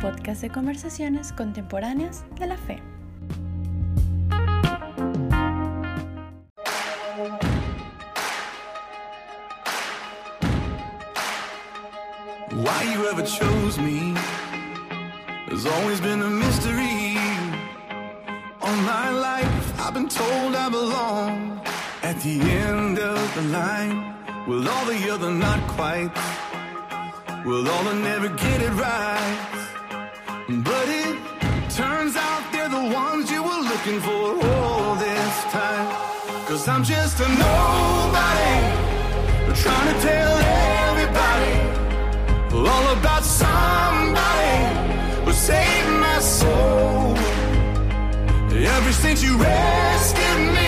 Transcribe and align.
podcast 0.00 0.40
de 0.40 0.50
conversaciones 0.50 1.32
contemporáneas 1.32 2.24
de 2.38 2.46
la 2.46 2.56
fe. 2.56 2.80
Why 12.52 12.94
you 12.94 13.08
ever 13.08 13.22
chose 13.22 13.78
me 13.78 14.14
has 15.50 15.66
always 15.66 16.00
been 16.00 16.22
a 16.22 16.30
mystery. 16.30 17.16
All 18.62 18.76
my 18.76 19.10
life 19.10 19.80
I've 19.80 19.94
been 19.94 20.08
told 20.08 20.54
I 20.54 20.68
belong 20.70 21.60
at 22.02 22.18
the 22.22 22.40
end 22.40 22.98
of 22.98 23.34
the 23.34 23.42
line 23.42 24.14
with 24.46 24.66
all 24.66 24.84
the 24.86 25.10
other 25.10 25.30
not 25.30 25.60
quite. 25.68 26.10
With 27.44 27.68
all 27.68 27.84
the 27.84 27.94
never 27.94 28.28
get 28.28 28.62
it 28.62 28.72
right. 28.72 29.69
But 30.50 30.88
it 30.88 31.16
turns 31.70 32.16
out 32.16 32.42
they're 32.50 32.68
the 32.68 32.92
ones 32.92 33.30
you 33.30 33.40
were 33.40 33.62
looking 33.70 34.00
for 34.00 34.34
all 34.44 34.96
this 34.96 35.44
time. 35.44 35.86
Cause 36.48 36.66
I'm 36.66 36.82
just 36.82 37.20
a 37.20 37.28
nobody 37.28 38.54
trying 39.54 39.94
to 39.94 40.00
tell 40.02 40.38
everybody 40.88 41.54
all 42.68 42.98
about 42.98 43.22
somebody 43.22 44.56
who 45.24 45.32
saved 45.32 45.88
my 46.00 46.18
soul. 46.18 47.16
Ever 48.52 48.92
since 48.92 49.22
you 49.22 49.38
rescued 49.38 50.54
me. 50.54 50.59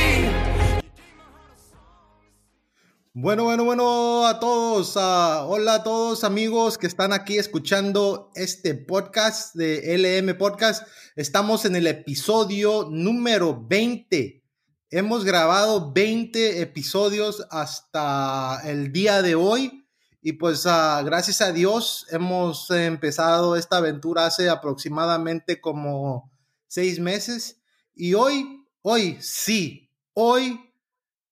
Bueno, 3.14 3.44
bueno, 3.44 3.64
bueno 3.66 4.26
a 4.26 4.40
todos. 4.40 4.96
hola 4.96 5.74
a 5.74 5.82
todos 5.82 6.24
amigos 6.24 6.78
que 6.78 6.86
están 6.86 7.12
aquí 7.12 7.36
escuchando 7.36 8.30
este 8.34 8.74
podcast 8.74 9.54
de 9.54 9.98
LM 9.98 10.38
Podcast. 10.38 10.88
Estamos 11.14 11.66
en 11.66 11.76
el 11.76 11.86
episodio 11.88 12.88
número 12.90 13.66
20. 13.68 14.42
Hemos 14.88 15.26
grabado 15.26 15.92
20 15.92 16.62
episodios 16.62 17.46
hasta 17.50 18.62
el 18.64 18.92
día 18.92 19.20
de 19.20 19.34
hoy. 19.34 19.86
Y 20.22 20.32
pues 20.32 20.64
ah, 20.64 21.02
gracias 21.04 21.42
a 21.42 21.52
Dios 21.52 22.06
hemos 22.10 22.70
empezado 22.70 23.56
esta 23.56 23.76
aventura 23.76 24.24
hace 24.24 24.48
aproximadamente 24.48 25.60
como 25.60 26.32
seis 26.66 26.98
meses. 26.98 27.60
Y 27.94 28.14
hoy, 28.14 28.64
hoy 28.80 29.18
sí, 29.20 29.90
hoy 30.14 30.71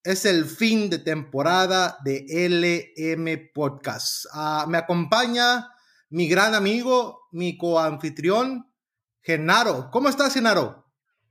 es 0.05 0.25
el 0.25 0.47
fin 0.47 0.89
de 0.89 0.98
temporada 0.98 1.98
de 2.05 2.25
LM 2.27 3.51
Podcast. 3.53 4.27
Ah, 4.33 4.65
me 4.67 4.79
acompaña 4.79 5.69
mi 6.09 6.27
gran 6.29 6.55
amigo, 6.55 7.29
mi 7.33 7.59
coanfitrión, 7.59 8.73
Genaro. 9.23 9.91
¿Cómo 9.91 10.09
estás, 10.09 10.33
Genaro? 10.33 10.87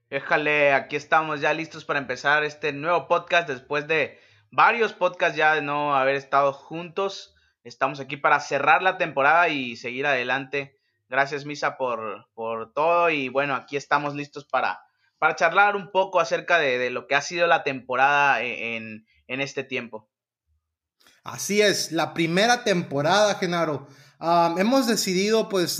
Déjale, 0.09 0.73
aquí 0.73 0.95
estamos 0.95 1.41
ya 1.41 1.53
listos 1.53 1.85
para 1.85 1.99
empezar 1.99 2.43
este 2.43 2.71
nuevo 2.71 3.07
podcast 3.07 3.47
después 3.47 3.87
de 3.87 4.19
varios 4.51 4.93
podcasts 4.93 5.37
ya 5.37 5.55
de 5.55 5.61
no 5.61 5.95
haber 5.95 6.15
estado 6.15 6.53
juntos. 6.53 7.35
Estamos 7.63 7.99
aquí 7.99 8.17
para 8.17 8.39
cerrar 8.39 8.83
la 8.83 8.97
temporada 8.97 9.49
y 9.49 9.75
seguir 9.77 10.05
adelante. 10.05 10.79
Gracias, 11.09 11.45
Misa, 11.45 11.75
por, 11.77 12.27
por 12.33 12.71
todo. 12.73 13.09
Y 13.09 13.29
bueno, 13.29 13.55
aquí 13.55 13.77
estamos 13.77 14.15
listos 14.15 14.45
para, 14.45 14.79
para 15.19 15.35
charlar 15.35 15.75
un 15.75 15.91
poco 15.91 16.19
acerca 16.19 16.57
de, 16.57 16.89
lo 16.89 17.05
que 17.05 17.15
ha 17.15 17.21
sido 17.21 17.45
la 17.45 17.63
temporada 17.63 18.41
e, 18.41 18.77
en, 18.77 19.05
este 19.27 19.63
tiempo. 19.63 20.09
Así 21.23 21.61
es, 21.61 21.91
la 21.91 22.13
primera 22.13 22.63
temporada, 22.63 23.35
Genaro. 23.35 23.87
Hemos 24.57 24.87
decidido 24.87 25.47
pues 25.47 25.79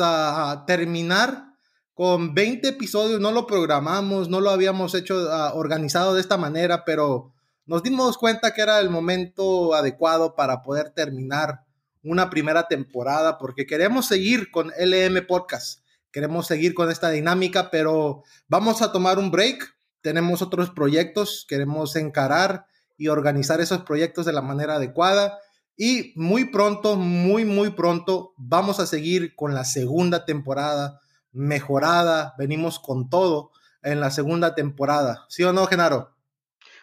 terminar 0.67 1.45
con 1.93 2.33
20 2.33 2.67
episodios, 2.69 3.19
no 3.19 3.31
lo 3.31 3.47
programamos, 3.47 4.29
no 4.29 4.39
lo 4.39 4.51
habíamos 4.51 4.93
hecho 4.93 5.15
organizado 5.55 6.13
de 6.13 6.21
esta 6.21 6.37
manera, 6.37 6.85
pero 6.85 7.33
nos 7.65 7.83
dimos 7.83 8.17
cuenta 8.17 8.53
que 8.53 8.61
era 8.61 8.79
el 8.79 8.89
momento 8.89 9.73
adecuado 9.73 10.35
para 10.35 10.61
poder 10.61 10.91
terminar 10.91 11.61
una 12.03 12.29
primera 12.29 12.67
temporada 12.67 13.37
porque 13.37 13.65
queremos 13.65 14.07
seguir 14.07 14.49
con 14.51 14.71
LM 14.77 15.25
Podcast, 15.27 15.78
queremos 16.11 16.47
seguir 16.47 16.73
con 16.73 16.89
esta 16.89 17.09
dinámica, 17.09 17.69
pero 17.71 18.23
vamos 18.47 18.81
a 18.81 18.91
tomar 18.91 19.19
un 19.19 19.31
break, 19.31 19.75
tenemos 20.01 20.41
otros 20.41 20.69
proyectos, 20.69 21.45
queremos 21.47 21.95
encarar 21.95 22.65
y 22.97 23.07
organizar 23.07 23.61
esos 23.61 23.83
proyectos 23.83 24.25
de 24.25 24.33
la 24.33 24.41
manera 24.41 24.75
adecuada. 24.75 25.39
Y 25.77 26.11
muy 26.15 26.45
pronto, 26.45 26.97
muy, 26.97 27.45
muy 27.45 27.69
pronto, 27.71 28.33
vamos 28.37 28.79
a 28.79 28.85
seguir 28.85 29.35
con 29.35 29.53
la 29.53 29.63
segunda 29.63 30.25
temporada 30.25 30.99
mejorada. 31.31 32.35
Venimos 32.37 32.79
con 32.79 33.09
todo 33.09 33.51
en 33.81 34.01
la 34.01 34.11
segunda 34.11 34.55
temporada. 34.55 35.25
¿Sí 35.29 35.43
o 35.43 35.53
no, 35.53 35.65
Genaro? 35.67 36.15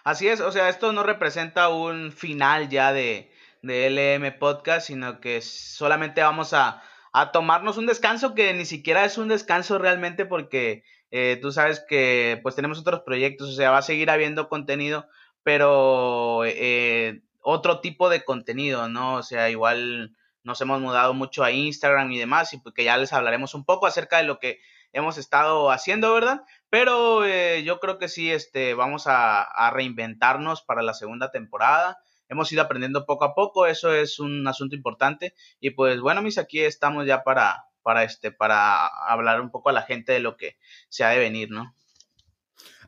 Así 0.03 0.29
es, 0.29 0.41
o 0.41 0.53
sea, 0.53 0.69
esto 0.69 0.93
no 0.93 1.03
representa 1.03 1.69
un 1.69 2.13
final 2.13 2.69
ya 2.69 2.93
de, 2.93 3.31
de 3.63 3.91
LM 3.91 4.39
Podcast, 4.39 4.87
sino 4.87 5.21
que 5.21 5.43
solamente 5.43 6.23
vamos 6.23 6.53
a, 6.53 6.81
a, 7.21 7.33
tomarnos 7.33 7.79
un 7.79 7.87
descanso 7.87 8.35
que 8.35 8.53
ni 8.55 8.65
siquiera 8.65 9.05
es 9.05 9.19
un 9.19 9.29
descanso 9.29 9.79
realmente 9.79 10.27
porque 10.27 10.85
eh, 11.11 11.39
tú 11.41 11.53
sabes 11.53 11.85
que 11.89 12.39
pues 12.43 12.55
tenemos 12.55 12.79
otros 12.79 13.01
proyectos, 13.01 13.51
o 13.51 13.53
sea, 13.53 13.71
va 13.71 13.79
a 13.79 13.83
seguir 13.83 14.11
habiendo 14.11 14.49
contenido, 14.49 15.09
pero 15.43 16.45
eh, 16.45 17.23
otro 17.41 17.81
tipo 17.81 18.09
de 18.09 18.25
contenido, 18.25 18.89
¿no? 18.89 19.15
O 19.17 19.23
sea, 19.23 19.51
igual 19.51 20.17
nos 20.43 20.61
hemos 20.61 20.81
mudado 20.81 21.15
mucho 21.15 21.45
a 21.45 21.51
Instagram 21.51 22.11
y 22.13 22.19
demás, 22.19 22.53
y 22.53 22.59
porque 22.59 22.85
ya 22.85 22.97
les 22.97 23.13
hablaremos 23.13 23.55
un 23.55 23.65
poco 23.65 23.87
acerca 23.87 24.19
de 24.19 24.25
lo 24.25 24.39
que 24.39 24.61
hemos 24.93 25.19
estado 25.19 25.71
haciendo, 25.71 26.13
¿verdad? 26.15 26.43
Pero 26.71 27.25
eh, 27.25 27.63
yo 27.65 27.81
creo 27.81 27.99
que 27.99 28.09
sí, 28.09 28.31
este, 28.31 28.75
vamos 28.75 29.05
a, 29.07 29.71
reinventarnos 29.73 30.63
para 30.63 30.83
la 30.83 30.95
segunda 30.95 31.31
temporada. 31.31 31.99
Hemos 32.29 32.51
ido 32.53 32.63
aprendiendo 32.63 33.07
poco 33.07 33.25
a 33.25 33.35
poco, 33.35 33.67
eso 33.67 33.93
es 33.93 34.19
un 34.19 34.47
asunto 34.47 34.75
importante. 34.75 35.35
Y 35.61 35.71
pues 35.71 36.01
bueno, 36.01 36.23
mis 36.23 36.39
aquí 36.39 36.61
estamos 36.61 37.07
ya 37.07 37.23
para, 37.25 37.67
para, 37.83 38.05
este, 38.05 38.33
para 38.33 38.87
hablar 38.87 39.41
un 39.41 39.51
poco 39.51 39.71
a 39.71 39.73
la 39.73 39.83
gente 39.83 40.13
de 40.13 40.21
lo 40.21 40.37
que 40.37 40.57
se 40.89 41.05
ha 41.05 41.11
de 41.11 41.19
venir, 41.19 41.51
¿no? 41.51 41.75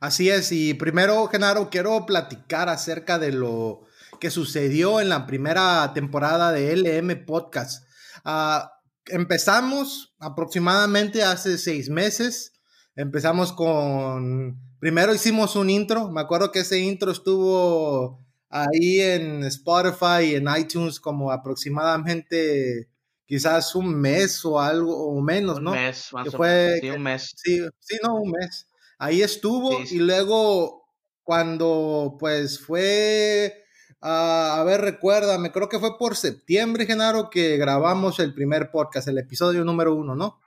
Así 0.01 0.31
es, 0.31 0.53
y 0.53 0.75
primero, 0.75 1.27
Genaro, 1.27 1.71
quiero 1.71 2.07
platicar 2.07 2.69
acerca 2.69 3.19
de 3.19 3.33
lo 3.33 3.89
que 4.21 4.31
sucedió 4.31 5.01
en 5.01 5.09
la 5.09 5.27
primera 5.27 5.93
temporada 5.93 6.53
de 6.53 6.77
LM 6.77 7.25
Podcast. 7.25 7.85
Uh, 8.25 8.67
empezamos 9.07 10.15
aproximadamente 10.19 11.23
hace 11.23 11.59
seis 11.59 11.89
meses. 11.91 12.53
Empezamos 12.97 13.53
con. 13.53 14.59
Primero 14.81 15.15
hicimos 15.15 15.57
un 15.57 15.71
intro. 15.71 16.11
Me 16.11 16.21
acuerdo 16.21 16.53
que 16.53 16.61
ese 16.61 16.79
intro 16.79 17.11
estuvo 17.11 18.25
ahí 18.51 19.01
en 19.01 19.45
Spotify 19.45 20.23
y 20.33 20.35
en 20.37 20.47
iTunes 20.57 20.99
como 21.01 21.31
aproximadamente 21.33 22.89
quizás 23.27 23.75
un 23.75 23.95
mes 23.95 24.45
o 24.45 24.59
algo 24.61 25.09
o 25.09 25.21
menos, 25.21 25.61
¿no? 25.61 25.73
Un 25.73 25.77
mes, 25.77 26.13
más 26.13 26.23
que 26.25 26.29
o 26.31 26.33
fue. 26.39 26.79
Sí, 26.81 26.91
un 26.91 27.03
mes. 27.03 27.33
Sí, 27.37 27.61
sí, 27.79 27.99
no, 28.03 28.15
un 28.17 28.31
mes. 28.33 28.67
Ahí 28.99 29.23
estuvo 29.23 29.79
Sí, 29.79 29.87
sí. 29.87 29.97
y 29.97 29.99
luego 30.01 30.85
cuando 31.23 32.17
pues 32.19 32.59
fue 32.61 33.65
Ah, 34.01 34.59
a 34.61 34.65
ver, 34.65 34.81
recuérdame, 34.81 35.51
creo 35.51 35.69
que 35.69 35.81
fue 35.81 35.99
por 35.99 36.15
septiembre, 36.15 36.87
Genaro, 36.87 37.31
que 37.31 37.57
grabamos 37.57 38.21
el 38.21 38.33
primer 38.33 38.71
podcast, 38.71 39.09
el 39.09 39.19
episodio 39.19 39.65
número 39.65 39.93
uno, 39.93 40.15
¿no? 40.15 40.39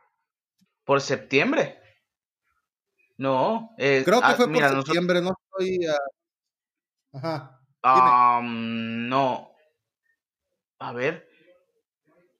¿Por 0.86 1.02
septiembre? 1.02 1.78
No. 3.18 3.72
eh, 3.78 4.04
Creo 4.06 4.20
que 4.22 4.26
ah, 4.28 4.36
fue 4.36 4.46
por 4.48 4.56
nosotros- 4.62 4.86
septiembre, 4.86 5.22
no 5.22 5.34
estoy. 5.52 5.80
Ajá. 7.12 7.61
Am, 7.84 9.10
no. 9.10 9.52
A 10.80 10.94
ver. 10.94 11.28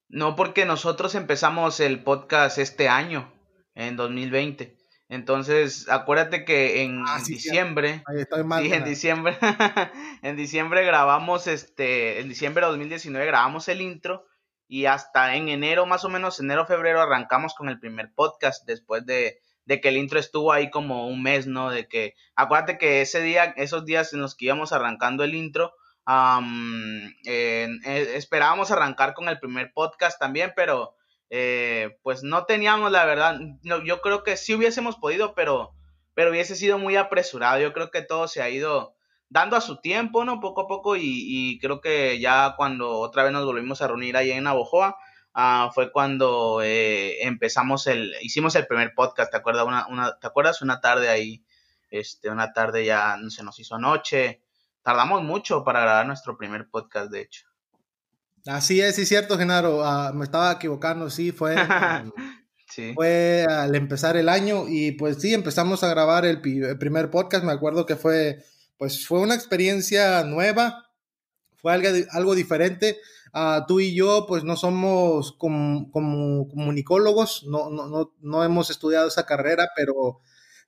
No, 0.08 0.36
porque 0.36 0.64
nosotros 0.64 1.14
empezamos 1.14 1.80
el 1.80 2.02
podcast 2.02 2.58
este 2.58 2.88
año, 2.88 3.32
en 3.74 3.96
2020. 3.96 4.76
Entonces, 5.08 5.88
acuérdate 5.90 6.44
que 6.44 6.82
en 6.82 7.02
Ah, 7.06 7.20
sí, 7.20 7.34
diciembre, 7.34 8.02
sí, 8.08 8.72
en 8.72 8.84
diciembre, 8.84 9.36
en 10.22 10.36
diciembre 10.36 10.84
grabamos 10.86 11.46
este, 11.46 12.20
en 12.20 12.28
diciembre 12.28 12.64
de 12.64 12.70
2019 12.70 13.26
grabamos 13.26 13.68
el 13.68 13.82
intro 13.82 14.24
y 14.68 14.86
hasta 14.86 15.36
en 15.36 15.50
enero, 15.50 15.84
más 15.84 16.04
o 16.06 16.08
menos, 16.08 16.40
enero, 16.40 16.64
febrero, 16.64 17.02
arrancamos 17.02 17.54
con 17.54 17.68
el 17.68 17.78
primer 17.78 18.14
podcast 18.14 18.66
después 18.66 19.04
de, 19.04 19.38
de 19.64 19.80
que 19.80 19.88
el 19.88 19.96
intro 19.96 20.18
estuvo 20.18 20.52
ahí 20.52 20.70
como 20.70 21.06
un 21.08 21.22
mes, 21.22 21.46
¿no? 21.46 21.70
De 21.70 21.88
que, 21.88 22.14
acuérdate 22.34 22.78
que 22.78 23.00
ese 23.00 23.20
día, 23.22 23.54
esos 23.56 23.84
días 23.84 24.12
en 24.12 24.20
los 24.20 24.34
que 24.34 24.46
íbamos 24.46 24.72
arrancando 24.72 25.24
el 25.24 25.34
intro, 25.34 25.74
am, 26.04 27.14
eh, 27.26 27.68
esperábamos 28.14 28.70
arrancar 28.70 29.14
con 29.14 29.28
el 29.28 29.38
primer 29.38 29.72
podcast 29.72 30.18
también, 30.18 30.52
pero 30.56 30.94
eh, 31.30 31.98
pues 32.02 32.22
no 32.22 32.44
teníamos 32.44 32.90
la 32.90 33.04
verdad, 33.04 33.38
no, 33.62 33.82
yo 33.84 34.00
creo 34.00 34.22
que 34.22 34.36
sí 34.36 34.54
hubiésemos 34.54 34.96
podido, 34.96 35.34
pero, 35.34 35.72
pero 36.14 36.30
hubiese 36.30 36.56
sido 36.56 36.78
muy 36.78 36.96
apresurado, 36.96 37.60
yo 37.60 37.72
creo 37.72 37.90
que 37.90 38.02
todo 38.02 38.28
se 38.28 38.42
ha 38.42 38.50
ido 38.50 38.94
dando 39.28 39.56
a 39.56 39.62
su 39.62 39.80
tiempo, 39.80 40.24
¿no? 40.24 40.40
Poco 40.40 40.62
a 40.62 40.66
poco 40.66 40.96
y, 40.96 41.02
y 41.04 41.58
creo 41.58 41.80
que 41.80 42.20
ya 42.20 42.54
cuando 42.56 42.98
otra 42.98 43.22
vez 43.22 43.32
nos 43.32 43.46
volvimos 43.46 43.80
a 43.80 43.88
reunir 43.88 44.16
ahí 44.16 44.30
en 44.30 44.44
Navojoa, 44.44 44.96
ah, 45.34 45.70
fue 45.74 45.92
cuando 45.92 46.60
eh, 46.62 47.22
empezamos 47.22 47.86
el, 47.86 48.14
hicimos 48.22 48.54
el 48.54 48.66
primer 48.66 48.94
podcast, 48.94 49.30
¿te 49.30 49.36
acuerdas? 49.36 49.66
Una, 49.66 49.86
una, 49.88 50.18
¿Te 50.18 50.26
acuerdas? 50.26 50.62
Una 50.62 50.80
tarde 50.80 51.08
ahí, 51.08 51.44
este, 51.90 52.30
una 52.30 52.52
tarde 52.52 52.84
ya 52.84 53.16
se 53.28 53.42
nos 53.42 53.58
hizo 53.58 53.78
noche. 53.78 54.42
Tardamos 54.82 55.22
mucho 55.22 55.62
para 55.62 55.80
grabar 55.80 56.06
nuestro 56.06 56.36
primer 56.36 56.68
podcast, 56.68 57.10
de 57.10 57.20
hecho. 57.20 57.46
Así 58.46 58.80
es, 58.80 58.96
sí, 58.96 59.06
cierto, 59.06 59.38
Genaro. 59.38 59.84
Ah, 59.84 60.12
me 60.12 60.24
estaba 60.24 60.52
equivocando, 60.52 61.08
sí, 61.10 61.30
fue. 61.30 61.54
sí. 62.68 62.92
Fue 62.94 63.46
al 63.48 63.74
empezar 63.76 64.16
el 64.16 64.28
año 64.28 64.64
y 64.68 64.92
pues 64.92 65.20
sí, 65.20 65.32
empezamos 65.32 65.84
a 65.84 65.88
grabar 65.88 66.24
el, 66.24 66.40
primer 66.40 67.10
podcast. 67.10 67.44
Me 67.44 67.52
acuerdo 67.52 67.86
que 67.86 67.94
fue, 67.94 68.42
pues 68.78 69.06
fue 69.06 69.20
una 69.20 69.36
experiencia 69.36 70.24
nueva, 70.24 70.90
fue 71.56 71.72
algo, 71.72 71.88
algo 72.10 72.34
diferente. 72.34 72.98
Uh, 73.34 73.64
tú 73.66 73.80
y 73.80 73.94
yo, 73.94 74.26
pues 74.28 74.44
no 74.44 74.56
somos 74.56 75.32
como, 75.32 75.90
comunicólogos, 75.90 77.44
no, 77.44 77.70
no, 77.70 77.88
no, 77.88 78.14
no 78.20 78.44
hemos 78.44 78.68
estudiado 78.68 79.08
esa 79.08 79.24
carrera, 79.24 79.70
pero 79.74 80.20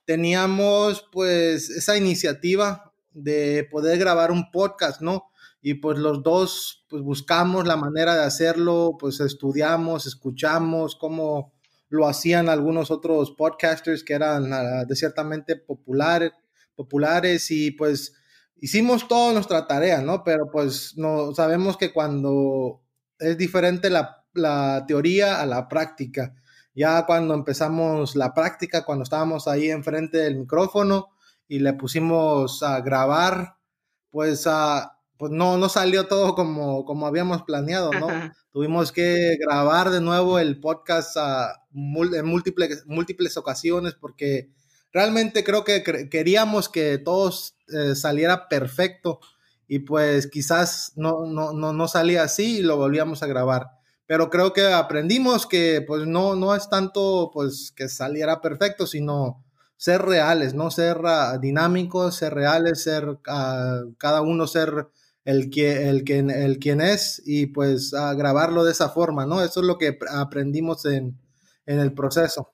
teníamos 0.07 1.07
pues 1.13 1.69
esa 1.69 1.97
iniciativa 1.97 2.93
de 3.13 3.69
poder 3.71 3.99
grabar 3.99 4.31
un 4.31 4.51
podcast, 4.51 5.03
¿no? 5.03 5.31
Y 5.61 5.75
pues 5.75 5.99
los 5.99 6.23
dos 6.23 6.85
pues 6.89 7.03
buscamos 7.03 7.67
la 7.67 7.77
manera 7.77 8.15
de 8.15 8.25
hacerlo, 8.25 8.97
pues 8.99 9.21
estudiamos, 9.21 10.07
escuchamos 10.07 10.97
cómo 10.97 11.53
lo 11.89 12.09
hacían 12.09 12.49
algunos 12.49 12.91
otros 12.91 13.31
podcasters 13.33 14.03
que 14.03 14.15
eran 14.15 14.53
uh, 14.53 14.87
de 14.87 14.97
ciertamente 14.97 15.57
populares 15.57 17.51
y 17.51 17.71
pues 17.73 18.15
hicimos 18.65 19.07
toda 19.09 19.35
nuestra 19.35 19.67
tarea, 19.67 20.01
¿no? 20.01 20.25
Pero 20.25 20.51
pues 20.51 20.97
no 20.97 21.35
sabemos 21.35 21.77
que 21.77 21.93
cuando 21.93 22.81
es 23.19 23.37
diferente 23.37 23.91
la, 23.91 24.25
la 24.33 24.87
teoría 24.89 25.43
a 25.43 25.45
la 25.45 25.69
práctica. 25.69 26.35
Ya 26.75 27.05
cuando 27.05 27.35
empezamos 27.35 28.17
la 28.17 28.33
práctica, 28.33 28.87
cuando 28.87 29.03
estábamos 29.03 29.49
ahí 29.49 29.69
enfrente 29.71 30.17
del 30.17 30.39
micrófono 30.39 31.11
y 31.47 31.59
le 31.59 31.75
pusimos 31.75 32.63
a 32.63 32.81
grabar, 32.81 33.59
pues, 34.11 34.47
a, 34.47 34.99
pues 35.19 35.31
no, 35.31 35.59
no 35.59 35.69
salió 35.69 36.07
todo 36.09 36.35
como, 36.35 36.87
como 36.87 37.07
habíamos 37.07 37.43
planeado, 37.43 37.93
¿no? 37.93 38.09
Tuvimos 38.51 38.93
que 38.93 39.37
grabar 39.39 39.91
de 39.91 40.01
nuevo 40.01 40.39
el 40.39 40.59
podcast 40.59 41.19
en 41.19 42.25
múltiples, 42.25 42.87
múltiples 42.87 43.37
ocasiones 43.37 43.93
porque 43.93 44.49
realmente 44.91 45.45
creo 45.45 45.65
que 45.65 46.09
queríamos 46.09 46.71
que 46.71 46.97
todo 46.97 47.31
eh, 47.69 47.95
saliera 47.95 48.49
perfecto 48.49 49.21
y 49.67 49.81
pues 49.81 50.27
quizás 50.27 50.93
no, 50.97 51.27
no, 51.27 51.53
no, 51.53 51.73
no 51.73 51.89
salía 51.89 52.25
así 52.25 52.59
y 52.59 52.63
lo 52.63 52.77
volvíamos 52.77 53.23
a 53.23 53.27
grabar 53.27 53.69
pero 54.07 54.31
creo 54.31 54.53
que 54.53 54.67
aprendimos 54.73 55.47
que 55.47 55.83
pues 55.87 56.07
no, 56.07 56.37
no 56.37 56.55
es 56.55 56.69
tanto 56.69 57.31
pues 57.33 57.73
que 57.75 57.89
saliera 57.89 58.41
perfecto, 58.41 58.87
sino 58.87 59.45
ser 59.77 60.03
reales, 60.03 60.55
¿no? 60.55 60.71
Ser 60.71 60.99
uh, 60.99 61.39
dinámicos, 61.41 62.17
ser 62.17 62.35
reales, 62.35 62.83
ser 62.83 63.09
uh, 63.09 63.95
cada 63.99 64.21
uno 64.23 64.47
ser 64.47 64.89
el, 65.25 65.51
que, 65.51 65.89
el, 65.89 66.05
que, 66.05 66.19
el 66.19 66.59
quien 66.59 66.81
es 66.81 67.23
y 67.25 67.47
pues 67.47 67.93
uh, 67.95 68.17
grabarlo 68.17 68.65
de 68.65 68.73
esa 68.73 68.91
forma, 68.91 69.27
¿no? 69.27 69.43
Eso 69.43 69.61
es 69.61 69.67
lo 69.67 69.79
que 69.79 69.99
aprendimos 70.11 70.85
en, 70.85 71.19
en 71.67 71.79
el 71.81 71.95
proceso. 71.95 72.54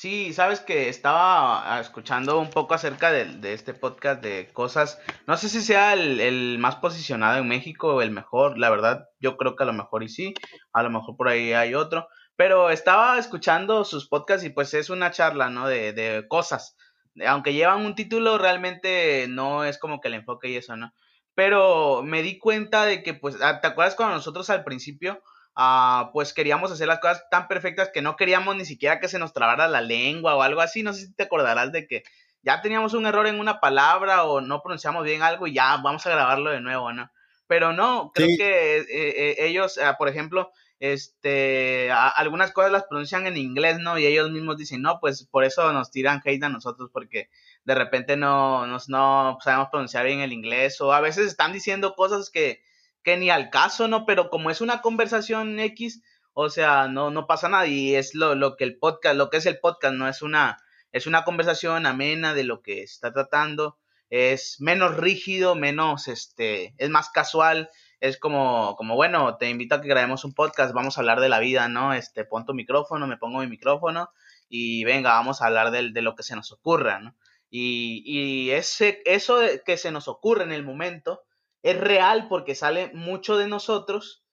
Sí, 0.00 0.32
sabes 0.32 0.60
que 0.60 0.88
estaba 0.88 1.78
escuchando 1.78 2.38
un 2.38 2.48
poco 2.48 2.72
acerca 2.72 3.12
de, 3.12 3.52
este 3.52 3.74
podcast 3.74 4.22
de 4.22 4.48
cosas, 4.50 4.98
no 5.26 5.36
sé 5.36 5.50
si 5.50 5.60
sea 5.60 5.92
el, 5.92 6.56
más 6.58 6.76
posicionado 6.76 7.36
en 7.36 7.46
México 7.46 7.96
o 7.96 8.00
el 8.00 8.10
mejor, 8.10 8.56
la 8.56 8.70
verdad 8.70 9.10
yo 9.18 9.36
creo 9.36 9.56
que 9.56 9.64
a 9.64 9.66
lo 9.66 9.74
mejor 9.74 10.02
y 10.02 10.08
sí, 10.08 10.32
a 10.72 10.82
lo 10.82 10.88
mejor 10.88 11.18
por 11.18 11.28
ahí 11.28 11.52
hay 11.52 11.74
otro, 11.74 12.08
pero 12.34 12.70
estaba 12.70 13.18
escuchando 13.18 13.84
sus 13.84 14.08
podcasts 14.08 14.46
y 14.46 14.48
pues 14.48 14.72
es 14.72 14.88
una 14.88 15.10
charla, 15.10 15.50
¿no? 15.50 15.68
De, 15.68 15.92
de 15.92 16.26
cosas, 16.28 16.78
aunque 17.26 17.52
llevan 17.52 17.84
un 17.84 17.94
título 17.94 18.38
realmente 18.38 19.26
no 19.28 19.64
es 19.64 19.76
como 19.76 20.00
que 20.00 20.08
el 20.08 20.14
enfoque 20.14 20.48
y 20.48 20.56
eso, 20.56 20.78
¿no? 20.78 20.94
Pero 21.34 22.02
me 22.02 22.22
di 22.22 22.38
cuenta 22.38 22.86
de 22.86 23.02
que 23.02 23.12
pues, 23.12 23.36
ah, 23.42 23.60
¿te 23.60 23.66
acuerdas 23.66 23.96
cuando 23.96 24.14
nosotros 24.14 24.48
al 24.48 24.64
principio 24.64 25.22
Ah, 25.56 26.10
pues 26.12 26.32
queríamos 26.32 26.70
hacer 26.70 26.86
las 26.86 27.00
cosas 27.00 27.24
tan 27.30 27.48
perfectas 27.48 27.90
que 27.92 28.02
no 28.02 28.16
queríamos 28.16 28.56
ni 28.56 28.64
siquiera 28.64 29.00
que 29.00 29.08
se 29.08 29.18
nos 29.18 29.32
trabara 29.32 29.68
la 29.68 29.80
lengua 29.80 30.36
o 30.36 30.42
algo 30.42 30.60
así. 30.60 30.82
No 30.82 30.92
sé 30.92 31.06
si 31.06 31.12
te 31.12 31.24
acordarás 31.24 31.72
de 31.72 31.86
que 31.86 32.02
ya 32.42 32.62
teníamos 32.62 32.94
un 32.94 33.06
error 33.06 33.26
en 33.26 33.40
una 33.40 33.60
palabra 33.60 34.24
o 34.24 34.40
no 34.40 34.62
pronunciamos 34.62 35.04
bien 35.04 35.22
algo 35.22 35.46
y 35.46 35.54
ya 35.54 35.76
vamos 35.78 36.06
a 36.06 36.10
grabarlo 36.10 36.50
de 36.50 36.60
nuevo, 36.60 36.92
¿no? 36.92 37.10
Pero 37.46 37.72
no, 37.72 38.12
creo 38.14 38.28
que 38.38 38.78
eh, 38.78 38.86
eh, 38.90 39.36
ellos, 39.40 39.76
ah, 39.78 39.96
por 39.98 40.08
ejemplo, 40.08 40.52
este, 40.78 41.90
algunas 41.90 42.52
cosas 42.52 42.72
las 42.72 42.84
pronuncian 42.84 43.26
en 43.26 43.36
inglés, 43.36 43.78
¿no? 43.80 43.98
Y 43.98 44.06
ellos 44.06 44.30
mismos 44.30 44.56
dicen, 44.56 44.80
no, 44.80 44.98
pues 44.98 45.26
por 45.26 45.44
eso 45.44 45.72
nos 45.72 45.90
tiran 45.90 46.22
hate 46.24 46.42
a 46.44 46.48
nosotros, 46.48 46.90
porque 46.92 47.28
de 47.64 47.74
repente 47.74 48.16
no, 48.16 48.66
nos, 48.66 48.88
no 48.88 49.36
sabemos 49.42 49.68
pronunciar 49.70 50.06
bien 50.06 50.20
el 50.20 50.32
inglés, 50.32 50.80
o 50.80 50.92
a 50.92 51.00
veces 51.00 51.26
están 51.26 51.52
diciendo 51.52 51.94
cosas 51.94 52.30
que, 52.30 52.62
que 53.02 53.16
ni 53.16 53.30
al 53.30 53.50
caso, 53.50 53.88
¿no? 53.88 54.06
Pero 54.06 54.30
como 54.30 54.50
es 54.50 54.60
una 54.60 54.80
conversación 54.82 55.58
X, 55.58 56.02
o 56.32 56.48
sea, 56.48 56.88
no, 56.88 57.10
no 57.10 57.26
pasa 57.26 57.48
nada 57.48 57.66
y 57.66 57.94
es 57.94 58.14
lo, 58.14 58.34
lo 58.34 58.56
que 58.56 58.64
el 58.64 58.78
podcast, 58.78 59.16
lo 59.16 59.30
que 59.30 59.38
es 59.38 59.46
el 59.46 59.58
podcast, 59.58 59.94
no 59.94 60.08
es 60.08 60.22
una, 60.22 60.58
es 60.92 61.06
una 61.06 61.24
conversación 61.24 61.86
amena 61.86 62.34
de 62.34 62.44
lo 62.44 62.62
que 62.62 62.82
está 62.82 63.12
tratando, 63.12 63.78
es 64.10 64.56
menos 64.60 64.96
rígido, 64.96 65.54
menos, 65.54 66.08
este, 66.08 66.74
es 66.78 66.90
más 66.90 67.10
casual, 67.10 67.70
es 68.00 68.18
como, 68.18 68.74
como, 68.76 68.96
bueno, 68.96 69.36
te 69.36 69.50
invito 69.50 69.74
a 69.74 69.80
que 69.80 69.88
grabemos 69.88 70.24
un 70.24 70.34
podcast, 70.34 70.72
vamos 70.72 70.96
a 70.96 71.00
hablar 71.00 71.20
de 71.20 71.28
la 71.28 71.38
vida, 71.38 71.68
¿no? 71.68 71.92
Este, 71.92 72.24
pon 72.24 72.44
tu 72.44 72.54
micrófono, 72.54 73.06
me 73.06 73.18
pongo 73.18 73.40
mi 73.40 73.46
micrófono 73.46 74.10
y 74.48 74.84
venga, 74.84 75.10
vamos 75.10 75.42
a 75.42 75.46
hablar 75.46 75.70
de, 75.70 75.90
de 75.92 76.02
lo 76.02 76.16
que 76.16 76.22
se 76.22 76.34
nos 76.34 76.50
ocurra, 76.52 76.98
¿no? 76.98 77.14
Y, 77.50 78.02
y 78.04 78.50
ese, 78.52 79.02
eso 79.04 79.40
que 79.66 79.76
se 79.76 79.90
nos 79.90 80.08
ocurre 80.08 80.44
en 80.44 80.52
el 80.52 80.64
momento, 80.64 81.22
es 81.62 81.78
real 81.78 82.26
porque 82.28 82.54
sale 82.54 82.90
mucho 82.94 83.36
de 83.36 83.48
nosotros 83.48 84.24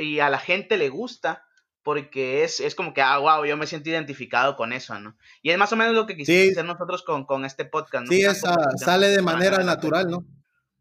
y 0.00 0.18
a 0.18 0.30
la 0.30 0.38
gente 0.38 0.76
le 0.76 0.88
gusta 0.88 1.44
porque 1.82 2.44
es, 2.44 2.60
es, 2.60 2.74
como 2.74 2.94
que, 2.94 3.02
ah, 3.02 3.18
wow, 3.18 3.44
yo 3.44 3.56
me 3.56 3.66
siento 3.66 3.90
identificado 3.90 4.56
con 4.56 4.72
eso, 4.72 4.98
¿no? 5.00 5.16
Y 5.42 5.50
es 5.50 5.58
más 5.58 5.72
o 5.72 5.76
menos 5.76 5.94
lo 5.94 6.06
que 6.06 6.16
quisimos 6.16 6.52
hacer 6.52 6.64
nosotros 6.64 7.02
con, 7.02 7.26
con, 7.26 7.44
este 7.44 7.64
podcast, 7.64 8.04
¿no? 8.04 8.12
Sí, 8.12 8.22
esa, 8.22 8.54
sale 8.76 9.08
de 9.08 9.20
manera 9.20 9.64
natural, 9.64 10.08
¿no? 10.08 10.24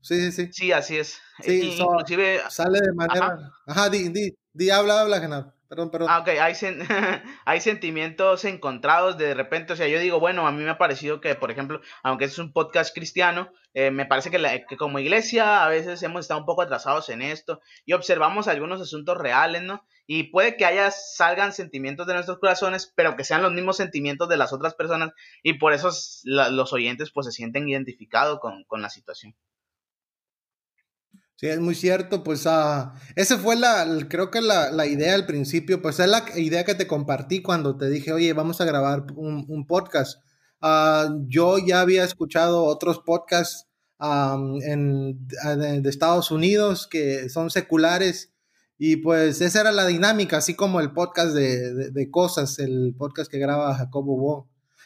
Sí, 0.02 0.20
sí, 0.20 0.32
sí. 0.32 0.50
Sí, 0.52 0.72
así 0.72 0.98
es. 0.98 1.20
Sí, 1.44 1.76
inclusive... 1.80 2.42
Sale 2.50 2.80
de 2.80 2.94
manera... 2.94 3.52
Ajá, 3.66 3.90
di, 3.90 4.10
di, 4.10 4.32
di, 4.54 4.70
habla, 4.70 5.02
habla, 5.02 5.20
Genaro. 5.20 5.54
Perdón, 5.72 5.90
perdón. 5.90 6.10
Ah, 6.12 6.20
ok, 6.20 6.28
hay, 7.46 7.62
sentimientos 7.62 8.44
encontrados 8.44 9.18
de 9.18 9.34
repente. 9.34 9.72
O 9.72 9.76
sea, 9.78 9.88
yo 9.88 10.00
digo, 10.00 10.20
bueno, 10.20 10.46
a 10.46 10.52
mí 10.52 10.62
me 10.64 10.70
ha 10.70 10.78
parecido 10.78 11.22
que, 11.22 11.34
por 11.36 11.50
ejemplo, 11.50 11.80
aunque 12.04 12.26
es 12.26 12.38
un 12.40 12.52
podcast 12.52 12.94
cristiano, 12.94 13.54
eh, 13.74 13.90
me 13.90 14.06
parece 14.06 14.30
que, 14.30 14.66
que, 14.68 14.76
como 14.76 15.00
iglesia 15.00 15.64
a 15.64 15.70
veces 15.70 16.04
hemos 16.04 16.26
estado 16.26 16.42
un 16.42 16.46
poco 16.46 16.62
atrasados 16.62 17.08
en 17.08 17.22
esto 17.22 17.62
y 17.86 17.94
observamos 17.94 18.50
algunos 18.50 18.82
asuntos 18.82 19.18
reales, 19.18 19.62
¿no? 19.62 19.86
Y 20.06 20.24
puede 20.24 20.58
que 20.58 20.66
haya, 20.66 20.92
salgan 20.92 21.54
sentimientos 21.54 22.06
de 22.06 22.16
nuestros 22.16 22.40
corazones, 22.40 22.92
pero 22.94 23.16
que 23.16 23.24
sean 23.24 23.42
los 23.42 23.54
mismos 23.54 23.78
sentimientos 23.78 24.28
de 24.28 24.36
las 24.36 24.52
otras 24.52 24.76
personas 24.76 25.14
y 25.42 25.54
por 25.54 25.72
eso 25.72 25.90
los 26.26 26.74
oyentes 26.74 27.12
pues 27.14 27.28
se 27.28 27.32
sienten 27.32 27.70
identificados 27.70 28.42
con, 28.42 28.66
con 28.66 28.82
la 28.82 28.90
situación. 28.90 29.38
Sí, 31.42 31.48
es 31.48 31.60
muy 31.60 31.74
cierto, 31.74 32.24
pues 32.24 32.46
uh, 32.46 32.92
esa 33.16 33.38
fue 33.40 33.56
la, 33.56 34.06
creo 34.08 34.30
que 34.30 34.42
la, 34.42 34.70
la, 34.70 34.86
idea 34.86 35.16
al 35.16 35.26
principio, 35.26 35.82
pues 35.82 36.00
es 36.00 36.08
la 36.08 36.24
idea 36.36 36.64
que 36.66 36.76
te 36.76 36.86
compartí 36.86 37.42
cuando 37.42 37.78
te 37.78 37.90
dije, 37.90 38.14
oye, 38.14 38.32
vamos 38.34 38.62
a 38.62 38.66
grabar 38.66 39.08
un, 39.16 39.66
podcast. 39.66 40.22
Uh, 40.62 41.26
yo 41.28 41.58
ya 41.58 41.82
había 41.82 42.04
escuchado 42.04 42.64
otros 42.66 43.00
podcasts 43.00 43.66
um, 44.00 44.62
en, 44.62 45.28
de, 45.28 45.90
Estados 45.90 46.30
Unidos 46.30 46.88
que 46.88 47.28
son 47.28 47.50
seculares 47.50 48.32
y 48.78 48.98
pues 48.98 49.42
esa 49.42 49.62
era 49.62 49.72
la 49.72 49.88
dinámica, 49.88 50.38
así 50.38 50.54
como 50.54 50.80
el 50.80 50.92
podcast 50.92 51.34
de, 51.34 51.74
de, 51.74 51.90
de 51.90 52.12
cosas, 52.12 52.60
el 52.60 52.94
podcast 52.96 53.32
que 53.32 53.40
graba 53.40 53.74
Jacobo 53.74 54.16
Wong. 54.16 54.46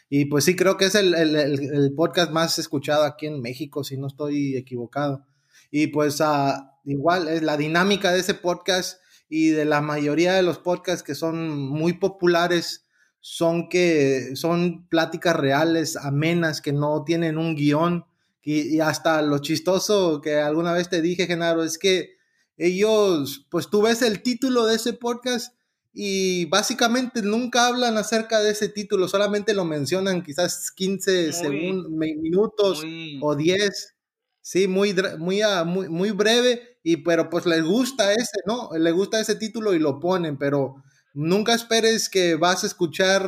Y 0.09 0.24
pues 0.27 0.45
sí, 0.45 0.55
creo 0.55 0.77
que 0.77 0.85
es 0.85 0.95
el, 0.95 1.15
el, 1.15 1.35
el 1.35 1.93
podcast 1.93 2.31
más 2.31 2.59
escuchado 2.59 3.03
aquí 3.03 3.25
en 3.25 3.41
México, 3.41 3.83
si 3.83 3.97
no 3.97 4.07
estoy 4.07 4.55
equivocado. 4.55 5.25
Y 5.77 5.88
pues 5.88 6.22
uh, 6.22 6.53
igual 6.86 7.27
es 7.27 7.44
la 7.44 7.58
dinámica 7.58 8.13
de 8.13 8.22
ese 8.22 8.34
podcast 8.34 9.01
y 9.27 9.50
de 9.50 9.65
la 9.65 9.82
mayoría 9.82 10.32
de 10.32 10.41
los 10.41 10.58
podcasts 10.58 11.03
que 11.03 11.15
son 11.15 11.50
muy 11.50 11.91
populares 11.91 12.86
son 13.20 13.67
que 13.67 14.38
son 14.38 14.88
pláticas 14.88 15.36
reales, 15.36 15.98
amenas, 15.98 16.62
que 16.62 16.72
no 16.72 17.03
tienen 17.03 17.38
un 17.38 17.55
guion. 17.55 18.05
Y, 18.41 18.77
y 18.77 18.79
hasta 18.79 19.22
lo 19.22 19.39
chistoso 19.39 20.22
que 20.22 20.38
alguna 20.38 20.72
vez 20.72 20.88
te 20.88 21.01
dije, 21.01 21.27
Genaro, 21.27 21.62
es 21.62 21.77
que 21.77 22.12
ellos, 22.55 23.46
pues 23.51 23.70
tú 23.70 23.82
ves 23.82 24.01
el 24.01 24.24
título 24.24 24.65
de 24.67 24.75
ese 24.75 24.94
podcast 24.94 25.58
y 25.94 26.46
básicamente 26.46 27.22
nunca 27.22 27.67
hablan 27.67 27.98
acerca 27.98 28.39
de 28.39 28.51
ese 28.51 28.70
título, 28.70 29.10
solamente 29.10 29.53
lo 29.53 29.65
mencionan 29.65 30.24
quizás 30.24 30.72
15 30.72 31.34
segundos, 31.34 31.91
minutos 31.91 32.82
o 33.20 33.36
10 33.36 33.94
Sí, 34.47 34.67
muy, 34.67 34.95
muy, 35.17 35.41
muy, 35.65 35.89
muy 35.89 36.11
breve, 36.11 36.77
y 36.83 36.97
pero 36.97 37.31
pues 37.31 37.47
les 37.47 37.63
gusta 37.63 38.13
ese, 38.13 38.41
¿no? 38.45 38.69
Le 38.77 38.91
gusta 38.91 39.19
ese 39.19 39.33
título 39.33 39.73
y 39.73 39.79
lo 39.79 39.99
ponen, 39.99 40.37
pero 40.37 40.75
nunca 41.15 41.55
esperes 41.55 42.09
que 42.09 42.35
vas 42.35 42.63
a 42.63 42.67
escuchar 42.67 43.27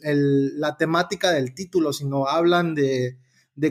la 0.00 0.76
temática 0.78 1.30
del 1.30 1.54
título, 1.54 1.92
sino 1.92 2.26
hablan 2.26 2.74
de, 2.74 3.18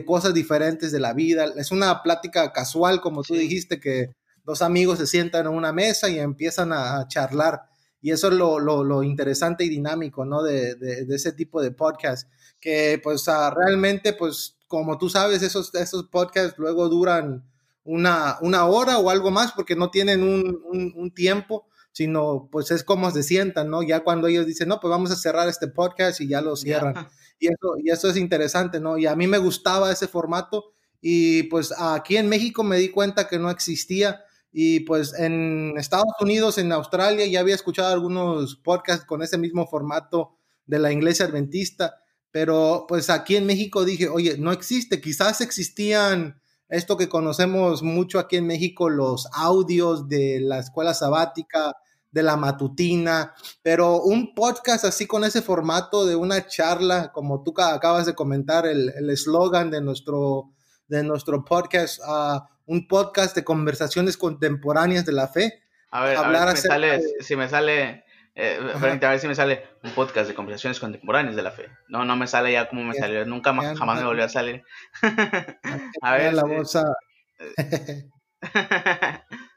cosas 0.06 0.32
diferentes 0.32 0.92
de 0.92 1.00
la 1.00 1.12
vida. 1.12 1.46
Es 1.56 1.72
una 1.72 2.04
plática 2.04 2.52
casual, 2.52 3.00
como 3.00 3.24
tú 3.24 3.34
dijiste, 3.34 3.80
que 3.80 4.14
dos 4.44 4.62
amigos 4.62 5.00
se 5.00 5.08
sientan 5.08 5.46
en 5.46 5.54
una 5.54 5.72
mesa 5.72 6.08
y 6.08 6.20
empiezan 6.20 6.72
a, 6.72 7.08
charlar. 7.08 7.62
Y 8.00 8.12
eso 8.12 8.28
es 8.28 8.34
lo, 8.34 9.02
interesante 9.02 9.64
y 9.64 9.70
dinámico, 9.70 10.24
¿no? 10.24 10.44
De, 10.44 10.76
ese 11.08 11.32
tipo 11.32 11.60
de 11.60 11.72
podcast, 11.72 12.30
que 12.60 13.00
pues 13.02 13.24
realmente, 13.26 14.12
pues 14.12 14.56
como 14.74 14.98
tú 14.98 15.08
sabes, 15.08 15.40
esos, 15.44 15.72
esos 15.76 16.08
podcasts 16.08 16.58
luego 16.58 16.88
duran 16.88 17.48
una, 17.84 18.38
una 18.40 18.66
hora 18.66 18.98
o 18.98 19.08
algo 19.08 19.30
más 19.30 19.52
porque 19.52 19.76
no 19.76 19.88
tienen 19.88 20.24
un, 20.24 21.12
tiempo, 21.14 21.68
sino 21.92 22.48
pues 22.50 22.72
es 22.72 22.82
como 22.82 23.08
se 23.12 23.22
sientan, 23.22 23.70
¿no? 23.70 23.84
Ya 23.84 24.00
cuando 24.00 24.26
ellos 24.26 24.46
dicen, 24.46 24.66
no, 24.66 24.80
pues 24.80 24.90
vamos 24.90 25.12
a 25.12 25.16
cerrar 25.16 25.46
este 25.46 25.68
podcast 25.68 26.20
y 26.20 26.26
ya 26.26 26.40
lo 26.40 26.56
cierran. 26.56 27.06
Y, 27.38 27.46
eso, 27.46 27.74
y 27.84 27.90
eso 27.90 28.08
es 28.08 28.16
interesante, 28.16 28.80
¿no? 28.80 28.98
Y 28.98 29.06
a 29.06 29.14
mí 29.14 29.28
me 29.28 29.38
gustaba 29.38 29.92
ese 29.92 30.08
formato 30.08 30.72
y 31.00 31.44
pues 31.44 31.72
aquí 31.78 32.16
en 32.16 32.28
México 32.28 32.64
me 32.64 32.76
di 32.76 32.90
cuenta 32.90 33.28
que 33.28 33.38
no 33.38 33.50
existía. 33.50 34.24
Y 34.50 34.80
pues 34.80 35.14
en 35.14 35.74
Estados 35.76 36.14
Unidos, 36.20 36.58
en 36.58 36.72
Australia, 36.72 37.26
ya 37.26 37.38
había 37.38 37.54
escuchado 37.54 37.92
algunos 37.92 38.56
podcasts 38.56 39.04
con 39.04 39.22
ese 39.22 39.38
mismo 39.38 39.68
formato 39.68 40.36
de 40.66 40.80
la 40.80 40.90
iglesia 40.90 41.26
adventista 41.26 42.00
pero 42.34 42.86
pues 42.88 43.10
aquí 43.10 43.36
en 43.36 43.46
México 43.46 43.84
dije, 43.84 44.08
oye, 44.08 44.36
no 44.38 44.50
existe, 44.50 45.00
quizás 45.00 45.40
existían 45.40 46.40
esto 46.68 46.96
que 46.96 47.08
conocemos 47.08 47.84
mucho 47.84 48.18
aquí 48.18 48.34
en 48.34 48.48
México, 48.48 48.90
los 48.90 49.28
audios 49.32 50.08
de 50.08 50.40
la 50.40 50.58
escuela 50.58 50.94
sabática, 50.94 51.76
de 52.10 52.24
la 52.24 52.36
matutina, 52.36 53.34
pero 53.62 54.00
un 54.00 54.34
podcast 54.34 54.84
así 54.84 55.06
con 55.06 55.22
ese 55.22 55.42
formato 55.42 56.06
de 56.06 56.16
una 56.16 56.44
charla, 56.48 57.12
como 57.12 57.44
tú 57.44 57.54
acabas 57.56 58.04
de 58.04 58.16
comentar, 58.16 58.66
el 58.66 59.08
eslogan 59.10 59.70
de, 59.70 59.80
nuestro, 59.80 60.50
de 60.88 61.04
nuestro 61.04 61.44
podcast, 61.44 62.00
uh, 62.00 62.40
un 62.66 62.88
podcast 62.88 63.36
de 63.36 63.44
conversaciones 63.44 64.16
contemporáneas 64.16 65.06
de 65.06 65.12
la 65.12 65.28
fe. 65.28 65.62
A 65.92 66.04
ver, 66.04 66.16
hablar 66.16 66.48
a 66.48 66.52
ver 66.54 66.56
si, 66.56 66.66
me 66.66 66.74
sale, 66.74 67.00
si 67.20 67.36
me 67.36 67.48
sale 67.48 68.03
eh, 68.36 68.58
a 68.74 68.78
ver 68.78 69.20
si 69.20 69.28
me 69.28 69.34
sale 69.34 69.64
un 69.82 69.92
podcast 69.92 70.28
de 70.28 70.34
conversaciones 70.34 70.80
contemporáneas 70.80 71.36
de 71.36 71.42
la 71.42 71.52
fe. 71.52 71.68
No, 71.88 72.04
no 72.04 72.16
me 72.16 72.26
sale 72.26 72.52
ya 72.52 72.68
como 72.68 72.82
me 72.82 72.94
salió. 72.94 73.24
Nunca 73.24 73.52
más, 73.52 73.78
jamás 73.78 74.00
me 74.00 74.06
volvió 74.06 74.24
a 74.24 74.28
salir. 74.28 74.64
a 76.02 76.12
ver. 76.12 76.34
La 76.34 76.42
voz 76.42 76.76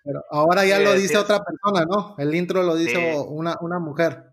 Pero 0.03 0.23
ahora 0.29 0.65
ya 0.65 0.79
lo 0.79 0.93
dice 0.93 1.17
otra 1.17 1.43
persona, 1.43 1.85
¿no? 1.89 2.15
El 2.19 2.35
intro 2.35 2.61
lo 2.63 2.75
dice 2.75 3.15
una, 3.17 3.55
una 3.61 3.79
mujer. 3.79 4.25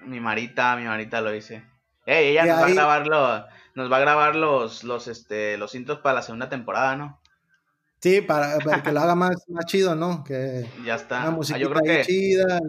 Mi 0.00 0.20
marita, 0.20 0.76
mi 0.76 0.84
marita 0.84 1.20
lo 1.20 1.30
dice. 1.30 1.64
Ey, 2.06 2.30
ella 2.30 2.44
nos 2.46 2.60
va 2.60 2.66
a 2.66 2.70
grabar 2.70 3.06
los, 3.06 3.44
nos 3.74 3.92
va 3.92 3.96
a 3.96 4.00
grabar 4.00 4.36
los, 4.36 4.84
los, 4.84 5.08
este, 5.08 5.56
los 5.58 5.74
intros 5.74 5.98
para 5.98 6.16
la 6.16 6.22
segunda 6.22 6.48
temporada, 6.48 6.96
¿no? 6.96 7.20
Sí, 8.00 8.20
para, 8.20 8.58
que 8.58 8.92
lo 8.92 9.00
haga 9.00 9.14
más, 9.14 9.36
más 9.48 9.64
chido, 9.66 9.96
¿no? 9.96 10.22
Que 10.22 10.68
ya 10.84 10.94
está. 10.94 11.28
Una 11.28 11.38
ah, 11.54 11.58
yo 11.58 11.70
creo 11.70 11.82
que 11.82 12.02
chida. 12.02 12.60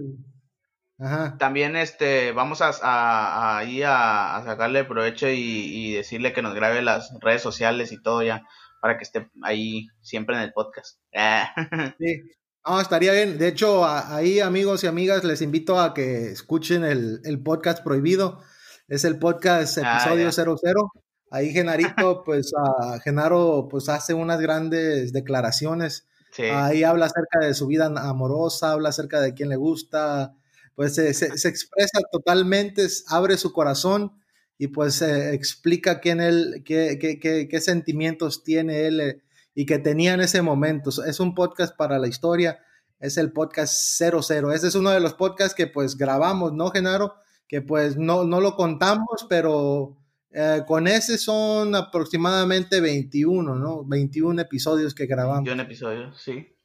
También 1.37 1.75
este, 1.75 2.31
vamos 2.31 2.61
a, 2.61 2.71
a, 2.81 3.59
a, 3.59 4.43
sacarle 4.43 4.83
provecho 4.83 5.27
y, 5.29 5.93
decirle 5.93 6.33
que 6.33 6.41
nos 6.41 6.55
grabe 6.55 6.81
las 6.81 7.13
redes 7.19 7.41
sociales 7.41 7.91
y 7.91 8.01
todo 8.01 8.23
ya, 8.23 8.43
para 8.81 8.97
que 8.97 9.03
esté 9.03 9.29
ahí 9.43 9.87
siempre 10.01 10.35
en 10.35 10.41
el 10.41 10.53
podcast. 10.53 10.99
sí, 11.99 12.21
estaría 12.81 13.11
bien. 13.13 13.37
De 13.37 13.47
hecho, 13.47 13.85
ahí 13.85 14.39
amigos 14.39 14.83
y 14.83 14.87
amigas, 14.87 15.23
les 15.23 15.41
invito 15.41 15.79
a 15.79 15.93
que 15.93 16.31
escuchen 16.31 16.83
el, 16.83 17.41
podcast 17.43 17.83
prohibido. 17.83 18.41
Es 18.87 19.05
el 19.05 19.19
podcast 19.19 19.77
ah, 19.77 19.99
episodio 19.99 20.31
00. 20.31 20.91
Ahí 21.29 21.51
Genarito, 21.51 22.23
pues 22.25 22.51
Genaro, 23.03 23.67
pues 23.69 23.87
hace 23.89 24.15
unas 24.15 24.39
grandes 24.39 25.13
declaraciones. 25.13 26.07
Ahí 26.39 26.83
habla 26.83 27.05
acerca 27.07 27.39
de 27.39 27.53
su 27.53 27.67
vida 27.67 27.85
amorosa, 27.85 28.71
habla 28.71 28.89
acerca 28.89 29.21
de 29.21 29.33
quién 29.33 29.49
le 29.49 29.55
gusta, 29.55 30.35
pues 30.77 30.93
se, 30.93 31.09
expresa 31.09 32.01
totalmente, 32.11 32.85
abre 33.07 33.35
su 33.37 33.51
corazón 33.51 34.11
y 34.59 34.67
pues 34.67 35.01
explica 35.01 35.99
qué, 35.99 37.59
sentimientos 37.59 38.43
tiene 38.43 38.85
él 38.85 38.99
eh, 38.99 39.21
y 39.55 39.65
que 39.65 39.79
tenía 39.79 40.13
en 40.13 40.21
ese 40.21 40.43
momento. 40.43 40.91
Es 41.03 41.19
un 41.19 41.33
podcast 41.33 41.75
para 41.75 41.97
la 41.97 42.07
historia, 42.07 42.59
es 42.99 43.17
el 43.17 43.33
podcast 43.33 43.73
00. 43.73 44.53
Ese 44.53 44.67
es 44.67 44.75
uno 44.75 44.91
de 44.91 44.99
los 44.99 45.15
podcasts 45.15 45.55
que 45.55 45.65
pues 45.65 45.97
grabamos, 45.97 46.53
¿no, 46.53 46.69
Genaro? 46.69 47.15
Que 47.47 47.63
pues 47.63 47.97
no, 47.97 48.25
no 48.25 48.39
lo 48.39 48.55
contamos, 48.55 49.25
pero 49.27 49.97
eh, 50.29 50.61
con 50.67 50.87
ese 50.87 51.17
son 51.17 51.73
aproximadamente 51.73 52.81
21, 52.81 53.55
¿no? 53.55 53.83
21 53.83 54.43
episodios 54.43 54.93
que 54.93 55.07
grabamos. 55.07 55.45
21 55.45 55.63
episodios, 55.63 56.21
sí. 56.21 56.55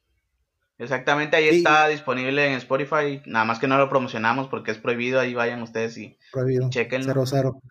Exactamente, 0.79 1.37
ahí 1.37 1.49
está 1.49 1.87
disponible 1.87 2.47
en 2.47 2.53
Spotify, 2.53 3.21
nada 3.25 3.45
más 3.45 3.59
que 3.59 3.67
no 3.67 3.77
lo 3.77 3.89
promocionamos 3.89 4.47
porque 4.47 4.71
es 4.71 4.79
prohibido, 4.79 5.19
ahí 5.19 5.33
vayan 5.33 5.61
ustedes 5.61 5.97
y 5.97 6.17
prohibido. 6.31 6.69
chequenlo. 6.69 7.13
Cero, 7.13 7.25
cero. 7.25 7.61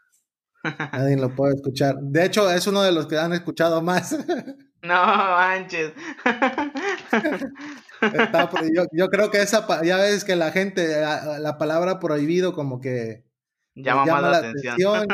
Nadie 0.92 1.16
lo 1.16 1.34
puede 1.34 1.56
escuchar. 1.56 1.96
De 2.00 2.24
hecho, 2.24 2.50
es 2.50 2.66
uno 2.66 2.82
de 2.82 2.92
los 2.92 3.06
que 3.06 3.18
han 3.18 3.32
escuchado 3.32 3.82
más. 3.82 4.12
no, 4.82 5.04
manches. 5.04 5.92
yo, 8.92 9.08
creo 9.08 9.30
que 9.30 9.42
esa, 9.42 9.66
ya 9.82 9.96
ves 9.96 10.24
que 10.24 10.36
la 10.36 10.52
gente, 10.52 11.00
la, 11.00 11.58
palabra 11.58 11.98
prohibido 11.98 12.54
como 12.54 12.80
que 12.80 13.24
llama, 13.74 14.06
más 14.06 14.22
la, 14.22 14.36
atención, 14.38 15.06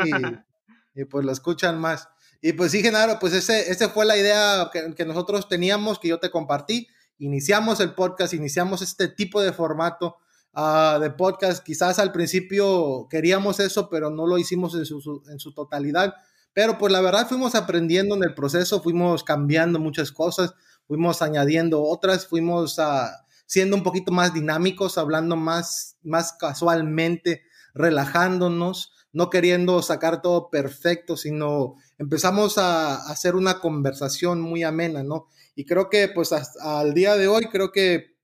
y, 0.93 1.05
pues 1.05 1.25
lo 1.25 1.31
escuchan 1.31 1.79
más. 1.79 2.07
Y 2.41 2.53
pues 2.53 2.71
sí, 2.71 2.81
Genaro, 2.81 3.19
pues 3.19 3.33
ese, 3.33 3.71
ese 3.71 3.89
fue 3.89 4.05
la 4.05 4.15
idea 4.15 4.69
que, 4.71 4.93
que 4.93 5.05
nosotros 5.05 5.49
teníamos, 5.49 5.99
que 5.99 6.07
yo 6.07 6.19
te 6.19 6.29
compartí 6.29 6.87
iniciamos 7.19 7.79
el 7.79 7.93
podcast, 7.93 8.33
iniciamos 8.33 8.81
este 8.81 9.07
tipo 9.07 9.41
de 9.41 9.53
formato 9.53 10.17
ah, 10.53 10.97
de 11.01 11.11
podcast. 11.11 11.63
Quizás 11.63 11.99
al 11.99 12.11
principio 12.11 13.07
queríamos 13.09 13.59
eso, 13.59 13.89
pero 13.89 14.09
no 14.09 14.25
lo 14.25 14.37
hicimos 14.37 14.73
en 14.75 14.85
su, 14.85 15.23
en 15.29 15.39
su 15.39 15.53
totalidad. 15.53 16.15
Pero 16.53 16.77
pues 16.77 16.91
la 16.91 17.01
verdad 17.01 17.27
fuimos 17.27 17.55
aprendiendo 17.55 18.15
en 18.15 18.23
el 18.23 18.33
proceso, 18.33 18.81
fuimos 18.81 19.23
cambiando 19.23 19.79
muchas 19.79 20.11
cosas, 20.11 20.53
fuimos 20.87 21.21
añadiendo 21.21 21.83
otras, 21.83 22.27
fuimos 22.27 22.79
uh, 22.79 23.07
siendo 23.45 23.75
un 23.75 23.83
poquito 23.83 24.11
más 24.11 24.33
dinámicos, 24.33 24.97
hablando 24.97 25.35
más, 25.35 25.97
más 26.03 26.33
casualmente, 26.33 27.43
relajándonos, 27.73 28.93
no 29.11 29.29
queriendo 29.29 29.81
sacar 29.81 30.21
todo 30.21 30.49
perfecto, 30.49 31.17
sino 31.17 31.75
empezamos 31.97 32.57
a, 32.57 32.95
hacer 33.09 33.35
una 33.35 33.59
conversación 33.59 34.41
muy 34.41 34.63
amena, 34.63 35.03
¿no? 35.03 35.27
Y 35.55 35.65
creo 35.65 35.89
que 35.89 36.07
pues 36.07 36.31
hasta 36.31 36.79
al 36.79 36.93
día 36.93 37.15
de 37.15 37.27
hoy 37.27 37.45
creo 37.45 37.71
que 37.71 38.15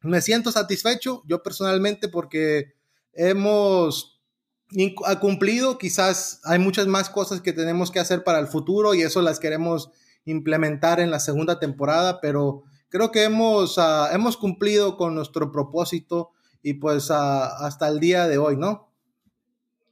me 0.00 0.20
siento 0.20 0.50
satisfecho 0.50 1.22
yo 1.26 1.42
personalmente 1.42 2.08
porque 2.08 2.74
hemos 3.12 4.20
cumplido, 5.20 5.78
quizás 5.78 6.40
hay 6.44 6.58
muchas 6.58 6.86
más 6.86 7.10
cosas 7.10 7.40
que 7.40 7.52
tenemos 7.52 7.90
que 7.90 8.00
hacer 8.00 8.24
para 8.24 8.38
el 8.38 8.46
futuro 8.46 8.94
y 8.94 9.02
eso 9.02 9.22
las 9.22 9.38
queremos 9.38 9.90
implementar 10.24 11.00
en 11.00 11.10
la 11.10 11.20
segunda 11.20 11.58
temporada, 11.58 12.20
pero 12.20 12.62
creo 12.88 13.10
que 13.10 13.24
hemos, 13.24 13.78
ah, 13.78 14.10
hemos 14.12 14.36
cumplido 14.36 14.96
con 14.96 15.14
nuestro 15.14 15.52
propósito 15.52 16.30
y 16.62 16.74
pues 16.74 17.10
ah, 17.10 17.46
hasta 17.64 17.88
el 17.88 18.00
día 18.00 18.26
de 18.28 18.38
hoy, 18.38 18.56
¿no? 18.56 18.91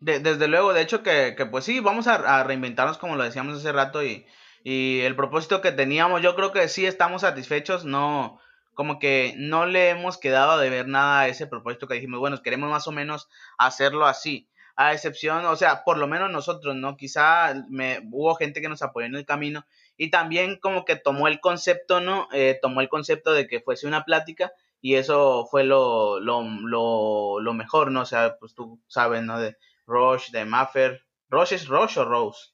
Desde 0.01 0.49
luego, 0.49 0.73
de 0.73 0.83
hecho 0.83 1.03
que, 1.03 1.35
pues 1.51 1.65
sí, 1.65 1.81
vamos 1.81 2.07
a, 2.07 2.43
reinventarnos 2.45 2.99
como 2.99 3.17
lo 3.17 3.25
decíamos 3.25 3.57
hace 3.57 3.73
rato 3.73 4.03
y, 4.03 4.27
y 4.65 5.01
el 5.01 5.15
propósito 5.15 5.61
que 5.61 5.73
teníamos, 5.73 6.23
yo 6.23 6.35
creo 6.35 6.53
que 6.53 6.69
sí 6.69 6.87
estamos 6.87 7.23
satisfechos, 7.23 7.85
no, 7.85 8.41
como 8.75 8.99
que 8.99 9.35
no 9.37 9.67
le 9.67 9.91
hemos 9.91 10.17
quedado 10.17 10.59
de 10.59 10.71
ver 10.71 10.89
nada 10.89 11.21
a 11.21 11.29
ese 11.29 11.47
propósito 11.47 11.87
que 11.87 11.95
dijimos, 11.95 12.19
bueno, 12.19 12.41
queremos 12.43 12.71
más 12.71 12.89
o 12.89 12.93
menos 12.93 13.29
hacerlo 13.59 14.07
así. 14.07 14.49
A 14.75 14.95
excepción, 14.95 15.45
o 15.45 15.57
sea, 15.57 15.85
por 15.85 15.99
lo 15.99 16.07
menos 16.07 16.31
nosotros, 16.31 16.75
¿no? 16.75 16.97
Quizá 16.97 17.53
me, 17.69 18.01
hubo 18.11 18.35
gente 18.37 18.63
que 18.63 18.71
nos 18.71 18.81
apoyó 18.81 19.07
en 19.07 19.17
el 19.17 19.27
camino 19.27 19.67
y 19.99 20.11
también 20.11 20.57
como 20.57 20.87
que 20.87 20.97
tomó 20.97 21.29
el 21.29 21.41
concepto, 21.41 22.01
¿no? 22.01 22.29
Eh, 22.33 22.59
tomó 22.63 22.81
el 22.81 22.89
concepto 22.89 23.35
de 23.35 23.47
que 23.47 23.61
fuese 23.61 23.87
una 23.87 24.07
plática 24.07 24.53
y 24.81 24.95
eso 24.95 25.47
fue 25.51 25.65
lo, 25.65 26.19
lo, 26.19 26.43
lo, 26.43 27.41
lo 27.41 27.53
mejor, 27.53 27.91
¿no? 27.91 28.01
O 28.01 28.07
sea, 28.07 28.39
pues 28.41 28.55
tú 28.55 28.81
sabes, 28.87 29.23
¿no? 29.23 29.39
De 29.39 29.59
Roche, 29.91 30.31
de 30.33 30.45
Maffer. 30.45 31.03
¿Roche 31.29 31.57
es 31.57 31.67
Roche 31.67 32.01
o 32.01 32.05
Rose? 32.05 32.51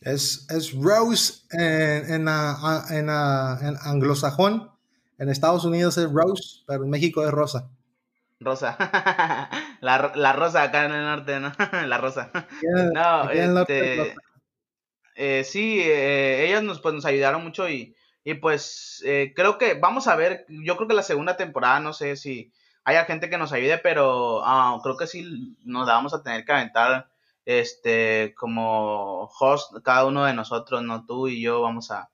Es, 0.00 0.46
es 0.50 0.72
Rose 0.72 1.42
en, 1.50 2.10
en, 2.12 2.28
en, 2.28 3.08
en, 3.08 3.76
anglosajón. 3.82 4.70
En 5.18 5.28
Estados 5.28 5.66
Unidos 5.66 5.98
es 5.98 6.10
Rose, 6.10 6.64
pero 6.66 6.84
en 6.84 6.90
México 6.90 7.24
es 7.24 7.30
Rosa. 7.30 7.68
Rosa. 8.40 8.78
la, 9.82 10.12
la, 10.14 10.32
rosa 10.32 10.62
acá 10.62 10.86
en 10.86 10.92
el 10.92 11.04
norte, 11.04 11.38
¿no? 11.38 11.52
la 11.86 11.98
rosa. 11.98 12.30
no, 12.94 13.30
este, 13.30 14.14
eh, 15.14 15.44
sí, 15.44 15.80
eh, 15.82 16.46
ellas 16.46 16.62
nos, 16.62 16.80
pues, 16.80 16.94
nos 16.94 17.04
ayudaron 17.04 17.44
mucho 17.44 17.68
y, 17.68 17.94
y 18.24 18.34
pues 18.34 19.02
eh, 19.04 19.34
creo 19.36 19.58
que 19.58 19.74
vamos 19.74 20.06
a 20.06 20.16
ver, 20.16 20.46
yo 20.48 20.76
creo 20.76 20.88
que 20.88 20.94
la 20.94 21.02
segunda 21.02 21.36
temporada, 21.36 21.80
no 21.80 21.92
sé 21.92 22.16
si 22.16 22.50
haya 22.84 23.04
gente 23.04 23.30
que 23.30 23.38
nos 23.38 23.52
ayude, 23.52 23.78
pero 23.78 24.42
ah, 24.44 24.78
creo 24.82 24.96
que 24.96 25.06
sí 25.06 25.56
nos 25.64 25.86
vamos 25.86 26.14
a 26.14 26.22
tener 26.22 26.44
que 26.44 26.52
aventar 26.52 27.08
este 27.44 28.34
como 28.36 29.30
host 29.38 29.74
cada 29.82 30.04
uno 30.04 30.24
de 30.24 30.34
nosotros, 30.34 30.82
no 30.82 31.04
tú 31.06 31.28
y 31.28 31.40
yo 31.40 31.62
vamos 31.62 31.90
a, 31.90 32.10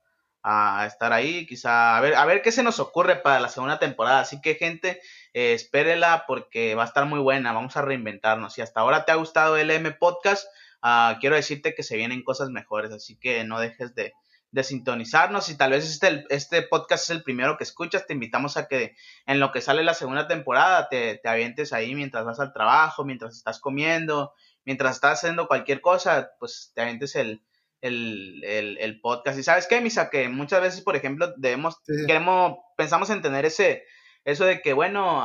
a 0.49 0.87
estar 0.87 1.13
ahí, 1.13 1.45
quizá 1.45 1.97
a 1.97 2.01
ver, 2.01 2.15
a 2.15 2.25
ver 2.25 2.41
qué 2.41 2.53
se 2.53 2.63
nos 2.63 2.79
ocurre 2.79 3.17
para 3.17 3.41
la 3.41 3.49
segunda 3.49 3.81
temporada. 3.81 4.21
Así 4.21 4.41
que 4.41 4.55
gente, 4.55 5.01
espérela 5.33 6.25
porque 6.29 6.77
va 6.77 6.85
a 6.85 6.87
estar 6.87 7.05
muy 7.07 7.19
buena, 7.19 7.53
vamos 7.53 7.77
a 7.77 7.83
reinventarnos. 7.83 8.53
Si 8.55 8.63
hasta 8.63 8.81
ahora 8.81 9.05
te 9.05 9.11
ha 9.11 9.17
gustado 9.17 9.57
el 9.57 9.73
M 9.73 9.91
Podcast, 9.93 10.47
uh, 10.85 11.19
quiero 11.21 11.35
decirte 11.35 11.75
que 11.75 11.83
se 11.83 11.97
vienen 11.97 12.23
cosas 12.23 12.51
mejores, 12.51 12.93
así 12.93 13.17
que 13.19 13.43
no 13.43 13.59
dejes 13.59 13.97
de, 13.97 14.15
de 14.51 14.65
sintonizarnos. 14.65 15.47
Si 15.47 15.57
tal 15.57 15.73
vez 15.73 15.85
este, 15.85 16.25
este 16.31 16.63
podcast 16.63 17.05
es 17.05 17.11
el 17.11 17.23
primero 17.23 17.57
que 17.57 17.65
escuchas, 17.65 18.07
te 18.07 18.15
invitamos 18.15 18.57
a 18.57 18.69
que 18.69 18.97
en 19.27 19.41
lo 19.41 19.53
que 19.53 19.61
sale 19.61 19.85
la 19.85 19.95
segunda 19.95 20.29
temporada 20.29 20.89
te, 20.89 21.19
te 21.23 21.29
avientes 21.29 21.73
ahí 21.73 21.95
mientras 21.95 22.25
vas 22.25 22.41
al 22.41 22.53
trabajo, 22.53 23.05
mientras 23.05 23.37
estás 23.37 23.61
comiendo, 23.61 24.33
mientras 24.65 24.97
estás 24.97 25.19
haciendo 25.19 25.49
cualquier 25.49 25.81
cosa, 25.81 26.31
pues 26.39 26.73
te 26.75 26.83
avientes 26.83 27.17
el, 27.17 27.43
el, 27.81 28.43
el, 28.79 29.01
podcast. 29.01 29.39
Y 29.39 29.43
sabes 29.43 29.67
qué, 29.67 29.81
Misa, 29.81 30.11
que 30.11 30.29
muchas 30.29 30.61
veces, 30.61 30.81
por 30.81 30.97
ejemplo, 30.97 31.33
debemos, 31.37 31.77
queremos, 32.07 32.59
pensamos 32.77 33.11
en 33.11 33.23
tener 33.23 33.45
ese, 33.45 33.85
eso 34.25 34.45
de 34.45 34.61
que, 34.61 34.73
bueno, 34.73 35.23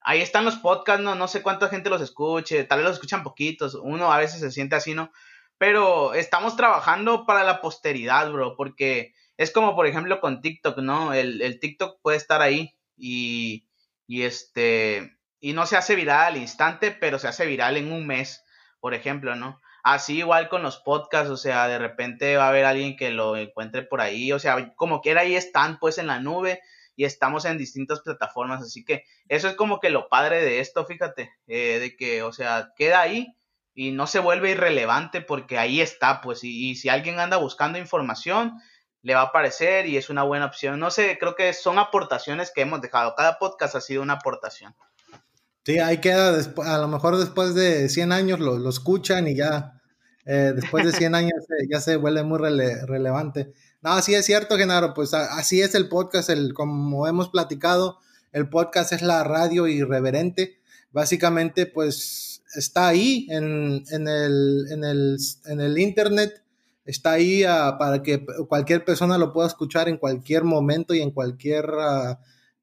ahí 0.00 0.20
están 0.20 0.44
los 0.44 0.56
podcasts, 0.56 1.02
no, 1.02 1.14
no 1.14 1.28
sé 1.28 1.42
cuánta 1.42 1.68
gente 1.68 1.90
los 1.90 2.02
escuche, 2.02 2.64
tal 2.64 2.78
vez 2.78 2.86
los 2.86 2.94
escuchan 2.94 3.22
poquitos, 3.22 3.74
uno 3.74 4.12
a 4.12 4.18
veces 4.18 4.40
se 4.40 4.50
siente 4.50 4.76
así, 4.76 4.94
¿no? 4.94 5.12
Pero 5.62 6.12
estamos 6.14 6.56
trabajando 6.56 7.24
para 7.24 7.44
la 7.44 7.60
posteridad, 7.60 8.32
bro, 8.32 8.56
porque 8.56 9.14
es 9.36 9.52
como, 9.52 9.76
por 9.76 9.86
ejemplo, 9.86 10.20
con 10.20 10.40
TikTok, 10.40 10.78
¿no? 10.78 11.14
El, 11.14 11.60
TikTok 11.60 12.00
puede 12.02 12.16
estar 12.16 12.42
ahí 12.42 12.74
y, 12.96 13.68
y 14.08 14.22
este, 14.22 15.16
y 15.38 15.52
no 15.52 15.66
se 15.66 15.76
hace 15.76 15.94
viral 15.94 16.32
al 16.32 16.36
instante, 16.36 16.90
pero 16.90 17.20
se 17.20 17.28
hace 17.28 17.46
viral 17.46 17.76
en 17.76 17.92
un 17.92 18.08
mes, 18.08 18.44
por 18.80 18.92
ejemplo, 18.92 19.36
¿no? 19.36 19.60
Así 19.84 20.18
igual 20.18 20.48
con 20.48 20.64
los 20.64 20.78
podcasts, 20.78 21.30
o 21.30 21.36
sea, 21.36 21.68
de 21.68 21.78
repente 21.78 22.36
va 22.36 22.46
a 22.46 22.48
haber 22.48 22.64
alguien 22.64 22.96
que 22.96 23.12
lo 23.12 23.36
encuentre 23.36 23.82
por 23.82 24.00
ahí, 24.00 24.32
o 24.32 24.40
sea, 24.40 24.74
como 24.74 25.00
quiera 25.00 25.20
ahí 25.20 25.36
están 25.36 25.78
pues 25.78 25.96
en 25.98 26.08
la 26.08 26.18
nube 26.18 26.60
y 26.96 27.04
estamos 27.04 27.44
en 27.44 27.56
distintas 27.56 28.00
plataformas, 28.00 28.62
así 28.62 28.84
que 28.84 29.04
eso 29.28 29.46
es 29.46 29.54
como 29.54 29.78
que 29.78 29.90
lo 29.90 30.08
padre 30.08 30.42
de 30.42 30.58
esto, 30.58 30.84
fíjate, 30.84 31.30
eh, 31.46 31.78
de 31.78 31.94
que, 31.94 32.24
o 32.24 32.32
sea, 32.32 32.72
queda 32.76 33.00
ahí 33.00 33.36
y 33.74 33.92
no 33.92 34.06
se 34.06 34.18
vuelve 34.18 34.50
irrelevante 34.50 35.20
porque 35.20 35.58
ahí 35.58 35.80
está, 35.80 36.20
pues, 36.20 36.40
y, 36.42 36.74
si 36.74 36.88
alguien 36.88 37.18
anda 37.18 37.36
buscando 37.36 37.78
información, 37.78 38.58
le 39.02 39.14
va 39.14 39.22
a 39.22 39.26
aparecer 39.26 39.86
y 39.86 39.96
es 39.96 40.10
una 40.10 40.22
buena 40.22 40.46
opción. 40.46 40.78
No 40.78 40.90
sé, 40.90 41.16
creo 41.18 41.34
que 41.34 41.52
son 41.52 41.78
aportaciones 41.78 42.52
que 42.54 42.62
hemos 42.62 42.80
dejado. 42.80 43.14
Cada 43.16 43.38
podcast 43.38 43.74
ha 43.74 43.80
sido 43.80 44.02
una 44.02 44.14
aportación. 44.14 44.74
Sí, 45.64 45.78
ahí 45.78 45.98
queda, 45.98 46.38
a 46.64 46.78
lo 46.78 46.88
mejor 46.88 47.16
después 47.16 47.54
de 47.54 47.88
100 47.88 48.12
años 48.12 48.40
lo, 48.40 48.58
lo 48.58 48.68
escuchan 48.68 49.28
y 49.28 49.36
ya, 49.36 49.80
eh, 50.24 50.52
después 50.54 50.84
de 50.84 50.92
100 50.92 51.14
años 51.14 51.44
ya 51.70 51.80
se 51.80 51.96
vuelve 51.96 52.22
muy 52.22 52.38
relevante. 52.38 53.52
No, 53.80 54.00
sí 54.02 54.14
es 54.14 54.26
cierto, 54.26 54.56
Genaro, 54.56 54.94
pues 54.94 55.14
así 55.14 55.60
es 55.60 55.74
el 55.74 55.88
podcast, 55.88 56.30
el, 56.30 56.52
como 56.54 57.06
hemos 57.06 57.28
platicado, 57.28 57.98
el 58.32 58.48
podcast 58.48 58.92
es 58.92 59.02
la 59.02 59.24
radio 59.24 59.66
irreverente. 59.66 60.60
Básicamente, 60.92 61.66
pues 61.66 62.31
está 62.54 62.88
ahí 62.88 63.26
en, 63.30 63.84
en, 63.90 64.08
el, 64.08 64.66
en, 64.70 64.84
el, 64.84 65.16
en 65.46 65.60
el 65.60 65.78
internet, 65.78 66.42
está 66.84 67.12
ahí 67.12 67.44
uh, 67.44 67.78
para 67.78 68.02
que 68.02 68.24
cualquier 68.48 68.84
persona 68.84 69.18
lo 69.18 69.32
pueda 69.32 69.48
escuchar 69.48 69.88
en 69.88 69.98
cualquier 69.98 70.44
momento 70.44 70.94
y 70.94 71.00
en 71.00 71.10
cualquier 71.10 71.66
uh, 71.70 72.16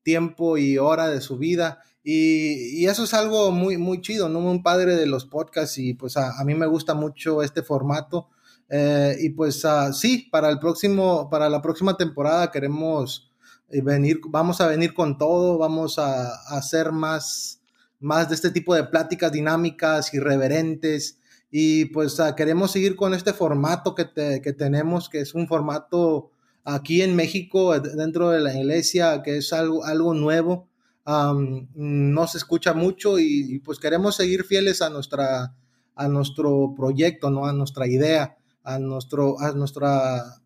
tiempo 0.03 0.57
y 0.57 0.77
hora 0.77 1.07
de 1.07 1.21
su 1.21 1.37
vida. 1.37 1.79
Y, 2.03 2.81
y, 2.81 2.87
eso 2.87 3.03
es 3.03 3.13
algo 3.13 3.51
muy, 3.51 3.77
muy 3.77 4.01
chido, 4.01 4.29
¿no? 4.29 4.39
Un 4.39 4.63
padre 4.63 4.95
de 4.95 5.05
los 5.05 5.25
podcasts 5.25 5.77
y 5.77 5.93
pues 5.93 6.17
a, 6.17 6.39
a 6.39 6.43
mí 6.43 6.55
me 6.55 6.65
gusta 6.65 6.93
mucho 6.93 7.43
este 7.43 7.61
formato. 7.61 8.29
Eh, 8.69 9.17
y 9.21 9.29
pues 9.31 9.65
uh, 9.65 9.91
sí, 9.93 10.27
para 10.31 10.49
el 10.49 10.59
próximo, 10.59 11.29
para 11.29 11.49
la 11.49 11.61
próxima 11.61 11.97
temporada 11.97 12.51
queremos 12.51 13.31
eh, 13.69 13.81
venir, 13.81 14.19
vamos 14.27 14.61
a 14.61 14.67
venir 14.67 14.93
con 14.93 15.17
todo, 15.17 15.57
vamos 15.57 15.97
a 15.97 16.35
hacer 16.55 16.91
más, 16.91 17.58
más 17.99 18.29
de 18.29 18.35
este 18.35 18.51
tipo 18.51 18.75
de 18.75 18.85
pláticas 18.85 19.31
dinámicas, 19.31 20.13
irreverentes. 20.13 21.19
Y 21.51 21.85
pues 21.85 22.19
uh, 22.19 22.35
queremos 22.35 22.71
seguir 22.71 22.95
con 22.95 23.13
este 23.13 23.33
formato 23.33 23.95
que, 23.95 24.07
que 24.43 24.53
tenemos, 24.53 25.09
que 25.09 25.21
es 25.21 25.33
un 25.33 25.47
formato 25.47 26.31
aquí 26.63 27.01
en 27.01 27.15
México, 27.15 27.79
dentro 27.79 28.29
de 28.29 28.41
la 28.41 28.53
iglesia, 28.53 29.21
que 29.23 29.37
es 29.37 29.51
algo, 29.53 29.83
algo 29.85 30.13
nuevo 30.13 30.69
um, 31.09 31.67
no 31.73 32.27
se 32.27 32.37
escucha 32.37 32.73
mucho 32.73 33.19
y, 33.19 33.55
y, 33.55 33.59
pues 33.59 33.79
queremos 33.79 34.15
seguir 34.15 34.43
fieles 34.43 34.81
a 34.81 34.89
nuestra 34.89 35.55
a 35.95 36.07
nuestro 36.07 36.73
proyecto, 36.77 37.29
¿no? 37.29 37.45
A 37.45 37.51
nuestra 37.53 37.87
idea, 37.87 38.37
a 38.63 38.79
nuestro 38.79 39.39
a 39.39 39.51
nuestro 39.51 39.87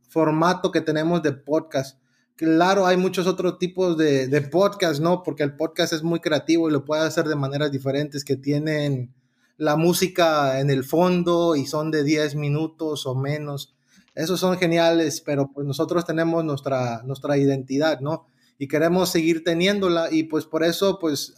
formato 0.10 0.72
que 0.72 0.82
tenemos 0.82 1.22
de 1.22 1.34
podcast. 1.34 2.00
Claro, 2.36 2.86
hay 2.86 2.98
muchos 2.98 3.28
otros 3.28 3.60
tipos 3.60 3.98
de, 3.98 4.28
de 4.28 4.42
podcast, 4.42 5.00
¿no? 5.00 5.24
Porque 5.24 5.44
el 5.44 5.56
podcast 5.56 5.94
es 5.94 6.04
muy 6.04 6.20
creativo 6.20 6.68
y 6.68 6.72
lo 6.72 6.84
puede 6.84 7.04
hacer 7.04 7.26
de 7.28 7.36
maneras 7.36 7.72
diferentes 7.72 8.26
que 8.26 8.36
tienen 8.36 9.14
la 9.58 9.76
música 9.76 10.60
en 10.60 10.70
el 10.70 10.84
fondo 10.84 11.56
y 11.56 11.68
son 11.68 11.92
de 11.92 12.04
10 12.04 12.36
minutos 12.36 13.06
o 13.06 13.16
menos. 13.16 13.76
Esos 14.16 14.40
son 14.40 14.58
geniales, 14.58 15.22
pero 15.22 15.52
pues 15.54 15.66
nosotros 15.68 16.06
tenemos 16.06 16.44
nuestra, 16.44 17.04
nuestra 17.04 17.38
identidad, 17.38 18.00
¿no? 18.00 18.28
y 18.58 18.68
queremos 18.68 19.10
seguir 19.10 19.44
teniéndola 19.44 20.10
y 20.12 20.24
pues 20.24 20.46
por 20.46 20.64
eso 20.64 21.00
pues 21.00 21.34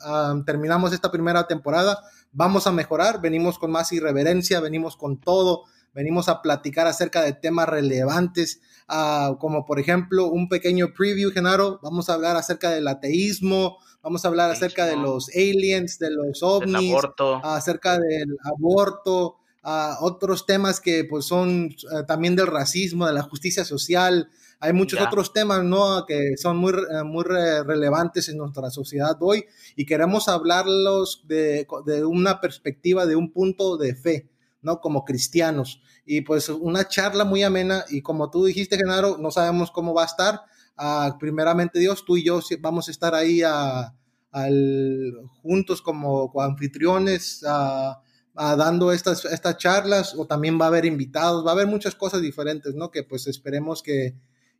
terminamos 0.45 0.93
esta 0.93 1.11
primera 1.11 1.47
temporada, 1.47 1.99
vamos 2.31 2.67
a 2.67 2.71
mejorar, 2.71 3.21
venimos 3.21 3.57
con 3.57 3.71
más 3.71 3.91
irreverencia, 3.91 4.59
venimos 4.59 4.95
con 4.95 5.19
todo, 5.19 5.63
venimos 5.95 6.27
a 6.27 6.41
platicar 6.41 6.85
acerca 6.85 7.23
de 7.23 7.33
temas 7.33 7.67
relevantes, 7.67 8.61
uh, 8.89 9.37
como 9.37 9.65
por 9.65 9.79
ejemplo 9.79 10.27
un 10.27 10.49
pequeño 10.49 10.93
preview, 10.93 11.31
Genaro, 11.31 11.79
vamos 11.81 12.09
a 12.09 12.13
hablar 12.13 12.35
acerca 12.35 12.69
del 12.69 12.87
ateísmo, 12.87 13.77
vamos 14.03 14.25
a 14.25 14.27
hablar 14.27 14.51
acerca 14.51 14.85
de 14.85 14.97
los 14.97 15.29
aliens, 15.29 15.97
de 15.97 16.11
los 16.11 16.43
ovnis, 16.43 16.91
aborto. 16.91 17.41
acerca 17.43 17.97
del 17.97 18.37
aborto, 18.43 19.37
uh, 19.63 19.95
otros 20.01 20.45
temas 20.45 20.81
que 20.81 21.05
pues 21.05 21.25
son 21.25 21.73
uh, 21.91 22.05
también 22.05 22.35
del 22.35 22.47
racismo, 22.47 23.07
de 23.07 23.13
la 23.13 23.23
justicia 23.23 23.63
social, 23.63 24.29
hay 24.59 24.73
muchos 24.73 24.99
ya. 24.99 25.07
otros 25.07 25.33
temas, 25.33 25.63
¿no? 25.63 26.05
Que 26.05 26.37
son 26.37 26.57
muy, 26.57 26.73
eh, 26.73 27.03
muy 27.03 27.23
relevantes 27.23 28.29
en 28.29 28.37
nuestra 28.37 28.69
sociedad 28.69 29.17
hoy 29.19 29.45
y 29.75 29.85
queremos 29.85 30.27
hablarlos 30.27 31.23
de, 31.27 31.67
de 31.85 32.05
una 32.05 32.41
perspectiva, 32.41 33.05
de 33.05 33.15
un 33.15 33.31
punto 33.31 33.77
de 33.77 33.95
fe, 33.95 34.29
¿no? 34.65 34.81
Como 34.81 35.05
cristianos. 35.05 35.81
Y 36.05 36.21
pues 36.21 36.49
una 36.49 36.87
charla 36.87 37.23
muy 37.23 37.43
amena 37.43 37.85
y 37.87 38.01
como 38.01 38.29
tú 38.29 38.43
dijiste, 38.45 38.77
Genaro, 38.77 39.17
no 39.17 39.31
sabemos 39.31 39.71
cómo 39.71 39.93
va 39.93 40.03
a 40.03 40.07
estar. 40.07 40.41
Uh, 40.77 41.17
primeramente 41.17 41.79
Dios, 41.79 42.03
tú 42.03 42.17
y 42.17 42.25
yo 42.25 42.41
vamos 42.59 42.89
a 42.89 42.91
estar 42.91 43.15
ahí 43.15 43.41
a, 43.43 43.93
al, 44.31 45.13
juntos 45.41 45.81
como 45.81 46.33
anfitriones, 46.41 47.45
a, 47.47 48.01
a 48.35 48.55
dando 48.55 48.91
estas, 48.91 49.23
estas 49.25 49.57
charlas 49.57 50.15
o 50.17 50.25
también 50.25 50.59
va 50.59 50.65
a 50.65 50.69
haber 50.69 50.85
invitados, 50.85 51.45
va 51.45 51.51
a 51.51 51.53
haber 51.53 51.67
muchas 51.67 51.95
cosas 51.95 52.21
diferentes, 52.21 52.73
¿no? 52.73 52.91
Que 52.91 53.03
pues 53.03 53.27
esperemos 53.27 53.81
que, 53.83 54.15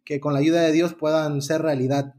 que 0.06 0.20
con 0.20 0.34
la 0.34 0.40
ayuda 0.40 0.62
de 0.62 0.72
Dios 0.72 0.94
puedan 0.94 1.42
ser 1.42 1.64
realidad. 1.64 2.14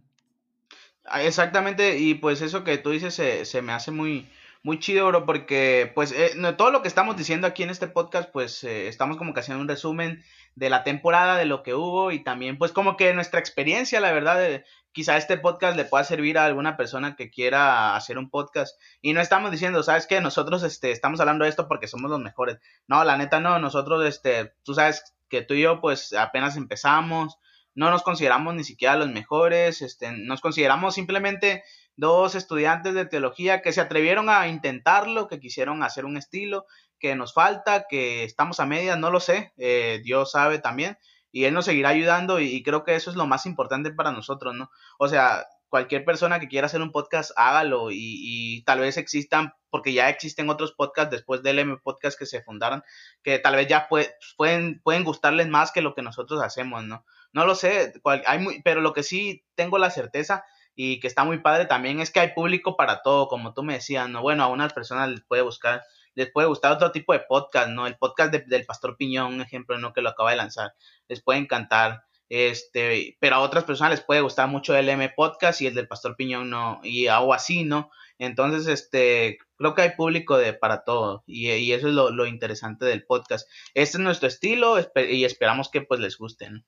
Ah, 1.05 1.23
exactamente, 1.23 2.01
y 2.01 2.15
pues 2.15 2.43
eso 2.43 2.65
que 2.65 2.79
tú 2.79 2.91
dices 2.91 3.15
se, 3.15 3.45
se 3.45 3.63
me 3.63 3.73
hace 3.73 3.93
muy, 3.93 4.29
muy 4.67 4.81
chido, 4.81 5.07
bro, 5.07 5.27
porque 5.27 5.93
pues 5.95 6.11
eh, 6.11 6.33
todo 6.59 6.73
lo 6.73 6.83
que 6.83 6.89
estamos 6.89 7.17
diciendo 7.17 7.47
aquí 7.47 7.63
en 7.63 7.71
este 7.71 7.87
podcast, 7.87 8.33
pues 8.33 8.65
eh, 8.65 8.89
estamos 8.89 9.17
como 9.17 9.33
que 9.33 9.39
haciendo 9.39 9.63
un 9.63 9.69
resumen 9.69 10.25
de 10.57 10.71
la 10.71 10.83
temporada, 10.83 11.37
de 11.37 11.45
lo 11.45 11.63
que 11.63 11.73
hubo 11.73 12.11
y 12.11 12.25
también 12.25 12.59
pues 12.59 12.73
como 12.73 12.97
que 12.97 13.15
nuestra 13.15 13.39
experiencia, 13.39 14.01
la 14.01 14.11
verdad, 14.11 14.41
de, 14.41 14.65
quizá 14.91 15.19
este 15.19 15.39
podcast 15.39 15.77
le 15.77 15.85
pueda 15.85 16.03
servir 16.03 16.37
a 16.37 16.47
alguna 16.47 16.77
persona 16.77 17.15
que 17.15 17.31
quiera 17.31 17.95
hacer 17.95 18.19
un 18.19 18.29
podcast. 18.29 18.77
Y 19.01 19.13
no 19.13 19.21
estamos 19.21 19.53
diciendo, 19.53 19.85
sabes 19.85 20.09
que 20.09 20.21
nosotros 20.21 20.65
este, 20.65 20.91
estamos 20.91 21.21
hablando 21.21 21.45
de 21.45 21.51
esto 21.51 21.69
porque 21.69 21.87
somos 21.87 22.11
los 22.11 22.19
mejores, 22.19 22.59
no, 22.89 23.05
la 23.05 23.17
neta 23.17 23.39
no, 23.39 23.61
nosotros, 23.61 24.05
este, 24.05 24.53
tú 24.65 24.75
sabes 24.75 25.15
que 25.29 25.43
tú 25.43 25.55
y 25.55 25.61
yo 25.61 25.81
pues 25.81 26.13
apenas 26.13 26.57
empezamos, 26.57 27.39
no 27.77 27.91
nos 27.91 28.03
consideramos 28.03 28.57
ni 28.57 28.65
siquiera 28.65 28.97
los 28.97 29.11
mejores, 29.11 29.81
este, 29.81 30.11
nos 30.11 30.41
consideramos 30.41 30.95
simplemente 30.97 31.63
dos 31.97 32.35
estudiantes 32.35 32.95
de 32.95 33.07
teología 33.07 33.63
que 33.63 33.73
se 33.73 33.81
atrevieron 33.81 34.29
a 34.29 34.49
intentarlo, 34.49 35.29
que 35.29 35.41
quisieron 35.41 35.83
hacer 35.83 36.05
un 36.05 36.17
estilo, 36.17 36.67
que 36.99 37.15
nos 37.17 37.35
falta, 37.35 37.87
que 37.89 38.25
estamos 38.25 38.61
a 38.61 38.67
medias, 38.67 38.99
no 38.99 39.11
lo 39.11 39.21
sé, 39.21 39.53
eh, 39.57 40.01
Dios 40.05 40.31
sabe 40.33 40.59
también, 40.59 40.99
y 41.33 41.45
Él 41.45 41.55
nos 41.55 41.65
seguirá 41.67 41.91
ayudando 41.91 42.41
y, 42.41 42.63
creo 42.63 42.85
que 42.85 42.95
eso 42.95 43.11
es 43.11 43.17
lo 43.17 43.27
más 43.27 43.47
importante 43.47 43.91
para 43.91 44.13
nosotros, 44.13 44.55
¿no? 44.55 44.71
O 44.99 45.09
sea, 45.09 45.47
cualquier 45.69 46.05
persona 46.05 46.39
que 46.41 46.49
quiera 46.49 46.67
hacer 46.67 46.81
un 46.81 46.93
podcast, 46.93 47.33
hágalo 47.37 47.91
y, 47.91 47.97
y, 47.99 48.63
tal 48.65 48.81
vez 48.81 48.97
existan, 48.97 49.53
porque 49.71 49.93
ya 49.93 50.09
existen 50.09 50.49
otros 50.49 50.73
podcasts 50.73 51.11
después 51.11 51.43
del 51.43 51.59
M 51.59 51.77
Podcast 51.83 52.19
que 52.19 52.27
se 52.27 52.43
fundaron, 52.43 52.83
que 53.23 53.39
tal 53.39 53.57
vez 53.57 53.67
ya 53.67 53.89
pueden, 53.89 54.81
pueden 54.83 55.05
gustarles 55.05 55.49
más 55.49 55.73
que 55.73 55.83
lo 55.83 55.95
que 55.95 56.03
nosotros 56.03 56.43
hacemos, 56.43 56.85
¿no? 56.85 57.05
No 57.33 57.45
lo 57.45 57.55
sé, 57.55 57.93
hay 58.27 58.39
muy, 58.39 58.63
pero 58.63 58.81
lo 58.81 58.95
que 58.95 59.03
sí 59.03 59.45
tengo 59.55 59.77
la 59.77 59.91
certeza 59.91 60.45
y 60.77 61.01
que 61.01 61.09
está 61.09 61.25
muy 61.25 61.39
padre 61.41 61.67
también 61.67 62.01
es 62.01 62.11
que 62.13 62.21
hay 62.21 62.35
público 62.35 62.77
para 62.77 63.03
todo, 63.03 63.29
como 63.29 63.55
tú 63.55 63.65
me 63.65 63.75
decías, 63.75 64.09
¿no? 64.09 64.23
Bueno, 64.23 64.45
a 64.45 64.49
unas 64.49 64.73
personas 64.73 65.11
les 65.11 65.25
puede 65.25 65.43
buscar, 65.43 65.83
les 66.15 66.31
puede 66.31 66.47
gustar 66.47 66.73
otro 66.73 66.93
tipo 66.93 67.13
de 67.13 67.21
podcast, 67.21 67.71
¿no? 67.71 67.87
El 67.87 67.97
podcast 67.97 68.33
del 68.33 68.67
Pastor 68.67 68.97
Piñón, 68.97 69.35
un 69.35 69.41
ejemplo, 69.41 69.79
¿no? 69.79 69.93
Que 69.93 70.03
lo 70.03 70.11
acaba 70.11 70.31
de 70.31 70.37
lanzar, 70.37 70.75
les 71.09 71.23
puede 71.23 71.41
encantar 71.41 72.03
este, 72.29 73.17
pero 73.21 73.37
a 73.37 73.41
otras 73.41 73.65
personas 73.65 73.93
les 73.93 74.01
puede 74.01 74.21
gustar 74.21 74.49
mucho 74.49 74.77
el 74.77 74.89
M 74.89 75.09
podcast 75.17 75.61
y 75.63 75.67
el 75.69 75.75
del 75.75 75.87
Pastor 75.87 76.17
Piñón 76.17 76.51
no, 76.51 76.81
y 76.83 77.07
algo 77.07 77.33
así, 77.33 77.65
¿no? 77.65 77.91
Entonces, 78.19 78.67
este, 78.67 79.39
creo 79.57 79.75
que 79.75 79.83
hay 79.83 79.91
público 79.91 80.37
de 80.37 80.53
para 80.53 80.83
todo 80.85 81.23
y, 81.27 81.51
y 81.53 81.73
eso 81.73 81.89
es 81.89 81.95
lo, 81.95 82.11
lo, 82.11 82.27
interesante 82.27 82.85
del 82.85 83.05
podcast. 83.05 83.49
Este 83.75 83.99
es 83.99 84.03
nuestro 84.03 84.27
estilo 84.29 84.77
y 85.09 85.25
esperamos 85.25 85.71
que 85.71 85.83
pues 85.83 86.01
les 86.01 86.19
guste, 86.19 86.51
¿no? 86.51 86.63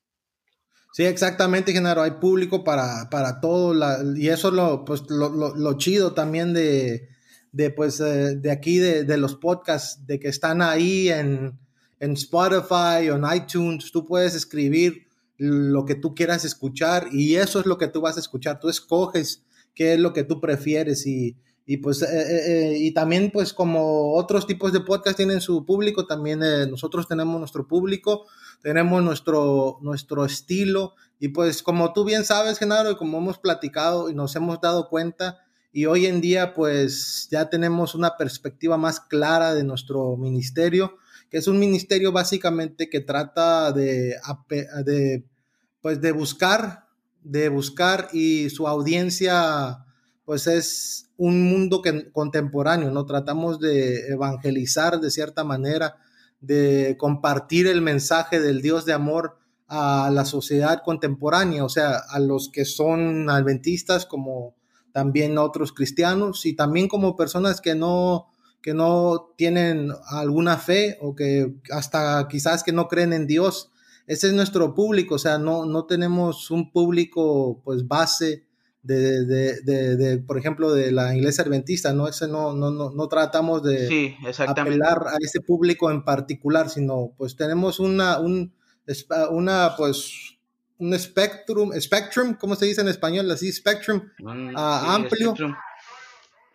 Sí, 0.99 1.05
exactamente, 1.05 1.73
Genaro. 1.73 2.03
Hay 2.03 2.11
público 2.21 2.65
para, 2.65 3.09
para 3.09 3.41
todo. 3.41 3.73
La, 3.73 4.03
y 4.17 4.31
eso 4.31 4.49
es 4.49 4.55
lo, 4.55 4.85
pues, 4.85 5.05
lo, 5.09 5.29
lo, 5.29 5.55
lo 5.55 5.73
chido 5.75 6.13
también 6.13 6.53
de, 6.53 7.09
de, 7.53 7.71
pues, 7.71 8.01
eh, 8.01 8.35
de 8.35 8.51
aquí, 8.51 8.79
de, 8.79 9.05
de, 9.05 9.17
los 9.17 9.37
podcasts, 9.37 10.05
de 10.09 10.19
que 10.19 10.27
están 10.27 10.61
ahí 10.61 11.09
en, 11.09 11.57
en 12.01 12.13
Spotify 12.15 13.11
o 13.13 13.15
en 13.15 13.25
iTunes. 13.33 13.93
Tú 13.93 14.05
puedes 14.07 14.35
escribir 14.35 15.07
lo 15.37 15.85
que 15.85 15.95
tú 15.95 16.17
quieras 16.17 16.45
escuchar 16.45 17.07
y 17.13 17.37
eso 17.37 17.61
es 17.61 17.67
lo 17.67 17.79
que 17.79 17.87
tú 17.87 18.01
vas 18.01 18.17
a 18.17 18.21
escuchar. 18.21 18.59
Tú 18.59 18.69
escoges 18.69 19.45
qué 19.77 19.95
es 19.95 20.01
lo 20.01 20.13
que 20.13 20.25
tú 20.25 20.41
prefieres 20.41 21.07
y, 21.07 21.37
y 21.71 21.77
pues, 21.77 22.01
eh, 22.01 22.07
eh, 22.09 22.73
eh 22.73 22.79
y 22.79 22.93
también 22.93 23.31
pues 23.31 23.53
como 23.53 24.15
otros 24.15 24.47
tipos 24.47 24.73
de 24.73 24.81
podcast 24.81 25.19
tienen 25.19 25.43
su 25.43 25.67
público, 25.67 26.07
también 26.07 26.41
nosotros 26.71 27.07
tenemos 27.07 27.39
nuestro 27.39 27.69
público, 27.69 28.25
tenemos 28.63 29.03
nuestro, 29.03 29.77
nuestro 29.83 30.25
estilo. 30.25 30.95
Y 31.19 31.29
pues 31.29 31.63
como 31.63 31.93
tú 31.93 32.07
bien 32.07 32.25
sabes, 32.25 32.59
Genaro, 32.59 32.93
y 32.93 32.97
como 32.97 33.19
hemos 33.19 33.37
platicado 33.37 34.09
y 34.09 34.15
nos 34.15 34.35
hemos 34.35 34.63
dado 34.63 34.89
cuenta, 34.89 35.41
y 35.71 35.85
hoy 35.85 36.07
en 36.07 36.23
día 36.23 36.55
pues 36.55 37.29
ya 37.31 37.51
tenemos 37.51 37.95
una 37.95 38.17
perspectiva 38.17 38.79
más 38.79 39.01
clara 39.01 39.53
de 39.53 39.63
nuestro 39.63 40.17
ministerio 40.17 40.97
que 41.31 41.37
es 41.37 41.49
un 41.49 41.59
ministerio 41.59 42.11
básicamente 42.11 42.89
que 42.89 43.01
trata 43.01 43.73
de, 43.73 44.17
de, 44.87 45.25
pues 45.83 46.01
de 46.01 46.13
buscar, 46.13 46.87
de 47.23 47.51
buscar 47.51 48.09
y 48.15 48.49
su 48.49 48.67
audiencia 48.67 49.85
pues 50.25 50.47
es 50.47 51.08
un 51.19 51.43
mundo 51.43 51.83
que, 51.83 52.11
contemporáneo, 52.13 52.91
¿no? 52.91 53.05
Tratamos 53.05 53.59
de 53.59 54.09
evangelizar 54.09 55.01
de 55.01 55.11
cierta 55.11 55.45
manera, 55.45 55.97
de 56.41 56.97
compartir 56.97 57.67
el 57.67 57.83
mensaje 57.83 58.41
del 58.41 58.63
Dios 58.63 58.87
de 58.87 58.93
amor 58.95 59.37
a 59.67 60.11
la 60.13 60.25
sociedad 60.25 60.83
contemporánea, 60.85 61.65
o 61.65 61.69
sea, 61.69 61.97
a 62.09 62.21
los 62.21 62.49
que 62.51 62.65
son 62.65 63.29
adventistas 63.29 64.07
como 64.07 64.55
también 64.93 65.37
otros 65.39 65.73
cristianos 65.73 66.47
y 66.47 66.55
también 66.55 66.89
como 66.89 67.17
personas 67.17 67.61
que 67.61 67.75
no, 67.75 68.29
que 68.63 68.73
no 68.73 69.35
tienen 69.37 69.91
alguna 70.07 70.57
fe 70.57 70.99
o 71.01 71.17
que 71.17 71.53
hasta 71.71 72.27
quizás 72.29 72.63
que 72.63 72.73
no 72.73 72.87
creen 72.89 73.13
en 73.13 73.27
Dios. 73.27 73.73
Ese 74.07 74.29
es 74.29 74.33
nuestro 74.33 74.73
público, 74.75 75.17
o 75.17 75.19
sea, 75.19 75.37
no, 75.39 75.67
no 75.67 75.85
tenemos 75.85 76.51
un 76.51 76.71
público 76.71 77.61
pues 77.65 77.87
base 77.87 78.48
de, 78.83 79.25
de, 79.25 79.61
de, 79.63 79.97
de 79.97 80.19
por 80.19 80.39
ejemplo, 80.39 80.73
de 80.73 80.93
la 80.93 81.15
iglesia 81.15 81.45
adventista, 81.45 81.93
¿no? 81.93 82.09
Ese 82.09 82.29
no, 82.29 82.55
no, 82.55 82.71
no, 82.71 82.91
no 82.91 83.09
tratamos 83.09 83.63
de 83.63 83.89
sí, 83.89 84.17
apelar 84.47 85.07
a 85.09 85.17
ese 85.21 85.41
público 85.41 85.91
en 85.91 86.05
particular, 86.05 86.71
sino 86.71 87.13
pues 87.17 87.37
tenemos 87.37 87.81
una, 87.81 88.19
un, 88.19 88.53
una 89.31 89.75
pues 89.77 90.37
un 90.79 90.97
spectrum, 90.99 91.73
spectrum, 91.81 92.35
¿cómo 92.35 92.55
se 92.55 92.67
dice 92.67 92.81
en 92.81 92.89
español? 92.89 93.31
Así, 93.31 93.51
spectrum 93.53 94.01
uh, 94.21 94.31
sí, 94.31 94.55
amplio. 94.57 95.29
Spectrum 95.31 95.55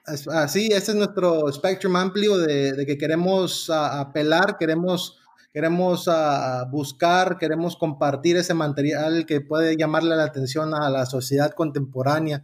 Así, 0.05 0.67
ese 0.67 0.91
es 0.91 0.97
nuestro 0.97 1.49
spectrum 1.51 1.95
amplio 1.95 2.37
de, 2.37 2.73
de 2.73 2.85
que 2.85 2.97
queremos 2.97 3.69
uh, 3.69 3.73
apelar, 3.73 4.57
queremos, 4.57 5.17
queremos 5.53 6.07
uh, 6.07 6.67
buscar, 6.69 7.37
queremos 7.37 7.77
compartir 7.77 8.37
ese 8.37 8.55
material 8.55 9.25
que 9.27 9.39
puede 9.39 9.77
llamarle 9.77 10.15
la 10.15 10.23
atención 10.23 10.73
a 10.73 10.89
la 10.89 11.05
sociedad 11.05 11.51
contemporánea. 11.51 12.43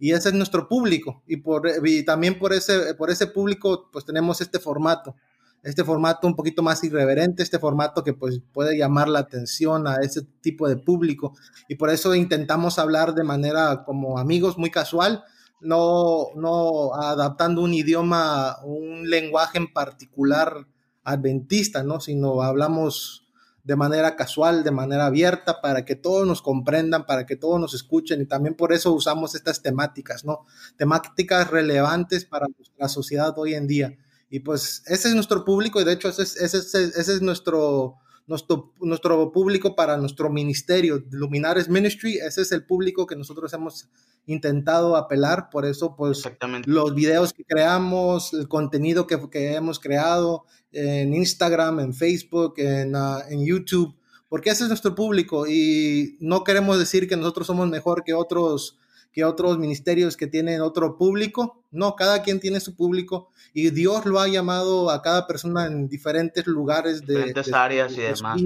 Y 0.00 0.12
ese 0.12 0.30
es 0.30 0.34
nuestro 0.34 0.68
público. 0.68 1.22
Y, 1.26 1.38
por, 1.38 1.70
y 1.84 2.04
también 2.04 2.38
por 2.38 2.52
ese, 2.52 2.94
por 2.94 3.10
ese 3.10 3.28
público, 3.28 3.88
pues 3.92 4.04
tenemos 4.04 4.40
este 4.40 4.58
formato. 4.58 5.14
Este 5.62 5.84
formato 5.84 6.26
un 6.26 6.36
poquito 6.36 6.62
más 6.62 6.82
irreverente, 6.84 7.42
este 7.42 7.58
formato 7.58 8.04
que 8.04 8.12
pues 8.12 8.40
puede 8.52 8.76
llamar 8.76 9.08
la 9.08 9.18
atención 9.20 9.88
a 9.88 9.96
ese 9.96 10.22
tipo 10.40 10.68
de 10.68 10.76
público. 10.76 11.34
Y 11.68 11.76
por 11.76 11.90
eso 11.90 12.14
intentamos 12.14 12.78
hablar 12.78 13.14
de 13.14 13.24
manera 13.24 13.84
como 13.84 14.18
amigos, 14.18 14.56
muy 14.56 14.70
casual, 14.70 15.24
no, 15.60 16.28
no 16.36 16.94
adaptando 16.94 17.62
un 17.62 17.74
idioma, 17.74 18.56
un 18.64 19.10
lenguaje 19.10 19.58
en 19.58 19.72
particular 19.72 20.66
adventista, 21.08 21.82
¿no? 21.82 22.00
Sino 22.00 22.42
hablamos 22.42 23.24
de 23.64 23.76
manera 23.76 24.16
casual, 24.16 24.64
de 24.64 24.70
manera 24.70 25.06
abierta, 25.06 25.60
para 25.60 25.84
que 25.84 25.94
todos 25.94 26.26
nos 26.26 26.40
comprendan, 26.40 27.06
para 27.06 27.26
que 27.26 27.36
todos 27.36 27.60
nos 27.60 27.74
escuchen 27.74 28.20
y 28.22 28.26
también 28.26 28.54
por 28.54 28.72
eso 28.72 28.92
usamos 28.92 29.34
estas 29.34 29.62
temáticas, 29.62 30.24
¿no? 30.24 30.46
Temáticas 30.76 31.50
relevantes 31.50 32.24
para 32.24 32.46
la 32.78 32.88
sociedad 32.88 33.34
hoy 33.38 33.54
en 33.54 33.66
día. 33.66 33.96
Y 34.30 34.40
pues 34.40 34.82
ese 34.86 35.08
es 35.08 35.14
nuestro 35.14 35.44
público 35.44 35.80
y 35.80 35.84
de 35.84 35.92
hecho 35.92 36.08
ese 36.08 36.22
es, 36.22 36.36
ese 36.36 36.58
ese 36.58 37.14
es 37.14 37.22
nuestro, 37.22 37.96
nuestro, 38.28 38.74
nuestro 38.80 39.32
público 39.32 39.74
para 39.74 39.96
nuestro 39.96 40.30
ministerio, 40.30 41.02
Luminares 41.10 41.68
Ministry, 41.68 42.18
ese 42.18 42.42
es 42.42 42.52
el 42.52 42.64
público 42.64 43.06
que 43.06 43.16
nosotros 43.16 43.52
hemos 43.54 43.88
intentado 44.26 44.96
apelar, 44.96 45.48
por 45.50 45.64
eso 45.64 45.96
pues 45.96 46.22
los 46.66 46.94
videos 46.94 47.32
que 47.32 47.44
creamos, 47.44 48.34
el 48.34 48.46
contenido 48.46 49.06
que, 49.06 49.18
que 49.30 49.54
hemos 49.54 49.80
creado 49.80 50.44
en 50.70 51.14
Instagram, 51.14 51.80
en 51.80 51.94
Facebook, 51.94 52.54
en, 52.58 52.94
uh, 52.94 53.20
en 53.30 53.46
YouTube, 53.46 53.96
porque 54.28 54.50
ese 54.50 54.64
es 54.64 54.68
nuestro 54.68 54.94
público 54.94 55.46
y 55.48 56.18
no 56.20 56.44
queremos 56.44 56.78
decir 56.78 57.08
que 57.08 57.16
nosotros 57.16 57.46
somos 57.46 57.66
mejor 57.70 58.04
que 58.04 58.12
otros 58.12 58.78
que 59.12 59.24
otros 59.24 59.58
ministerios 59.58 60.16
que 60.16 60.26
tienen 60.26 60.60
otro 60.60 60.96
público. 60.96 61.64
No, 61.70 61.96
cada 61.96 62.22
quien 62.22 62.40
tiene 62.40 62.60
su 62.60 62.76
público 62.76 63.30
y 63.52 63.70
Dios 63.70 64.06
lo 64.06 64.20
ha 64.20 64.28
llamado 64.28 64.90
a 64.90 65.02
cada 65.02 65.26
persona 65.26 65.66
en 65.66 65.88
diferentes 65.88 66.46
lugares 66.46 67.06
de 67.06 67.14
diferentes 67.14 67.52
áreas 67.52 67.92
y 67.92 68.00
demás. 68.00 68.40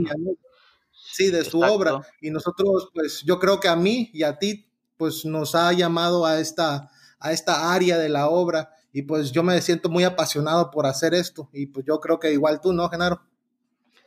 Sí, 0.92 1.30
de 1.30 1.44
su 1.44 1.60
obra. 1.60 2.00
Y 2.20 2.30
nosotros, 2.30 2.90
pues 2.94 3.22
yo 3.22 3.38
creo 3.38 3.60
que 3.60 3.68
a 3.68 3.76
mí 3.76 4.10
y 4.14 4.22
a 4.22 4.38
ti, 4.38 4.66
pues 4.96 5.24
nos 5.24 5.54
ha 5.54 5.72
llamado 5.72 6.24
a 6.24 6.40
esta, 6.40 6.90
a 7.18 7.32
esta 7.32 7.74
área 7.74 7.98
de 7.98 8.08
la 8.08 8.28
obra 8.28 8.70
y 8.92 9.02
pues 9.02 9.32
yo 9.32 9.42
me 9.42 9.60
siento 9.60 9.88
muy 9.88 10.04
apasionado 10.04 10.70
por 10.70 10.86
hacer 10.86 11.14
esto 11.14 11.48
y 11.52 11.66
pues 11.66 11.84
yo 11.86 12.00
creo 12.00 12.18
que 12.18 12.32
igual 12.32 12.60
tú, 12.60 12.72
¿no, 12.72 12.88
Genaro? 12.88 13.22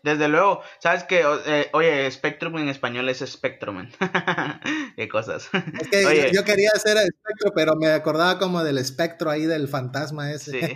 Desde 0.06 0.28
luego, 0.28 0.62
sabes 0.78 1.04
que, 1.04 1.26
eh, 1.48 1.68
oye, 1.74 2.12
Spectrum 2.12 2.60
en 2.60 2.70
español 2.70 3.10
es 3.10 3.26
Spectrum. 3.26 3.90
Qué 4.96 5.10
cosas. 5.10 5.50
Es 5.82 5.88
que 5.88 6.06
oye, 6.06 6.32
yo, 6.32 6.44
quería 6.44 6.70
hacer 6.76 6.96
el 6.98 7.06
espectro, 7.08 7.54
pero 7.56 7.76
me 7.76 7.88
acordaba 7.88 8.38
como 8.38 8.64
del 8.64 8.78
espectro 8.78 9.32
ahí 9.32 9.48
del 9.48 9.68
fantasma 9.68 10.32
ese. 10.32 10.62
Sí. 10.62 10.76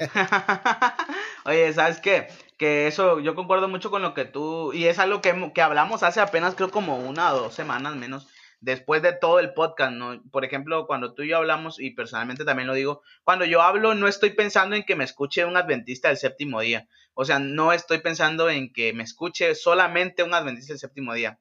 oye, 1.45 1.71
¿sabes 1.73 1.99
qué? 1.99 2.29
Que 2.57 2.87
eso, 2.87 3.19
yo 3.19 3.35
concuerdo 3.35 3.67
mucho 3.67 3.91
con 3.91 4.01
lo 4.01 4.15
que 4.15 4.25
tú, 4.25 4.73
y 4.73 4.85
es 4.85 4.97
algo 4.97 5.21
que, 5.21 5.51
que 5.53 5.61
hablamos 5.61 6.01
hace 6.01 6.21
apenas 6.21 6.55
creo 6.55 6.71
como 6.71 6.97
una 6.97 7.31
o 7.31 7.37
dos 7.39 7.53
semanas 7.53 7.95
menos, 7.95 8.27
después 8.61 9.03
de 9.03 9.13
todo 9.13 9.39
el 9.39 9.53
podcast, 9.53 9.91
¿no? 9.91 10.23
Por 10.31 10.43
ejemplo, 10.43 10.87
cuando 10.87 11.13
tú 11.13 11.21
y 11.21 11.29
yo 11.29 11.37
hablamos, 11.37 11.79
y 11.79 11.91
personalmente 11.91 12.45
también 12.45 12.65
lo 12.65 12.73
digo, 12.73 13.03
cuando 13.23 13.45
yo 13.45 13.61
hablo 13.61 13.93
no 13.93 14.07
estoy 14.07 14.31
pensando 14.31 14.75
en 14.75 14.85
que 14.85 14.95
me 14.95 15.03
escuche 15.03 15.45
un 15.45 15.55
adventista 15.55 16.07
del 16.07 16.17
séptimo 16.17 16.61
día. 16.61 16.87
O 17.21 17.25
sea, 17.25 17.37
no 17.37 17.73
estoy 17.73 17.97
pensando 17.97 18.49
en 18.49 18.71
que 18.71 18.93
me 18.93 19.03
escuche 19.03 19.53
solamente 19.53 20.23
un 20.23 20.33
adventista 20.33 20.71
del 20.71 20.79
séptimo 20.79 21.13
día. 21.13 21.37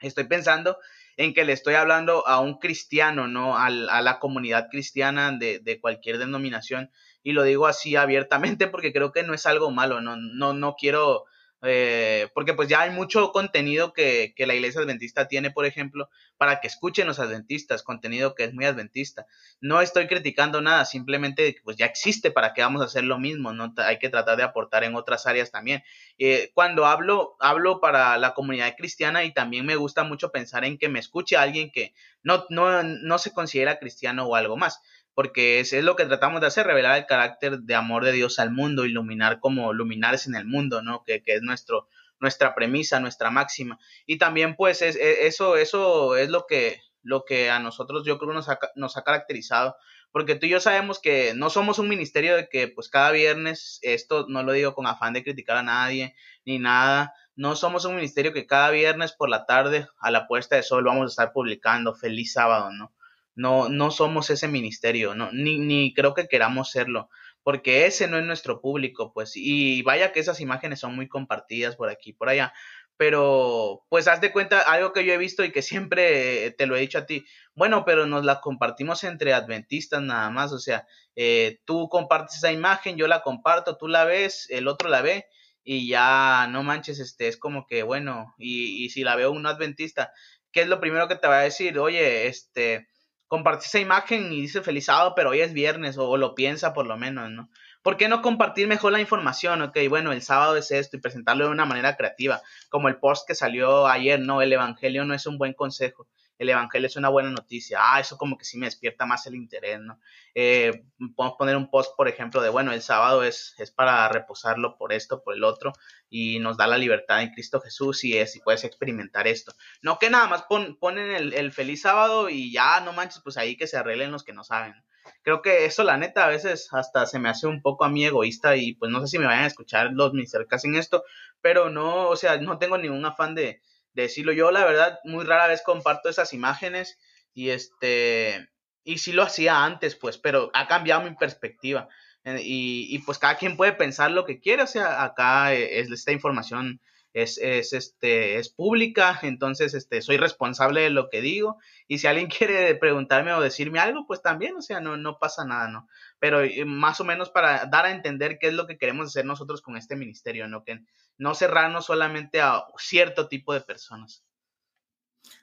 Estoy 0.00 0.24
pensando 0.24 0.76
en 1.16 1.34
que 1.34 1.44
le 1.44 1.52
estoy 1.52 1.74
hablando 1.74 2.26
a 2.26 2.40
un 2.40 2.58
cristiano, 2.58 3.28
¿no? 3.28 3.56
A, 3.56 3.66
a 3.66 4.02
la 4.02 4.18
comunidad 4.18 4.66
cristiana 4.72 5.30
de, 5.30 5.60
de, 5.60 5.80
cualquier 5.80 6.18
denominación. 6.18 6.90
Y 7.22 7.30
lo 7.30 7.44
digo 7.44 7.68
así 7.68 7.94
abiertamente 7.94 8.66
porque 8.72 8.92
creo 8.92 9.12
que 9.12 9.22
no 9.22 9.34
es 9.34 9.46
algo 9.46 9.70
malo, 9.70 10.00
no, 10.00 10.16
no, 10.16 10.52
no 10.52 10.74
quiero 10.74 11.26
eh, 11.64 12.28
porque 12.34 12.54
pues 12.54 12.68
ya 12.68 12.82
hay 12.82 12.90
mucho 12.90 13.32
contenido 13.32 13.92
que, 13.92 14.34
que, 14.36 14.46
la 14.46 14.54
iglesia 14.54 14.82
adventista 14.82 15.28
tiene, 15.28 15.50
por 15.50 15.64
ejemplo, 15.66 16.10
para 16.36 16.60
que 16.60 16.66
escuchen 16.66 17.06
los 17.06 17.18
adventistas, 17.18 17.82
contenido 17.82 18.34
que 18.34 18.44
es 18.44 18.52
muy 18.52 18.66
adventista. 18.66 19.26
No 19.60 19.80
estoy 19.80 20.06
criticando 20.06 20.60
nada, 20.60 20.84
simplemente 20.84 21.56
pues 21.64 21.76
ya 21.76 21.86
existe 21.86 22.30
para 22.30 22.52
que 22.52 22.62
vamos 22.62 22.82
a 22.82 22.86
hacer 22.86 23.04
lo 23.04 23.18
mismo, 23.18 23.52
¿no? 23.52 23.72
Hay 23.78 23.98
que 23.98 24.10
tratar 24.10 24.36
de 24.36 24.42
aportar 24.42 24.84
en 24.84 24.94
otras 24.94 25.26
áreas 25.26 25.50
también. 25.50 25.82
Eh, 26.18 26.50
cuando 26.54 26.86
hablo, 26.86 27.36
hablo 27.40 27.80
para 27.80 28.18
la 28.18 28.34
comunidad 28.34 28.74
cristiana 28.76 29.24
y 29.24 29.32
también 29.32 29.64
me 29.64 29.76
gusta 29.76 30.04
mucho 30.04 30.30
pensar 30.30 30.64
en 30.64 30.76
que 30.76 30.88
me 30.88 30.98
escuche 30.98 31.36
alguien 31.36 31.70
que 31.70 31.94
no, 32.22 32.44
no, 32.50 32.82
no 32.82 33.18
se 33.18 33.32
considera 33.32 33.78
cristiano 33.78 34.26
o 34.26 34.34
algo 34.34 34.56
más, 34.56 34.80
porque 35.14 35.60
es, 35.60 35.72
es, 35.72 35.84
lo 35.84 35.96
que 35.96 36.04
tratamos 36.06 36.40
de 36.40 36.48
hacer, 36.48 36.66
revelar 36.66 36.98
el 36.98 37.06
carácter 37.06 37.60
de 37.60 37.74
amor 37.74 38.04
de 38.04 38.12
Dios 38.12 38.38
al 38.38 38.50
mundo, 38.50 38.84
iluminar 38.84 39.40
como 39.40 39.72
luminares 39.72 40.26
en 40.26 40.34
el 40.34 40.44
mundo, 40.44 40.82
¿no? 40.82 41.04
Que, 41.04 41.22
que 41.22 41.34
es 41.34 41.42
nuestro, 41.42 41.88
nuestra 42.20 42.54
premisa, 42.54 43.00
nuestra 43.00 43.30
máxima. 43.30 43.78
Y 44.06 44.18
también 44.18 44.56
pues 44.56 44.82
es, 44.82 44.96
eso, 44.96 45.56
eso 45.56 46.16
es 46.16 46.30
lo 46.30 46.46
que, 46.46 46.80
lo 47.02 47.24
que 47.24 47.50
a 47.50 47.60
nosotros 47.60 48.04
yo 48.04 48.18
creo 48.18 48.32
nos 48.32 48.48
ha, 48.48 48.58
nos 48.74 48.96
ha 48.96 49.02
caracterizado, 49.02 49.76
porque 50.10 50.34
tú 50.34 50.46
y 50.46 50.50
yo 50.50 50.60
sabemos 50.60 51.00
que 51.00 51.34
no 51.34 51.50
somos 51.50 51.78
un 51.78 51.88
ministerio 51.88 52.36
de 52.36 52.48
que 52.48 52.68
pues 52.68 52.88
cada 52.88 53.10
viernes, 53.10 53.78
esto 53.82 54.26
no 54.28 54.42
lo 54.42 54.52
digo 54.52 54.74
con 54.74 54.86
afán 54.86 55.12
de 55.12 55.24
criticar 55.24 55.56
a 55.56 55.62
nadie 55.62 56.14
ni 56.44 56.58
nada, 56.58 57.14
no 57.36 57.56
somos 57.56 57.84
un 57.84 57.96
ministerio 57.96 58.32
que 58.32 58.46
cada 58.46 58.70
viernes 58.70 59.12
por 59.12 59.28
la 59.28 59.44
tarde 59.44 59.88
a 59.98 60.10
la 60.10 60.26
puesta 60.26 60.56
de 60.56 60.62
sol 60.62 60.84
vamos 60.84 61.02
a 61.02 61.06
estar 61.12 61.32
publicando 61.32 61.94
feliz 61.94 62.32
sábado, 62.32 62.70
¿no? 62.70 62.92
No, 63.34 63.68
no 63.68 63.90
somos 63.90 64.30
ese 64.30 64.48
ministerio, 64.48 65.14
no, 65.14 65.30
ni, 65.32 65.58
ni 65.58 65.92
creo 65.94 66.14
que 66.14 66.28
queramos 66.28 66.70
serlo, 66.70 67.08
porque 67.42 67.86
ese 67.86 68.06
no 68.08 68.18
es 68.18 68.24
nuestro 68.24 68.60
público, 68.60 69.12
pues, 69.12 69.32
y 69.34 69.82
vaya 69.82 70.12
que 70.12 70.20
esas 70.20 70.40
imágenes 70.40 70.80
son 70.80 70.94
muy 70.94 71.08
compartidas 71.08 71.76
por 71.76 71.90
aquí, 71.90 72.12
por 72.12 72.28
allá, 72.28 72.52
pero 72.96 73.84
pues 73.88 74.06
haz 74.08 74.20
de 74.20 74.32
cuenta 74.32 74.60
algo 74.60 74.92
que 74.92 75.04
yo 75.04 75.12
he 75.12 75.18
visto 75.18 75.44
y 75.44 75.50
que 75.52 75.62
siempre 75.62 76.52
te 76.52 76.66
lo 76.66 76.76
he 76.76 76.80
dicho 76.80 76.98
a 76.98 77.06
ti, 77.06 77.24
bueno, 77.54 77.84
pero 77.84 78.06
nos 78.06 78.24
la 78.24 78.40
compartimos 78.40 79.04
entre 79.04 79.32
adventistas 79.32 80.00
nada 80.02 80.30
más, 80.30 80.52
o 80.52 80.58
sea, 80.58 80.86
eh, 81.16 81.60
tú 81.64 81.88
compartes 81.88 82.36
esa 82.36 82.52
imagen, 82.52 82.96
yo 82.96 83.08
la 83.08 83.22
comparto, 83.22 83.76
tú 83.76 83.88
la 83.88 84.04
ves, 84.04 84.46
el 84.50 84.68
otro 84.68 84.88
la 84.88 85.02
ve 85.02 85.26
y 85.64 85.88
ya 85.88 86.46
no 86.50 86.62
manches, 86.62 87.00
este, 87.00 87.28
es 87.28 87.36
como 87.36 87.66
que 87.66 87.82
bueno, 87.82 88.34
y, 88.38 88.84
y 88.84 88.90
si 88.90 89.02
la 89.02 89.16
veo 89.16 89.32
un 89.32 89.46
adventista, 89.46 90.12
¿qué 90.52 90.62
es 90.62 90.68
lo 90.68 90.80
primero 90.80 91.08
que 91.08 91.16
te 91.16 91.26
va 91.26 91.40
a 91.40 91.42
decir? 91.42 91.78
Oye, 91.78 92.26
este, 92.28 92.86
compartí 93.28 93.66
esa 93.66 93.78
imagen 93.78 94.32
y 94.32 94.40
dice 94.42 94.62
feliz 94.62 94.86
sábado, 94.86 95.14
pero 95.14 95.30
hoy 95.30 95.40
es 95.40 95.52
viernes, 95.52 95.98
o, 95.98 96.16
lo 96.16 96.34
piensa 96.34 96.72
por 96.72 96.86
lo 96.86 96.96
menos, 96.96 97.30
¿no? 97.30 97.50
¿Por 97.82 97.96
qué 97.96 98.08
no 98.08 98.22
compartir 98.22 98.66
mejor 98.66 98.92
la 98.92 99.00
información? 99.00 99.60
Ok, 99.62 99.78
bueno, 99.88 100.12
el 100.12 100.22
sábado 100.22 100.56
es 100.56 100.70
esto 100.70 100.96
y 100.96 101.00
presentarlo 101.00 101.44
de 101.46 101.50
una 101.50 101.66
manera 101.66 101.96
creativa, 101.96 102.40
como 102.70 102.88
el 102.88 102.96
post 102.96 103.26
que 103.26 103.34
salió 103.34 103.86
ayer, 103.86 104.20
no, 104.20 104.40
el 104.42 104.52
Evangelio 104.52 105.04
no 105.04 105.14
es 105.14 105.26
un 105.26 105.38
buen 105.38 105.52
consejo 105.52 106.06
el 106.38 106.48
Evangelio 106.48 106.86
es 106.86 106.96
una 106.96 107.08
buena 107.08 107.30
noticia. 107.30 107.78
Ah, 107.80 108.00
eso 108.00 108.16
como 108.16 108.36
que 108.36 108.44
sí 108.44 108.58
me 108.58 108.66
despierta 108.66 109.06
más 109.06 109.26
el 109.26 109.34
interés, 109.34 109.80
¿no? 109.80 110.00
Eh, 110.34 110.84
podemos 111.16 111.36
poner 111.38 111.56
un 111.56 111.70
post, 111.70 111.96
por 111.96 112.08
ejemplo, 112.08 112.42
de, 112.42 112.48
bueno, 112.48 112.72
el 112.72 112.82
sábado 112.82 113.22
es, 113.22 113.54
es 113.58 113.70
para 113.70 114.08
reposarlo 114.08 114.76
por 114.76 114.92
esto, 114.92 115.22
por 115.22 115.34
el 115.34 115.44
otro, 115.44 115.72
y 116.10 116.40
nos 116.40 116.56
da 116.56 116.66
la 116.66 116.78
libertad 116.78 117.22
en 117.22 117.30
Cristo 117.30 117.60
Jesús 117.60 118.04
y, 118.04 118.18
es, 118.18 118.34
y 118.36 118.40
puedes 118.40 118.64
experimentar 118.64 119.28
esto. 119.28 119.54
No 119.82 119.98
que 119.98 120.10
nada 120.10 120.26
más 120.26 120.44
ponen 120.80 121.10
el, 121.12 121.32
el, 121.34 121.52
feliz 121.52 121.82
sábado 121.82 122.28
y 122.28 122.52
ya, 122.52 122.80
no 122.80 122.92
manches, 122.92 123.22
pues 123.22 123.36
ahí 123.36 123.56
que 123.56 123.66
se 123.66 123.76
arreglen 123.76 124.12
los 124.12 124.24
que 124.24 124.32
no 124.32 124.42
saben. 124.44 124.74
Creo 125.22 125.42
que 125.42 125.66
eso, 125.66 125.84
la 125.84 125.96
neta, 125.98 126.24
a 126.24 126.28
veces 126.28 126.68
hasta 126.72 127.06
se 127.06 127.18
me 127.18 127.28
hace 127.28 127.46
un 127.46 127.62
poco 127.62 127.84
a 127.84 127.88
mí 127.90 128.04
egoísta 128.04 128.56
y 128.56 128.74
pues 128.74 128.90
no 128.90 129.00
sé 129.00 129.06
si 129.08 129.18
me 129.18 129.26
vayan 129.26 129.44
a 129.44 129.48
escuchar 129.48 129.92
los 129.92 130.12
mis 130.14 130.34
en 130.34 130.76
esto, 130.76 131.04
pero 131.40 131.70
no, 131.70 132.08
o 132.08 132.16
sea, 132.16 132.38
no 132.38 132.58
tengo 132.58 132.78
ningún 132.78 133.04
afán 133.04 133.34
de, 133.34 133.60
decirlo. 133.94 134.32
Yo, 134.32 134.50
la 134.50 134.64
verdad, 134.64 134.98
muy 135.04 135.24
rara 135.24 135.46
vez 135.46 135.62
comparto 135.62 136.08
esas 136.08 136.32
imágenes 136.32 136.98
y 137.32 137.50
este, 137.50 138.48
y 138.84 138.98
sí 138.98 139.12
lo 139.12 139.22
hacía 139.22 139.64
antes, 139.64 139.96
pues, 139.96 140.18
pero 140.18 140.50
ha 140.54 140.68
cambiado 140.68 141.02
mi 141.02 141.14
perspectiva. 141.16 141.88
Eh, 142.24 142.40
y, 142.42 142.86
y 142.94 142.98
pues 143.00 143.18
cada 143.18 143.36
quien 143.36 143.56
puede 143.56 143.72
pensar 143.72 144.10
lo 144.10 144.24
que 144.24 144.40
quiere, 144.40 144.62
o 144.62 144.66
sea, 144.66 145.02
acá 145.02 145.54
eh, 145.54 145.80
es, 145.80 145.90
esta 145.90 146.12
información 146.12 146.80
es, 147.14 147.38
es, 147.38 147.72
este, 147.72 148.38
es 148.38 148.48
pública, 148.50 149.20
entonces 149.22 149.72
este, 149.72 150.02
soy 150.02 150.16
responsable 150.16 150.82
de 150.82 150.90
lo 150.90 151.08
que 151.08 151.20
digo 151.20 151.58
y 151.86 151.98
si 151.98 152.08
alguien 152.08 152.28
quiere 152.38 152.74
preguntarme 152.74 153.32
o 153.32 153.40
decirme 153.40 153.78
algo, 153.78 154.04
pues 154.06 154.20
también, 154.20 154.56
o 154.56 154.62
sea, 154.62 154.80
no, 154.80 154.96
no 154.96 155.18
pasa 155.18 155.44
nada, 155.44 155.68
¿no? 155.68 155.88
Pero 156.18 156.40
más 156.66 157.00
o 157.00 157.04
menos 157.04 157.30
para 157.30 157.66
dar 157.66 157.86
a 157.86 157.92
entender 157.92 158.38
qué 158.38 158.48
es 158.48 158.54
lo 158.54 158.66
que 158.66 158.76
queremos 158.76 159.06
hacer 159.06 159.24
nosotros 159.24 159.62
con 159.62 159.76
este 159.76 159.96
ministerio, 159.96 160.48
¿no? 160.48 160.64
Que 160.64 160.80
no 161.16 161.34
cerrarnos 161.34 161.86
solamente 161.86 162.40
a 162.40 162.64
cierto 162.76 163.28
tipo 163.28 163.54
de 163.54 163.60
personas. 163.60 164.24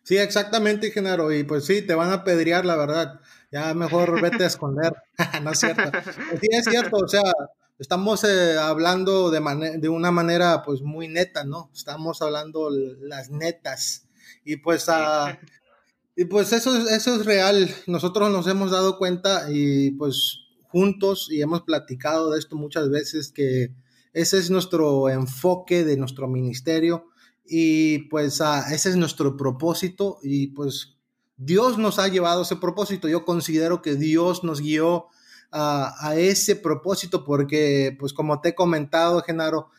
Sí, 0.04 0.18
exactamente, 0.18 0.92
Genaro, 0.92 1.32
y 1.32 1.44
pues 1.44 1.66
sí, 1.66 1.82
te 1.82 1.96
van 1.96 2.12
a 2.12 2.24
pedrear, 2.24 2.66
la 2.66 2.76
verdad. 2.76 3.20
Ya 3.52 3.74
mejor 3.74 4.22
vete 4.22 4.44
a 4.44 4.48
esconder, 4.48 4.94
no 5.42 5.52
es 5.52 5.60
cierto. 5.60 5.92
Pues 5.92 6.40
sí, 6.42 6.48
es 6.52 6.66
cierto, 6.66 6.98
o 6.98 7.08
sea, 7.08 7.24
estamos 7.82 8.24
eh, 8.24 8.58
hablando 8.60 9.32
de, 9.32 9.80
de 9.80 9.90
una 9.90 10.12
manera 10.12 10.62
pues 10.62 10.84
muy 10.84 11.08
neta, 11.08 11.44
¿no? 11.44 11.72
Estamos 11.74 12.22
hablando 12.22 12.70
las 12.70 13.32
netas. 13.32 14.08
Y 14.46 14.58
pues, 14.58 14.88
uh, 14.88 15.36
y 16.16 16.26
pues 16.26 16.54
eso, 16.54 16.78
eso 16.90 17.16
es 17.16 17.26
real. 17.26 17.74
Nosotros 17.88 18.30
nos 18.30 18.46
hemos 18.46 18.70
dado 18.70 19.00
cuenta 19.00 19.48
y 19.50 19.92
pues 19.92 20.42
juntos 20.68 21.28
y 21.32 21.42
hemos 21.42 21.64
platicado 21.64 22.32
de 22.32 22.40
esto 22.40 22.56
muchas 22.56 22.92
veces 22.92 23.32
que 23.32 23.74
ese 24.14 24.38
es 24.38 24.52
nuestro 24.52 25.10
enfoque 25.10 25.84
de 25.84 25.98
nuestro 25.98 26.28
ministerio 26.28 27.08
y 27.44 28.10
pues 28.10 28.42
uh, 28.42 28.72
ese 28.72 28.90
es 28.90 28.96
nuestro 28.96 29.36
propósito 29.36 30.20
y 30.22 30.48
pues 30.50 30.98
Dios 31.36 31.80
nos 31.80 31.98
ha 31.98 32.08
llevado 32.10 32.44
ese 32.44 32.58
propósito. 32.58 33.08
Yo 33.08 33.26
considero 33.26 33.82
que 33.82 33.96
Dios 33.96 34.44
nos 34.44 34.62
guió 34.62 35.08
a, 35.52 36.16
ese 36.16 36.56
propósito 36.56 37.24
porque, 37.24 37.96
pues 38.00 38.14
como 38.14 38.42
te 38.42 38.50
he 38.50 38.56
comentado, 38.56 39.22
Genaro, 39.22 39.70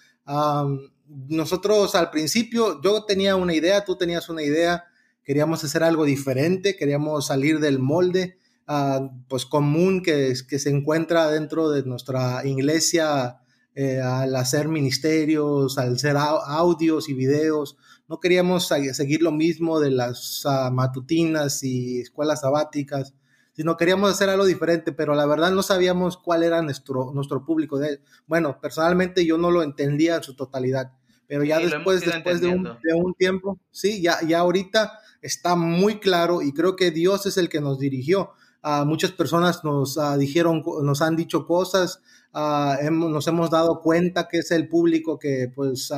nosotros 1.29 1.95
al 1.95 2.11
principio, 2.11 2.81
yo 2.83 3.05
tenía 3.05 3.37
una 3.37 3.55
idea, 3.55 3.85
tú 3.85 3.97
tenías 3.97 4.29
una 4.29 4.43
idea, 4.43 4.85
queríamos 5.25 5.65
hacer 5.65 5.83
algo 5.83 6.05
diferente, 6.05 6.77
queríamos 6.77 7.27
salir 7.27 7.61
del 7.61 7.79
molde, 7.79 8.39
uh, 8.69 9.09
pues 9.29 9.47
común 9.47 10.03
que, 10.03 10.35
que 10.49 10.59
se 10.59 10.71
encuentra 10.71 11.31
dentro 11.31 11.71
de 11.71 11.85
nuestra 11.85 12.45
iglesia 12.45 13.39
eh, 13.75 14.01
al 14.01 14.37
hacer 14.37 14.69
ministerios, 14.69 15.79
al 15.79 15.95
hacer 15.95 16.17
audios 16.17 17.09
y 17.09 17.15
videos. 17.15 17.77
No 18.09 18.21
queríamos 18.21 18.69
seguir 18.69 19.23
lo 19.23 19.33
mismo 19.33 19.81
de 19.81 19.91
las 19.91 20.45
uh, 20.45 20.71
matutinas 20.71 21.63
y 21.63 22.01
escuelas 22.01 22.43
sabáticas 22.43 23.15
sino 23.53 23.77
queríamos 23.77 24.11
hacer 24.11 24.31
algo 24.31 24.45
diferente, 24.45 24.93
pero 24.93 25.15
la 25.15 25.27
verdad 25.27 25.53
no 25.53 25.63
sabíamos 25.63 26.17
cuál 26.17 26.43
era 26.43 26.63
nuestro, 26.63 27.13
nuestro 27.13 27.45
público. 27.45 27.79
De, 27.79 28.01
bueno, 28.27 28.59
personalmente 28.61 29.27
yo 29.27 29.39
no 29.39 29.51
lo 29.51 29.63
entendía 29.63 30.17
en 30.17 30.23
su 30.23 30.35
totalidad, 30.35 30.93
pero 31.27 31.45
ya 31.45 31.59
después, 31.59 32.01
después 32.01 32.41
de 32.41 32.49
un, 32.49 32.65
de 32.65 32.95
un, 32.95 33.15
tiempo, 33.15 33.59
sí, 33.71 34.03
ya, 34.03 34.19
ya 34.27 34.41
ahorita 34.41 34.99
está 35.21 35.55
muy 35.55 35.99
claro 35.99 36.43
y 36.43 36.53
creo 36.53 36.77
que 36.77 36.91
Dios 36.91 37.27
es 37.27 37.37
el 37.37 37.49
que 37.49 37.61
nos 37.61 37.79
dirigió. 37.79 38.33
Uh, 38.65 38.85
muchas 38.85 39.11
personas 39.11 39.65
nos 39.65 39.97
uh, 39.97 40.17
dijeron, 40.17 40.63
nos 40.83 41.03
han 41.03 41.17
dicho 41.17 41.47
cosas, 41.47 42.01
uh, 42.33 42.75
hemos, 42.81 43.11
nos 43.11 43.27
hemos 43.27 43.51
dado 43.51 43.81
cuenta 43.81 44.29
que 44.29 44.39
es 44.39 44.51
el 44.51 44.69
público 44.69 45.19
que 45.19 45.51
pues 45.55 45.91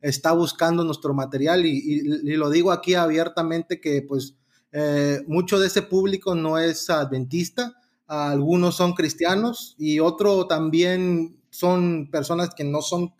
está 0.00 0.32
buscando 0.32 0.82
nuestro 0.82 1.12
material 1.12 1.66
y, 1.66 1.78
y, 1.78 2.32
y, 2.32 2.36
lo 2.36 2.48
digo 2.48 2.72
aquí 2.72 2.94
abiertamente 2.94 3.82
que 3.82 4.00
pues 4.00 4.39
eh, 4.72 5.22
mucho 5.26 5.58
de 5.58 5.66
ese 5.66 5.82
público 5.82 6.34
no 6.34 6.58
es 6.58 6.90
adventista, 6.90 7.74
algunos 8.06 8.76
son 8.76 8.94
cristianos 8.94 9.76
y 9.78 10.00
otro 10.00 10.46
también 10.46 11.40
son 11.50 12.10
personas 12.10 12.54
que 12.54 12.64
no 12.64 12.82
son 12.82 13.14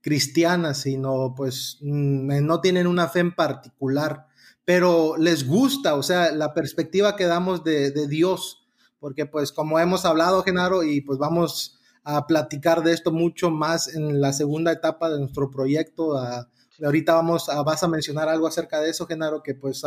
cristianas, 0.00 0.78
sino 0.78 1.34
pues 1.36 1.78
mm, 1.80 2.44
no 2.44 2.60
tienen 2.60 2.86
una 2.86 3.08
fe 3.08 3.20
en 3.20 3.34
particular, 3.34 4.26
pero 4.64 5.16
les 5.16 5.46
gusta, 5.46 5.94
o 5.94 6.02
sea, 6.02 6.32
la 6.32 6.54
perspectiva 6.54 7.16
que 7.16 7.26
damos 7.26 7.64
de, 7.64 7.90
de 7.90 8.06
Dios, 8.06 8.66
porque 9.00 9.26
pues 9.26 9.52
como 9.52 9.78
hemos 9.78 10.04
hablado, 10.04 10.42
Genaro, 10.42 10.82
y 10.82 11.00
pues 11.00 11.18
vamos 11.18 11.76
a 12.08 12.24
platicar 12.28 12.84
de 12.84 12.92
esto 12.92 13.10
mucho 13.10 13.50
más 13.50 13.92
en 13.92 14.20
la 14.20 14.32
segunda 14.32 14.70
etapa 14.70 15.10
de 15.10 15.18
nuestro 15.18 15.50
proyecto. 15.50 16.16
ahorita 16.80 17.14
vamos 17.14 17.48
a, 17.48 17.64
vas 17.64 17.82
a 17.82 17.88
mencionar 17.88 18.28
algo 18.28 18.46
acerca 18.46 18.80
de 18.80 18.90
eso, 18.90 19.08
Genaro, 19.08 19.42
que 19.42 19.56
pues 19.56 19.82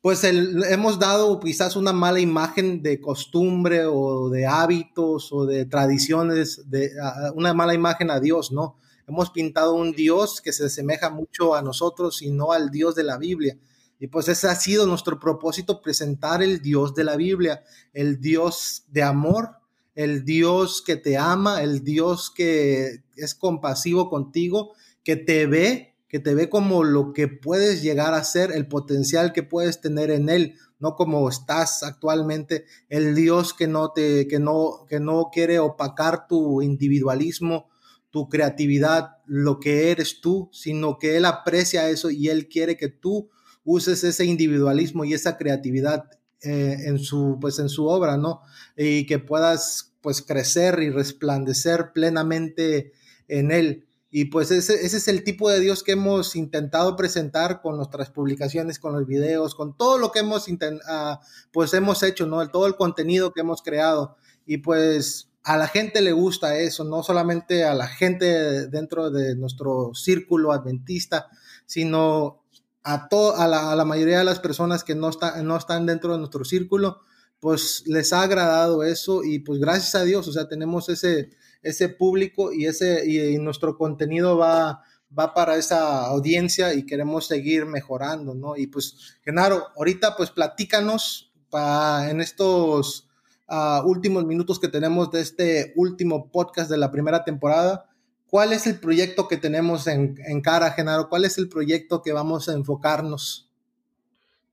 pues 0.00 0.22
hemos 0.22 0.98
dado 0.98 1.40
quizás 1.40 1.74
una 1.74 1.92
mala 1.92 2.20
imagen 2.20 2.82
de 2.82 3.00
costumbre 3.00 3.84
o 3.86 4.30
de 4.30 4.46
hábitos 4.46 5.32
o 5.32 5.44
de 5.44 5.64
tradiciones, 5.64 6.70
de, 6.70 6.92
una 7.34 7.52
mala 7.52 7.74
imagen 7.74 8.10
a 8.10 8.20
Dios, 8.20 8.52
¿no? 8.52 8.76
Hemos 9.08 9.30
pintado 9.30 9.74
un 9.74 9.92
Dios 9.92 10.40
que 10.40 10.52
se 10.52 10.66
asemeja 10.66 11.10
mucho 11.10 11.54
a 11.54 11.62
nosotros 11.62 12.22
y 12.22 12.30
no 12.30 12.52
al 12.52 12.70
Dios 12.70 12.94
de 12.94 13.04
la 13.04 13.16
Biblia. 13.16 13.58
Y 13.98 14.06
pues 14.06 14.28
ese 14.28 14.46
ha 14.48 14.54
sido 14.54 14.86
nuestro 14.86 15.18
propósito, 15.18 15.80
presentar 15.80 16.42
el 16.42 16.60
Dios 16.60 16.94
de 16.94 17.04
la 17.04 17.16
Biblia, 17.16 17.64
el 17.92 18.20
Dios 18.20 18.84
de 18.88 19.02
amor, 19.02 19.56
el 19.96 20.24
Dios 20.24 20.82
que 20.82 20.96
te 20.96 21.16
ama, 21.16 21.62
el 21.62 21.82
Dios 21.82 22.30
que 22.30 23.02
es 23.16 23.34
compasivo 23.34 24.08
contigo, 24.08 24.74
que 25.02 25.16
te 25.16 25.46
ve 25.46 25.87
que 26.08 26.18
te 26.18 26.34
ve 26.34 26.48
como 26.48 26.84
lo 26.84 27.12
que 27.12 27.28
puedes 27.28 27.82
llegar 27.82 28.14
a 28.14 28.24
ser, 28.24 28.50
el 28.52 28.66
potencial 28.66 29.32
que 29.32 29.42
puedes 29.42 29.80
tener 29.80 30.10
en 30.10 30.28
él, 30.28 30.54
no 30.78 30.94
como 30.94 31.28
estás 31.28 31.82
actualmente, 31.82 32.64
el 32.88 33.14
Dios 33.14 33.52
que 33.52 33.66
no 33.66 33.92
te 33.92 34.26
que 34.26 34.38
no 34.38 34.86
que 34.88 35.00
no 35.00 35.30
quiere 35.32 35.58
opacar 35.58 36.26
tu 36.26 36.62
individualismo, 36.62 37.68
tu 38.10 38.28
creatividad, 38.28 39.18
lo 39.26 39.60
que 39.60 39.90
eres 39.90 40.20
tú, 40.20 40.48
sino 40.52 40.98
que 40.98 41.16
él 41.16 41.24
aprecia 41.24 41.90
eso 41.90 42.10
y 42.10 42.28
él 42.28 42.48
quiere 42.48 42.76
que 42.76 42.88
tú 42.88 43.30
uses 43.64 44.02
ese 44.02 44.24
individualismo 44.24 45.04
y 45.04 45.12
esa 45.12 45.36
creatividad 45.36 46.04
eh, 46.40 46.76
en, 46.86 46.98
su, 47.00 47.36
pues, 47.40 47.58
en 47.58 47.68
su 47.68 47.86
obra, 47.86 48.16
¿no? 48.16 48.40
Y 48.76 49.06
que 49.06 49.18
puedas 49.18 49.96
pues 50.00 50.22
crecer 50.22 50.78
y 50.80 50.90
resplandecer 50.90 51.92
plenamente 51.92 52.92
en 53.26 53.50
él. 53.50 53.87
Y 54.10 54.26
pues 54.26 54.50
ese, 54.50 54.86
ese, 54.86 54.96
es 54.96 55.08
el 55.08 55.22
tipo 55.22 55.50
de 55.50 55.60
Dios 55.60 55.82
que 55.82 55.92
hemos 55.92 56.34
intentado 56.34 56.96
presentar 56.96 57.60
con 57.60 57.76
nuestras 57.76 58.10
publicaciones, 58.10 58.78
con 58.78 58.94
los 58.94 59.06
videos, 59.06 59.54
con 59.54 59.76
todo 59.76 59.98
lo 59.98 60.12
que 60.12 60.20
hemos, 60.20 60.48
uh, 60.48 61.18
pues 61.52 61.74
hemos 61.74 62.02
hecho, 62.02 62.26
¿no? 62.26 62.46
Todo 62.48 62.66
el 62.66 62.76
contenido 62.76 63.32
que 63.32 63.42
hemos 63.42 63.60
creado. 63.60 64.16
Y 64.46 64.58
pues 64.58 65.28
a 65.42 65.56
la 65.58 65.68
gente 65.68 66.00
le 66.00 66.12
gusta 66.12 66.58
eso, 66.58 66.84
no 66.84 67.02
solamente 67.02 67.64
a 67.64 67.74
la 67.74 67.86
gente 67.86 68.68
dentro 68.68 69.10
de 69.10 69.36
nuestro 69.36 69.92
círculo 69.94 70.52
adventista, 70.52 71.28
sino 71.66 72.44
a, 72.84 73.08
a, 73.36 73.46
la, 73.46 73.72
a 73.72 73.76
la 73.76 73.84
mayoría 73.84 74.18
de 74.18 74.24
las 74.24 74.40
personas 74.40 74.84
que 74.84 74.94
no, 74.94 75.10
está, 75.10 75.42
no 75.42 75.56
están 75.56 75.84
dentro 75.84 76.12
de 76.12 76.18
nuestro 76.18 76.44
círculo, 76.44 77.02
pues 77.40 77.84
les 77.86 78.12
ha 78.12 78.22
agradado 78.22 78.82
eso 78.82 79.22
y 79.22 79.38
pues 79.40 79.60
gracias 79.60 79.94
a 79.94 80.04
Dios, 80.04 80.26
o 80.28 80.32
sea, 80.32 80.48
tenemos 80.48 80.88
ese 80.88 81.30
ese 81.62 81.88
público 81.88 82.52
y, 82.52 82.66
ese, 82.66 83.08
y, 83.08 83.38
nuestro 83.38 83.76
contenido 83.76 84.36
va, 84.36 84.82
va 85.16 85.34
para 85.34 85.56
esa 85.56 86.06
audiencia 86.06 86.74
y 86.74 86.86
queremos 86.86 87.26
seguir 87.26 87.66
mejorando, 87.66 88.34
¿no? 88.34 88.56
Y 88.56 88.68
pues, 88.68 89.16
Genaro, 89.24 89.68
ahorita 89.76 90.16
pues 90.16 90.30
platícanos 90.30 91.32
pa, 91.50 92.08
en 92.10 92.20
estos 92.20 93.08
uh, 93.48 93.86
últimos 93.86 94.24
minutos 94.24 94.58
que 94.58 94.68
tenemos 94.68 95.10
de 95.10 95.20
este 95.20 95.72
último 95.76 96.30
podcast 96.30 96.70
de 96.70 96.78
la 96.78 96.90
primera 96.90 97.24
temporada. 97.24 97.86
¿Cuál 98.28 98.52
es 98.52 98.66
el 98.66 98.78
proyecto 98.78 99.26
que 99.26 99.38
tenemos 99.38 99.86
en, 99.86 100.16
en 100.26 100.40
cara, 100.42 100.72
Genaro? 100.72 101.08
¿Cuál 101.08 101.24
es 101.24 101.38
el 101.38 101.48
proyecto 101.48 102.02
que 102.02 102.12
vamos 102.12 102.48
a 102.48 102.52
enfocarnos? 102.52 103.47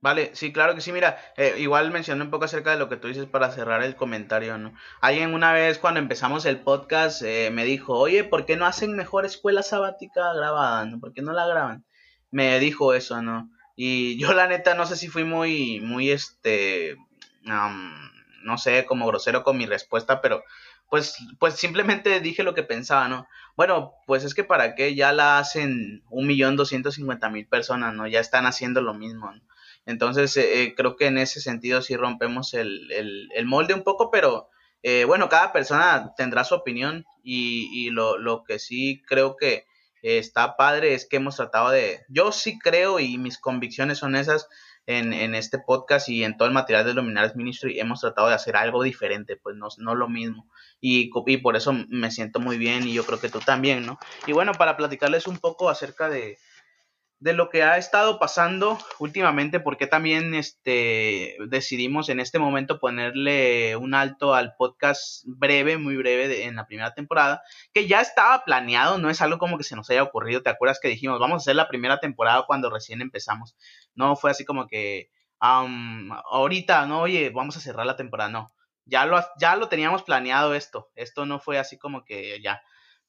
Vale, 0.06 0.30
sí, 0.36 0.54
claro 0.54 0.76
que 0.76 0.82
sí. 0.82 0.92
Mira, 0.92 1.18
eh, 1.36 1.56
igual 1.58 1.90
mencioné 1.90 2.22
un 2.22 2.30
poco 2.30 2.46
acerca 2.46 2.70
de 2.70 2.78
lo 2.78 2.90
que 2.90 2.96
tú 2.96 3.08
dices 3.08 3.26
para 3.26 3.50
cerrar 3.50 3.82
el 3.82 3.96
comentario, 3.96 4.56
¿no? 4.60 4.72
Alguien 5.02 5.34
una 5.34 5.52
vez 5.52 5.80
cuando 5.80 6.00
empezamos 6.00 6.46
el 6.46 6.60
podcast 6.60 7.24
eh, 7.24 7.50
me 7.52 7.66
dijo, 7.66 7.98
oye, 7.98 8.24
¿por 8.24 8.46
qué 8.46 8.56
no 8.56 8.68
hacen 8.68 8.96
mejor 8.96 9.26
escuela 9.26 9.64
sabática 9.64 10.32
grabada, 10.34 10.86
¿no? 10.86 11.00
¿Por 11.00 11.12
qué 11.12 11.24
no 11.24 11.34
la 11.34 11.48
graban? 11.48 11.86
Me 12.30 12.60
dijo 12.60 12.94
eso, 12.94 13.24
¿no? 13.24 13.50
Y 13.76 14.16
yo 14.22 14.32
la 14.34 14.46
neta 14.46 14.76
no 14.76 14.86
sé 14.86 14.96
si 14.96 15.08
fui 15.08 15.24
muy, 15.24 15.80
muy, 15.82 16.12
este, 16.12 16.96
no 17.42 18.60
sé, 18.60 18.86
como 18.86 19.08
grosero 19.08 19.42
con 19.42 19.58
mi 19.58 19.66
respuesta, 19.66 20.22
pero 20.22 20.44
pues, 20.88 21.18
pues 21.40 21.56
simplemente 21.56 22.20
dije 22.20 22.44
lo 22.44 22.54
que 22.54 22.62
pensaba, 22.62 23.08
¿no? 23.08 23.28
Bueno, 23.58 23.94
pues 24.06 24.24
es 24.24 24.36
que 24.36 24.44
para 24.44 24.76
qué 24.76 24.94
ya 24.94 25.12
la 25.14 25.40
hacen 25.40 26.04
un 26.12 26.28
millón 26.28 26.58
doscientos 26.58 26.94
cincuenta 26.94 27.32
mil 27.32 27.48
personas, 27.48 27.96
¿no? 27.96 28.06
Ya 28.06 28.20
están 28.20 28.46
haciendo 28.46 28.82
lo 28.82 28.94
mismo, 28.94 29.32
¿no? 29.32 29.42
Entonces, 29.86 30.36
eh, 30.38 30.64
eh, 30.64 30.76
creo 30.76 30.96
que 30.96 31.08
en 31.08 31.18
ese 31.18 31.40
sentido 31.42 31.82
sí 31.82 31.96
rompemos 31.96 32.54
el, 32.54 32.92
el, 32.92 33.46
molde 33.46 33.74
un 33.74 33.84
poco, 33.84 34.10
pero 34.12 34.50
eh, 34.84 35.06
bueno, 35.06 35.30
cada 35.30 35.54
persona 35.54 36.14
tendrá 36.18 36.44
su 36.44 36.56
opinión 36.56 37.06
y, 37.24 37.70
y 37.72 37.90
lo, 37.92 38.18
lo, 38.18 38.44
que 38.44 38.60
sí 38.60 39.02
creo 39.08 39.36
que 39.36 39.66
está 40.02 40.56
padre 40.56 40.94
es 40.94 41.08
que 41.08 41.18
hemos 41.18 41.36
tratado 41.36 41.72
de, 41.72 42.06
yo 42.10 42.32
sí 42.32 42.60
creo 42.60 43.00
y 43.00 43.18
mis 43.18 43.40
convicciones 43.40 43.98
son 43.98 44.16
esas 44.16 44.48
en, 44.88 45.14
en 45.14 45.34
este 45.34 45.58
podcast 45.60 46.10
y 46.10 46.24
en 46.24 46.38
todo 46.38 46.48
el 46.48 46.54
material 46.54 46.86
de 46.86 46.94
Luminares 46.94 47.36
Ministry, 47.36 47.80
hemos 47.80 48.02
tratado 48.02 48.28
de 48.28 48.36
hacer 48.36 48.56
algo 48.56 48.84
diferente, 48.84 49.36
pues 49.36 49.56
no, 49.56 49.68
no 49.80 49.96
lo 49.96 50.08
mismo. 50.08 50.48
Y, 50.80 51.10
y 51.26 51.38
por 51.38 51.56
eso 51.56 51.74
me 51.90 52.12
siento 52.12 52.40
muy 52.40 52.58
bien 52.58 52.88
y 52.88 52.94
yo 52.94 53.06
creo 53.06 53.20
que 53.20 53.30
tú 53.30 53.40
también, 53.40 53.86
¿no? 53.86 53.98
Y 54.28 54.34
bueno, 54.34 54.52
para 54.54 54.78
platicarles 54.78 55.26
un 55.28 55.38
poco 55.38 55.70
acerca 55.70 56.10
de, 56.10 56.38
de 57.26 57.34
lo 57.34 57.50
que 57.50 57.64
ha 57.64 57.80
estado 57.80 58.20
pasando 58.20 58.78
últimamente, 59.00 59.60
porque 59.60 59.88
también 59.88 60.36
este, 60.36 61.36
decidimos 61.48 62.08
en 62.10 62.20
este 62.20 62.38
momento 62.38 62.78
ponerle 62.80 63.76
un 63.78 63.96
alto 63.96 64.36
al 64.36 64.56
podcast 64.56 65.24
breve, 65.26 65.80
muy 65.80 65.98
breve 65.98 66.44
en 66.44 66.56
la 66.56 66.68
primera 66.68 66.94
temporada, 66.94 67.42
que 67.74 67.88
ya 67.88 68.00
estaba 68.00 68.46
planeado, 68.46 69.00
no 69.00 69.10
es 69.10 69.24
algo 69.24 69.40
como 69.40 69.58
que 69.58 69.64
se 69.64 69.76
nos 69.76 69.90
haya 69.90 70.04
ocurrido, 70.04 70.44
¿te 70.44 70.52
acuerdas 70.52 70.80
que 70.80 70.88
dijimos, 70.88 71.20
vamos 71.20 71.34
a 71.34 71.42
hacer 71.42 71.56
la 71.56 71.68
primera 71.68 72.00
temporada 72.00 72.44
cuando 72.46 72.70
recién 72.70 73.02
empezamos? 73.02 73.56
No 73.96 74.16
fue 74.16 74.30
así 74.30 74.46
como 74.46 74.68
que, 74.68 75.10
ahorita, 75.40 76.86
no, 76.86 77.02
oye, 77.02 77.32
vamos 77.32 77.58
a 77.58 77.60
cerrar 77.60 77.88
la 77.88 77.96
temporada, 77.96 78.30
no, 78.30 78.54
ya 78.86 79.08
lo, 79.08 79.20
ya 79.40 79.56
lo 79.56 79.68
teníamos 79.68 80.04
planeado 80.04 80.54
esto, 80.54 80.92
esto 80.94 81.26
no 81.26 81.40
fue 81.40 81.58
así 81.58 81.80
como 81.80 82.06
que 82.06 82.40
ya 82.44 82.62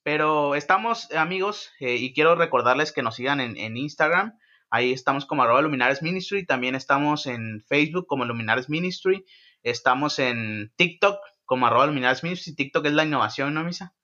pero 0.07 0.55
estamos, 0.55 1.11
amigos, 1.11 1.71
eh, 1.81 1.97
y 1.97 2.15
quiero 2.15 2.37
recordarles 2.37 2.93
que 2.93 3.03
nos 3.03 3.17
sigan 3.17 3.41
en, 3.41 3.77
Instagram. 3.77 4.39
Ahí 4.71 4.93
estamos 4.93 5.27
como 5.27 5.43
arroba 5.43 5.63
Luminares 5.63 6.01
Ministry. 6.01 6.47
También 6.47 6.77
estamos 6.77 7.27
en 7.27 7.61
Facebook 7.67 8.07
como 8.07 8.25
Luminares 8.25 8.69
Ministry. 8.69 9.27
Estamos 9.65 10.21
en 10.21 10.73
TikTok 10.77 11.19
como 11.45 11.67
arroba 11.67 11.89
Luminares 11.89 12.23
Ministry. 12.23 12.55
TikTok 12.55 12.87
es 12.87 12.93
la 12.93 13.05
innovación, 13.05 13.53
¿no, 13.53 13.65
Misa? 13.65 13.95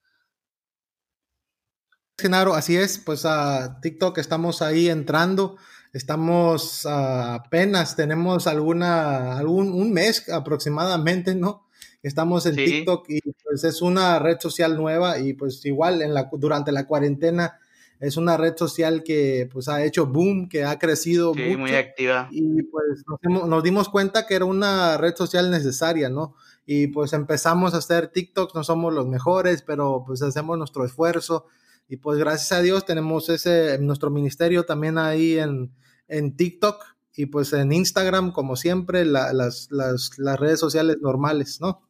Genaro, 2.18 2.54
así 2.54 2.76
es. 2.76 2.98
Pues 2.98 3.24
a 3.24 3.78
TikTok 3.80 4.18
estamos 4.18 4.60
ahí 4.60 4.88
entrando. 4.88 5.56
Estamos 5.92 6.84
apenas, 6.84 7.94
tenemos 7.94 8.48
alguna, 8.48 9.38
algún 9.38 9.72
un 9.72 9.92
mes 9.92 10.28
aproximadamente, 10.30 11.36
¿no? 11.36 11.68
Estamos 12.02 12.44
en 12.46 12.56
TikTok 12.56 13.08
y 13.08 13.20
pues 13.52 13.64
es 13.64 13.82
una 13.82 14.18
red 14.18 14.40
social 14.40 14.78
nueva 14.78 15.18
y 15.18 15.34
pues 15.34 15.62
igual 15.66 16.00
en 16.00 16.14
la, 16.14 16.30
durante 16.32 16.72
la 16.72 16.86
cuarentena 16.86 17.58
es 18.00 18.16
una 18.16 18.38
red 18.38 18.56
social 18.56 19.02
que 19.02 19.46
pues 19.52 19.68
ha 19.68 19.84
hecho 19.84 20.06
boom, 20.06 20.48
que 20.48 20.64
ha 20.64 20.78
crecido 20.78 21.34
sí, 21.34 21.54
muy 21.54 21.74
activa. 21.74 22.28
Y 22.32 22.62
pues 22.62 23.04
nos, 23.06 23.46
nos, 23.46 23.62
dimos 23.62 23.90
cuenta 23.90 24.26
que 24.26 24.36
era 24.36 24.46
una 24.46 24.96
red 24.96 25.14
social 25.14 25.50
necesaria, 25.50 26.08
¿no? 26.08 26.34
Y 26.64 26.86
pues 26.86 27.12
empezamos 27.12 27.74
a 27.74 27.76
hacer 27.76 28.08
TikTok, 28.08 28.54
no 28.54 28.64
somos 28.64 28.94
los 28.94 29.06
mejores, 29.06 29.60
pero 29.60 30.02
pues 30.06 30.22
hacemos 30.22 30.56
nuestro 30.56 30.86
esfuerzo 30.86 31.44
y 31.90 31.98
pues 31.98 32.18
gracias 32.18 32.52
a 32.52 32.62
Dios 32.62 32.86
tenemos 32.86 33.28
ese, 33.28 33.78
nuestro 33.80 34.08
ministerio 34.08 34.64
también 34.64 34.96
ahí 34.96 35.38
en, 35.38 35.74
en 36.08 36.38
TikTok 36.38 36.82
y 37.14 37.26
pues 37.26 37.52
en 37.52 37.70
Instagram, 37.70 38.32
como 38.32 38.56
siempre, 38.56 39.04
las, 39.04 39.68
las, 39.70 40.18
las 40.18 40.40
redes 40.40 40.58
sociales 40.58 40.96
normales, 41.02 41.60
¿no? 41.60 41.82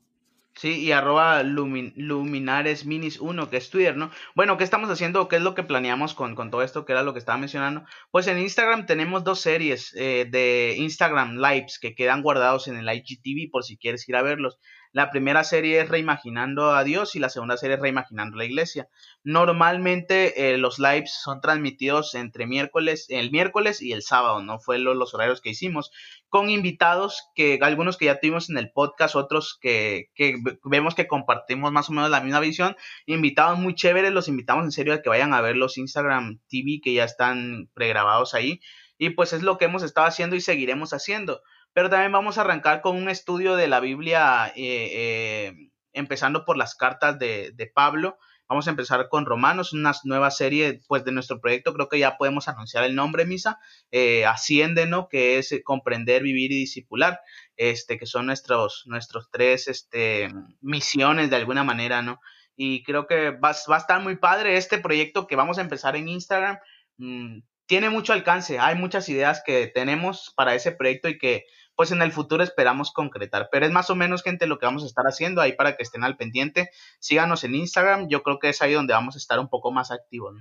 Sí, 0.54 0.80
y 0.80 0.92
arroba 0.92 1.42
luminares 1.42 2.84
minis 2.84 3.18
1, 3.20 3.48
que 3.48 3.56
es 3.56 3.70
Twitter, 3.70 3.96
¿no? 3.96 4.10
Bueno, 4.34 4.58
¿qué 4.58 4.64
estamos 4.64 4.90
haciendo? 4.90 5.26
¿Qué 5.26 5.36
es 5.36 5.42
lo 5.42 5.54
que 5.54 5.62
planeamos 5.62 6.14
con, 6.14 6.34
con 6.34 6.50
todo 6.50 6.62
esto? 6.62 6.84
Que 6.84 6.92
era 6.92 7.02
lo 7.02 7.14
que 7.14 7.18
estaba 7.18 7.38
mencionando. 7.38 7.84
Pues 8.10 8.26
en 8.26 8.38
Instagram 8.38 8.84
tenemos 8.86 9.24
dos 9.24 9.40
series 9.40 9.94
eh, 9.96 10.26
de 10.30 10.74
Instagram 10.76 11.38
Lives 11.38 11.78
que 11.78 11.94
quedan 11.94 12.22
guardados 12.22 12.68
en 12.68 12.76
el 12.76 12.88
IGTV 12.88 13.50
por 13.50 13.64
si 13.64 13.78
quieres 13.78 14.06
ir 14.08 14.14
a 14.16 14.22
verlos. 14.22 14.58
La 14.92 15.10
primera 15.10 15.42
serie 15.42 15.80
es 15.80 15.88
Reimaginando 15.88 16.74
a 16.74 16.84
Dios 16.84 17.16
y 17.16 17.18
la 17.18 17.30
segunda 17.30 17.56
serie 17.56 17.76
es 17.76 17.80
Reimaginando 17.80 18.36
la 18.36 18.44
Iglesia. 18.44 18.88
Normalmente 19.24 20.52
eh, 20.52 20.58
los 20.58 20.78
lives 20.78 21.14
son 21.22 21.40
transmitidos 21.40 22.14
entre 22.14 22.46
miércoles, 22.46 23.06
el 23.08 23.30
miércoles 23.30 23.80
y 23.80 23.92
el 23.92 24.02
sábado, 24.02 24.42
no 24.42 24.58
fue 24.60 24.78
los 24.78 25.14
horarios 25.14 25.40
que 25.40 25.48
hicimos, 25.48 25.90
con 26.28 26.50
invitados 26.50 27.22
que 27.34 27.58
algunos 27.62 27.96
que 27.96 28.04
ya 28.04 28.20
tuvimos 28.20 28.50
en 28.50 28.58
el 28.58 28.70
podcast, 28.70 29.16
otros 29.16 29.58
que, 29.58 30.10
que 30.14 30.36
vemos 30.64 30.94
que 30.94 31.06
compartimos 31.06 31.72
más 31.72 31.88
o 31.88 31.92
menos 31.94 32.10
la 32.10 32.20
misma 32.20 32.40
visión, 32.40 32.76
invitados 33.06 33.58
muy 33.58 33.74
chéveres, 33.74 34.12
los 34.12 34.28
invitamos 34.28 34.64
en 34.64 34.72
serio 34.72 34.92
a 34.92 35.00
que 35.00 35.08
vayan 35.08 35.32
a 35.32 35.40
ver 35.40 35.56
los 35.56 35.78
Instagram 35.78 36.40
TV 36.50 36.80
que 36.84 36.92
ya 36.92 37.04
están 37.04 37.70
pregrabados 37.72 38.34
ahí. 38.34 38.60
Y 38.98 39.10
pues 39.10 39.32
es 39.32 39.42
lo 39.42 39.58
que 39.58 39.64
hemos 39.64 39.82
estado 39.82 40.06
haciendo 40.06 40.36
y 40.36 40.40
seguiremos 40.40 40.92
haciendo. 40.92 41.40
Pero 41.72 41.88
también 41.88 42.12
vamos 42.12 42.38
a 42.38 42.42
arrancar 42.42 42.82
con 42.82 42.96
un 42.96 43.08
estudio 43.08 43.56
de 43.56 43.68
la 43.68 43.80
Biblia, 43.80 44.52
eh, 44.56 44.90
eh, 44.92 45.70
empezando 45.92 46.44
por 46.44 46.56
las 46.56 46.74
cartas 46.74 47.18
de, 47.18 47.72
Pablo. 47.74 48.18
Vamos 48.48 48.66
a 48.66 48.70
empezar 48.70 49.08
con 49.08 49.24
Romanos, 49.24 49.72
una 49.72 49.92
nueva 50.04 50.30
serie 50.30 50.82
pues, 50.86 51.04
de 51.04 51.12
nuestro 51.12 51.40
proyecto. 51.40 51.72
Creo 51.72 51.88
que 51.88 51.98
ya 51.98 52.18
podemos 52.18 52.48
anunciar 52.48 52.84
el 52.84 52.94
nombre, 52.94 53.24
Misa. 53.24 53.58
Eh, 53.90 54.26
Asciende, 54.26 54.86
¿no? 54.86 55.08
Que 55.08 55.38
es 55.38 55.54
comprender, 55.64 56.22
vivir 56.22 56.52
y 56.52 56.56
discipular. 56.56 57.20
Este, 57.56 57.98
que 57.98 58.04
son 58.04 58.26
nuestros, 58.26 58.82
nuestros 58.86 59.30
tres 59.30 59.68
este, 59.68 60.28
misiones 60.60 61.30
de 61.30 61.36
alguna 61.36 61.64
manera, 61.64 62.02
¿no? 62.02 62.20
Y 62.54 62.82
creo 62.82 63.06
que 63.06 63.30
va, 63.30 63.52
va, 63.70 63.76
a 63.76 63.78
estar 63.78 64.02
muy 64.02 64.16
padre 64.16 64.58
este 64.58 64.76
proyecto 64.78 65.26
que 65.26 65.36
vamos 65.36 65.56
a 65.56 65.62
empezar 65.62 65.96
en 65.96 66.08
Instagram. 66.08 66.58
Mm, 66.98 67.38
tiene 67.66 67.88
mucho 67.88 68.12
alcance, 68.12 68.58
hay 68.58 68.74
muchas 68.74 69.08
ideas 69.08 69.42
que 69.46 69.66
tenemos 69.66 70.32
para 70.36 70.54
ese 70.54 70.72
proyecto 70.72 71.08
y 71.08 71.16
que 71.16 71.46
pues 71.76 71.90
en 71.92 72.02
el 72.02 72.12
futuro 72.12 72.42
esperamos 72.42 72.92
concretar. 72.92 73.48
Pero 73.50 73.66
es 73.66 73.72
más 73.72 73.90
o 73.90 73.94
menos, 73.94 74.22
gente, 74.22 74.46
lo 74.46 74.58
que 74.58 74.66
vamos 74.66 74.82
a 74.82 74.86
estar 74.86 75.04
haciendo 75.06 75.40
ahí 75.40 75.52
para 75.52 75.76
que 75.76 75.82
estén 75.82 76.04
al 76.04 76.16
pendiente. 76.16 76.70
Síganos 76.98 77.44
en 77.44 77.54
Instagram, 77.54 78.08
yo 78.08 78.22
creo 78.22 78.38
que 78.38 78.50
es 78.50 78.62
ahí 78.62 78.72
donde 78.72 78.92
vamos 78.92 79.14
a 79.14 79.18
estar 79.18 79.38
un 79.38 79.48
poco 79.48 79.72
más 79.72 79.90
activos. 79.90 80.34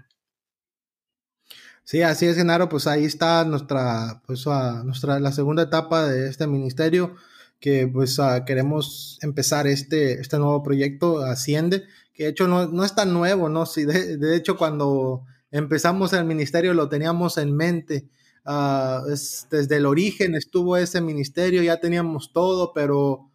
Sí, 1.84 2.04
así 2.04 2.26
es, 2.26 2.36
Genaro, 2.36 2.70
pues 2.70 2.88
ahí 2.88 3.06
está 3.06 3.44
nuestra, 3.44 4.22
pues 4.26 4.46
nuestra, 4.46 5.20
la 5.20 5.32
segunda 5.32 5.64
etapa 5.64 6.06
de 6.08 6.30
este 6.30 6.48
ministerio, 6.48 7.16
que 7.60 7.88
pues 7.88 8.18
queremos 8.46 9.18
empezar 9.22 9.68
este, 9.68 10.22
este 10.22 10.38
nuevo 10.38 10.62
proyecto, 10.64 11.20
Asciende, 11.20 11.84
que 12.14 12.24
de 12.24 12.30
hecho 12.30 12.48
no, 12.48 12.68
no 12.68 12.86
es 12.86 12.96
tan 12.96 13.14
nuevo, 13.14 13.50
¿no? 13.50 13.66
Sí, 13.66 13.84
de, 13.84 14.18
de 14.18 14.36
hecho 14.36 14.58
cuando 14.58 15.26
empezamos 15.50 16.14
el 16.14 16.24
ministerio 16.24 16.74
lo 16.74 16.88
teníamos 16.88 17.38
en 17.38 17.56
mente, 17.56 18.08
ah, 18.46 19.04
desde 19.06 19.76
el 19.78 19.86
origen 19.86 20.36
estuvo 20.36 20.78
ese 20.78 21.02
ministerio, 21.02 21.64
ya 21.64 21.80
teníamos 21.80 22.32
todo, 22.34 22.74
pero 22.74 23.30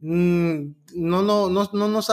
mm, 0.00 0.66
no, 0.94 1.22
no, 1.22 1.50
no, 1.50 1.70
no 1.72 1.88
nos 1.88 2.08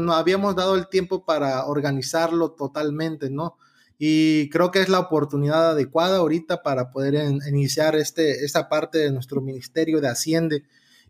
no 0.00 0.12
habíamos 0.14 0.56
dado 0.56 0.76
el 0.76 0.88
tiempo 0.88 1.24
para 1.24 1.66
organizarlo 1.66 2.52
totalmente, 2.52 3.30
¿no? 3.30 3.56
Y 3.98 4.50
creo 4.50 4.70
que 4.70 4.80
es 4.80 4.88
la 4.88 4.98
oportunidad 5.00 5.70
adecuada 5.70 6.18
ahorita 6.18 6.62
para 6.62 6.90
poder 6.90 7.14
iniciar 7.48 7.94
este, 7.96 8.44
esta 8.44 8.68
parte 8.68 8.98
de 8.98 9.12
nuestro 9.12 9.40
ministerio 9.40 10.00
de 10.00 10.08
Hacienda. 10.08 10.56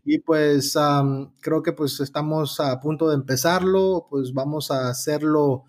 Y 0.05 0.19
pues 0.19 0.77
creo 1.41 1.63
que 1.63 1.73
pues 1.73 1.99
estamos 1.99 2.59
a 2.59 2.79
punto 2.79 3.09
de 3.09 3.15
empezarlo, 3.15 4.05
pues 4.09 4.33
vamos 4.33 4.69
a 4.69 4.89
hacerlo, 4.89 5.63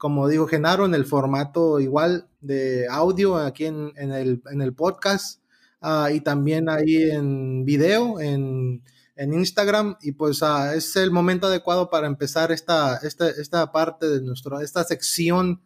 como 0.00 0.28
dijo 0.28 0.46
Genaro, 0.46 0.86
en 0.86 0.94
el 0.94 1.04
formato 1.04 1.78
igual 1.78 2.26
de 2.40 2.86
audio 2.88 3.36
aquí 3.36 3.66
en, 3.66 3.92
el, 3.98 4.42
en 4.50 4.62
el, 4.62 4.72
podcast 4.72 5.42
ah, 5.82 6.08
y 6.10 6.22
también 6.22 6.70
ahí 6.70 7.02
en 7.10 7.66
video, 7.66 8.18
en, 8.18 8.82
en 9.14 9.34
Instagram. 9.34 9.98
Y 10.00 10.12
pues 10.12 10.42
ah, 10.42 10.74
es 10.74 10.96
el 10.96 11.10
momento 11.10 11.48
adecuado 11.48 11.90
para 11.90 12.06
empezar 12.06 12.50
esta, 12.50 12.96
esta, 13.02 13.28
esta 13.28 13.72
parte 13.72 14.08
de 14.08 14.22
nuestro, 14.22 14.62
esta 14.62 14.84
sección 14.84 15.60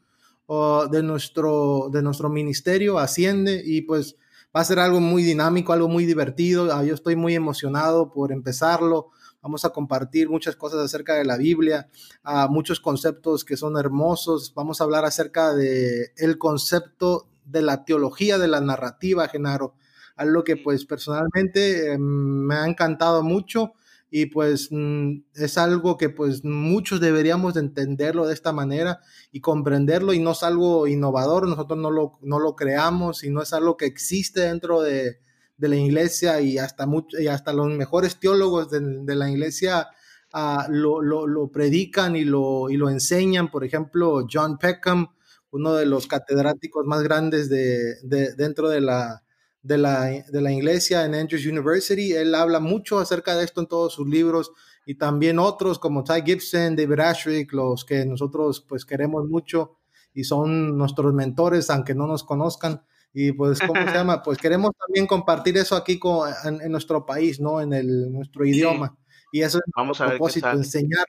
de, 0.49 1.03
nuestro, 1.05 1.89
de 1.93 2.03
nuestro 2.03 2.29
ministerio 2.29 2.99
asciende 2.99 3.63
y 3.65 3.83
pues 3.83 4.17
va 4.55 4.63
a 4.63 4.65
ser 4.65 4.81
algo 4.81 4.99
muy 4.99 5.23
dinámico, 5.23 5.73
algo 5.73 5.89
muy 5.89 6.07
divertido. 6.07 6.75
Ah, 6.75 6.83
yo 6.83 6.95
estoy 6.95 7.15
muy 7.15 7.37
emocionado 7.37 8.13
por 8.13 8.33
empezarlo. 8.33 9.11
Vamos 9.45 9.67
a 9.67 9.71
compartir 9.71 10.31
muchas 10.31 10.57
cosas 10.57 10.81
acerca 10.81 11.17
de 11.17 11.25
la 11.27 11.37
Biblia, 11.37 11.91
ah, 12.23 12.49
muchos 12.51 12.81
conceptos 12.81 13.45
que 13.45 13.59
son 13.59 13.77
hermosos. 13.77 14.55
Vamos 14.57 14.81
a 14.81 14.85
hablar 14.85 15.05
acerca 15.05 15.53
de 15.53 16.13
el 16.17 16.39
concepto 16.39 17.29
de 17.45 17.61
la 17.61 17.85
teología 17.85 18.39
de 18.39 18.49
la 18.49 18.63
narrativa, 18.63 19.29
Genaro. 19.29 19.75
Algo 20.17 20.45
que 20.45 20.57
pues 20.57 20.87
personalmente 20.87 21.93
em, 21.93 22.01
me 22.01 22.55
ha 22.55 22.67
encantado 22.67 23.23
mucho 23.23 23.75
y 24.11 24.27
pues 24.27 24.69
mm, 24.71 25.25
es 25.35 25.59
algo 25.59 25.99
que 25.99 26.09
pues 26.09 26.43
muchos 26.43 26.99
deberíamos 27.01 27.53
de 27.53 27.61
entenderlo 27.61 28.27
de 28.27 28.33
esta 28.33 28.55
manera 28.55 29.01
y 29.31 29.41
comprenderlo 29.41 30.15
y 30.15 30.21
no 30.21 30.33
es 30.33 30.43
algo 30.43 30.87
innovador, 30.87 31.47
nosotros 31.47 31.79
no 31.79 31.91
lo, 31.91 32.19
no 32.23 32.39
lo 32.39 32.57
creamos 32.57 33.25
y 33.25 33.29
no 33.29 33.43
es 33.43 33.53
algo 33.53 33.77
que 33.77 33.85
existe 33.85 34.41
dentro 34.41 34.81
de, 34.81 35.19
de 35.57 35.69
la 35.69 35.77
iglesia 35.77 36.41
y 36.41 36.59
hasta, 36.59 36.87
mucho, 36.87 37.21
y 37.21 37.29
hasta 37.29 37.53
los 37.53 37.69
mejores 37.69 38.19
teólogos 38.19 38.71
de, 38.71 38.81
de 38.81 39.15
la 39.15 39.31
iglesia 39.31 39.89
uh, 40.33 40.71
lo, 40.71 41.01
lo, 41.01 41.27
lo, 41.27 41.51
predican 41.51 42.17
y 42.17 42.25
lo, 42.25 42.71
y 42.71 42.77
lo 42.77 42.91
enseñan, 42.91 43.51
por 43.51 43.65
ejemplo, 43.65 44.27
John 44.31 44.59
Peckham, 44.59 45.09
uno 45.51 45.75
de 45.75 45.87
los 45.87 46.07
catedráticos 46.07 46.85
más 46.85 47.03
grandes 47.03 47.49
de, 47.49 47.97
de 48.03 48.35
dentro 48.35 48.69
de 48.69 48.81
la, 48.81 49.23
de 49.63 49.79
la, 49.79 50.05
de 50.05 50.41
la 50.41 50.53
iglesia 50.53 51.05
en 51.05 51.15
Andrews 51.15 51.47
University. 51.47 52.13
Él 52.13 52.35
habla 52.35 52.61
mucho 52.61 52.99
acerca 52.99 53.37
de 53.37 53.45
esto 53.45 53.61
en 53.61 53.69
todos 53.69 53.95
sus 53.95 54.09
libros 54.09 54.53
y 54.85 54.97
también 54.97 55.39
otros 55.39 55.79
como 55.79 56.05
Ty 56.05 56.23
Gibson, 56.25 56.77
David 56.77 57.01
Ashrick, 57.01 57.53
los 57.53 57.85
que 57.85 58.05
nosotros 58.05 58.65
pues 58.69 58.85
queremos 58.85 59.27
mucho 59.29 59.79
y 60.13 60.25
son 60.25 60.77
nuestros 60.77 61.15
mentores, 61.15 61.71
aunque 61.71 61.95
no 61.95 62.07
nos 62.07 62.25
conozcan. 62.25 62.85
Y 63.15 63.31
pues, 63.33 63.61
¿cómo 63.61 63.81
se 63.81 63.95
llama? 63.95 64.23
Pues 64.23 64.39
queremos 64.39 64.73
también 64.77 65.07
compartir 65.07 65.57
eso 65.57 65.77
aquí 65.77 66.01
con, 66.01 66.29
en, 66.45 66.73
nuestro 66.73 67.07
país, 67.07 67.41
¿no? 67.41 67.61
En 67.61 67.73
el, 67.73 68.13
nuestro 68.13 68.45
idioma. 68.45 68.99
Y 69.33 69.43
eso 69.43 69.59
es 69.59 69.65
Vamos 69.77 70.01
a 70.01 70.09
propósito, 70.09 70.51
enseñar. 70.51 71.07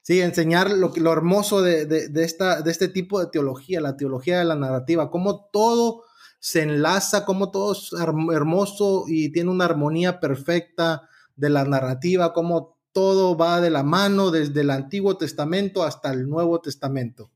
Sí, 0.00 0.20
enseñar 0.20 0.70
lo, 0.70 0.90
lo 0.96 1.12
hermoso 1.12 1.62
de, 1.62 1.84
de, 1.86 2.08
de, 2.08 2.24
esta, 2.24 2.62
de 2.62 2.70
este 2.70 2.88
tipo 2.88 3.20
de 3.20 3.26
teología, 3.26 3.80
la 3.80 3.96
teología 3.96 4.38
de 4.38 4.46
la 4.46 4.56
narrativa, 4.56 5.10
cómo 5.10 5.48
todo 5.52 6.02
se 6.40 6.62
enlaza, 6.62 7.24
como 7.24 7.52
todo 7.52 7.72
es 7.72 7.90
hermoso 7.92 9.04
y 9.06 9.30
tiene 9.30 9.50
una 9.50 9.66
armonía 9.66 10.18
perfecta 10.18 11.08
de 11.36 11.50
la 11.50 11.64
narrativa, 11.64 12.32
como 12.32 12.78
todo 12.92 13.36
va 13.36 13.60
de 13.60 13.70
la 13.70 13.84
mano 13.84 14.30
desde 14.30 14.62
el 14.62 14.70
Antiguo 14.70 15.16
Testamento 15.16 15.84
hasta 15.84 16.12
el 16.12 16.28
Nuevo 16.28 16.60
Testamento. 16.60 17.30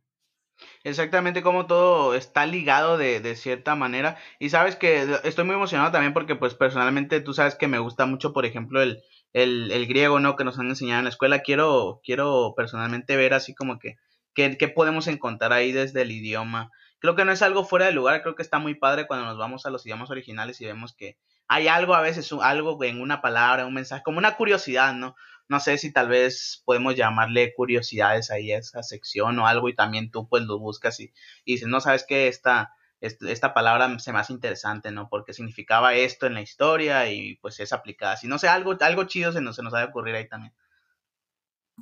Exactamente 0.86 1.42
como 1.42 1.66
todo 1.66 2.14
está 2.14 2.46
ligado 2.46 2.96
de, 2.96 3.18
de, 3.20 3.34
cierta 3.34 3.74
manera. 3.74 4.16
Y 4.38 4.50
sabes 4.50 4.76
que 4.76 5.18
estoy 5.24 5.44
muy 5.44 5.56
emocionado 5.56 5.90
también 5.90 6.12
porque 6.12 6.36
pues 6.36 6.54
personalmente 6.54 7.20
tú 7.20 7.34
sabes 7.34 7.56
que 7.56 7.66
me 7.66 7.80
gusta 7.80 8.06
mucho, 8.06 8.32
por 8.32 8.46
ejemplo, 8.46 8.80
el, 8.80 9.02
el, 9.32 9.72
el 9.72 9.86
griego, 9.88 10.20
¿no? 10.20 10.36
Que 10.36 10.44
nos 10.44 10.60
han 10.60 10.68
enseñado 10.68 11.00
en 11.00 11.04
la 11.04 11.10
escuela. 11.10 11.40
Quiero, 11.40 12.00
quiero 12.04 12.54
personalmente 12.56 13.16
ver 13.16 13.34
así 13.34 13.52
como 13.52 13.80
que 13.80 13.96
qué 14.32 14.68
podemos 14.68 15.08
encontrar 15.08 15.52
ahí 15.52 15.72
desde 15.72 16.02
el 16.02 16.12
idioma 16.12 16.70
creo 16.98 17.14
que 17.14 17.24
no 17.24 17.32
es 17.32 17.42
algo 17.42 17.64
fuera 17.64 17.86
de 17.86 17.92
lugar, 17.92 18.22
creo 18.22 18.34
que 18.34 18.42
está 18.42 18.58
muy 18.58 18.74
padre 18.74 19.06
cuando 19.06 19.26
nos 19.26 19.38
vamos 19.38 19.66
a 19.66 19.70
los 19.70 19.84
idiomas 19.86 20.10
originales 20.10 20.60
y 20.60 20.66
vemos 20.66 20.94
que 20.94 21.16
hay 21.48 21.68
algo 21.68 21.94
a 21.94 22.00
veces, 22.00 22.32
algo 22.42 22.82
en 22.82 23.00
una 23.00 23.20
palabra, 23.20 23.66
un 23.66 23.74
mensaje, 23.74 24.02
como 24.02 24.18
una 24.18 24.36
curiosidad, 24.36 24.94
¿no? 24.94 25.14
No 25.48 25.60
sé 25.60 25.78
si 25.78 25.92
tal 25.92 26.08
vez 26.08 26.62
podemos 26.64 26.96
llamarle 26.96 27.54
curiosidades 27.54 28.30
ahí 28.30 28.52
a 28.52 28.58
esa 28.58 28.82
sección 28.82 29.38
o 29.38 29.46
algo 29.46 29.68
y 29.68 29.74
también 29.74 30.10
tú 30.10 30.28
pues 30.28 30.42
lo 30.44 30.58
buscas 30.58 30.98
y, 31.00 31.12
y 31.44 31.54
dices, 31.54 31.68
no 31.68 31.80
sabes 31.80 32.04
que 32.04 32.28
esta, 32.28 32.72
esta 33.00 33.54
palabra 33.54 33.98
se 33.98 34.12
me 34.12 34.18
hace 34.18 34.32
interesante, 34.32 34.90
¿no? 34.90 35.08
Porque 35.08 35.32
significaba 35.32 35.94
esto 35.94 36.26
en 36.26 36.34
la 36.34 36.42
historia 36.42 37.10
y 37.10 37.36
pues 37.36 37.60
es 37.60 37.72
aplicada. 37.72 38.16
Si 38.16 38.26
no 38.26 38.38
sé, 38.38 38.48
algo, 38.48 38.76
algo 38.80 39.04
chido 39.04 39.32
se 39.32 39.40
nos, 39.40 39.56
se 39.56 39.62
nos 39.62 39.74
ha 39.74 39.78
de 39.78 39.84
ocurrir 39.84 40.14
ahí 40.14 40.28
también. 40.28 40.52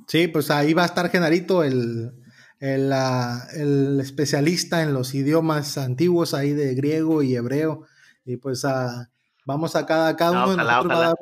Sí, 0.07 0.27
pues 0.27 0.51
ahí 0.51 0.73
va 0.73 0.83
a 0.83 0.87
estar 0.87 1.09
Genarito 1.09 1.63
el, 1.63 2.11
el, 2.59 2.91
el, 3.53 3.99
especialista 4.01 4.83
en 4.83 4.93
los 4.93 5.13
idiomas 5.15 5.77
antiguos 5.77 6.33
ahí 6.33 6.51
de 6.51 6.75
griego 6.75 7.23
y 7.23 7.35
hebreo. 7.35 7.87
Y 8.25 8.37
pues 8.37 8.63
uh, 8.65 9.05
vamos 9.45 9.75
a 9.75 9.85
cada, 9.85 10.15
cada 10.15 10.31
uno 10.31 10.51
de 10.51 10.57
nosotros 10.57 10.93
a 10.93 10.99
dar 10.99 11.15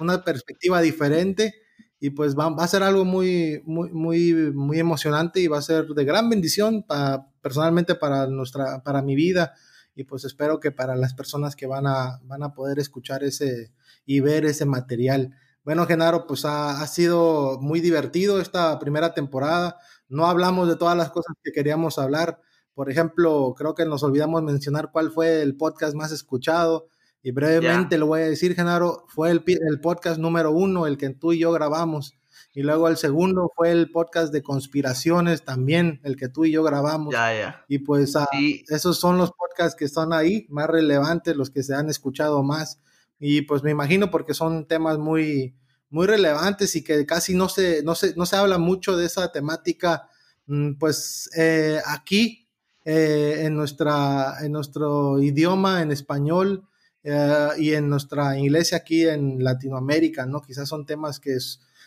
una 0.00 0.22
perspectiva 0.22 0.80
diferente 0.80 1.54
y 1.98 2.10
pues 2.10 2.36
va, 2.36 2.50
va, 2.50 2.64
a 2.64 2.68
ser 2.68 2.82
algo 2.82 3.04
muy, 3.04 3.62
muy, 3.64 3.90
muy, 3.90 4.32
muy 4.52 4.78
emocionante 4.78 5.40
y 5.40 5.46
va 5.46 5.58
a 5.58 5.62
ser 5.62 5.86
de 5.86 6.04
gran 6.04 6.28
bendición 6.28 6.82
para, 6.82 7.26
personalmente 7.40 7.94
para, 7.94 8.26
nuestra, 8.26 8.82
para 8.82 9.00
mi 9.00 9.14
vida 9.14 9.54
y 9.94 10.04
pues 10.04 10.24
espero 10.24 10.60
que 10.60 10.72
para 10.72 10.94
las 10.94 11.14
personas 11.14 11.56
que 11.56 11.66
van 11.66 11.86
a, 11.86 12.20
van 12.24 12.42
a 12.42 12.52
poder 12.52 12.78
escuchar 12.78 13.24
ese 13.24 13.72
y 14.04 14.20
ver 14.20 14.44
ese 14.44 14.66
material. 14.66 15.34
Bueno, 15.64 15.86
Genaro, 15.86 16.26
pues 16.26 16.44
ha, 16.44 16.82
ha 16.82 16.86
sido 16.86 17.58
muy 17.60 17.80
divertido 17.80 18.40
esta 18.40 18.78
primera 18.78 19.14
temporada 19.14 19.78
no 20.08 20.26
hablamos 20.26 20.68
de 20.68 20.76
todas 20.76 20.96
las 20.96 21.10
cosas 21.10 21.34
que 21.42 21.52
queríamos 21.52 21.98
hablar. 21.98 22.40
Por 22.74 22.90
ejemplo, 22.90 23.54
creo 23.56 23.74
que 23.74 23.86
nos 23.86 24.02
olvidamos 24.02 24.42
mencionar 24.42 24.90
cuál 24.92 25.10
fue 25.10 25.42
el 25.42 25.56
podcast 25.56 25.94
más 25.94 26.12
escuchado. 26.12 26.88
Y 27.26 27.32
brevemente 27.32 27.98
lo 27.98 28.06
voy 28.06 28.20
a 28.20 28.28
decir, 28.28 28.54
Genaro, 28.54 29.04
fue 29.08 29.32
el, 29.32 29.42
el, 29.44 29.80
podcast 29.80 30.20
número 30.20 30.52
uno, 30.52 30.86
el 30.86 30.96
que 30.96 31.10
tú 31.10 31.32
y 31.32 31.40
yo 31.40 31.50
grabamos. 31.50 32.14
Y 32.54 32.62
luego 32.62 32.86
el 32.86 32.96
segundo 32.96 33.50
fue 33.56 33.72
el 33.72 33.90
podcast 33.90 34.32
de 34.32 34.44
conspiraciones 34.44 35.44
también, 35.44 36.00
el 36.04 36.14
que 36.14 36.28
tú 36.28 36.44
y 36.44 36.52
yo 36.52 36.62
grabamos. 36.62 37.12
Ya, 37.12 37.36
ya. 37.36 37.64
Y 37.66 37.80
pues 37.80 38.14
ah, 38.14 38.28
esos 38.68 39.00
son 39.00 39.18
los 39.18 39.32
podcasts 39.32 39.74
que 39.74 39.86
están 39.86 40.12
ahí, 40.12 40.46
más 40.50 40.68
relevantes, 40.68 41.34
los 41.34 41.50
que 41.50 41.64
se 41.64 41.74
han 41.74 41.88
escuchado 41.90 42.44
más. 42.44 42.80
Y 43.18 43.42
pues 43.42 43.64
me 43.64 43.72
imagino 43.72 44.08
porque 44.12 44.32
son 44.32 44.68
temas 44.68 44.96
muy, 44.96 45.56
muy 45.90 46.06
relevantes 46.06 46.76
y 46.76 46.84
que 46.84 47.04
casi 47.06 47.34
no 47.34 47.48
se, 47.48 47.82
no 47.82 47.96
se, 47.96 48.14
no 48.14 48.24
se 48.24 48.36
habla 48.36 48.58
mucho 48.58 48.96
de 48.96 49.04
esa 49.04 49.32
temática, 49.32 50.08
mm, 50.46 50.74
pues 50.74 51.28
eh, 51.36 51.80
aquí 51.86 52.48
eh, 52.84 53.38
en, 53.46 53.56
nuestra, 53.56 54.36
en 54.42 54.52
nuestro 54.52 55.20
idioma, 55.20 55.82
en 55.82 55.90
español 55.90 56.68
eh, 57.08 57.48
y 57.58 57.72
en 57.74 57.88
nuestra 57.88 58.36
iglesia 58.36 58.78
aquí 58.78 59.06
en 59.06 59.44
Latinoamérica, 59.44 60.26
¿no? 60.26 60.42
Quizás 60.42 60.68
son 60.68 60.86
temas 60.86 61.20
que 61.20 61.36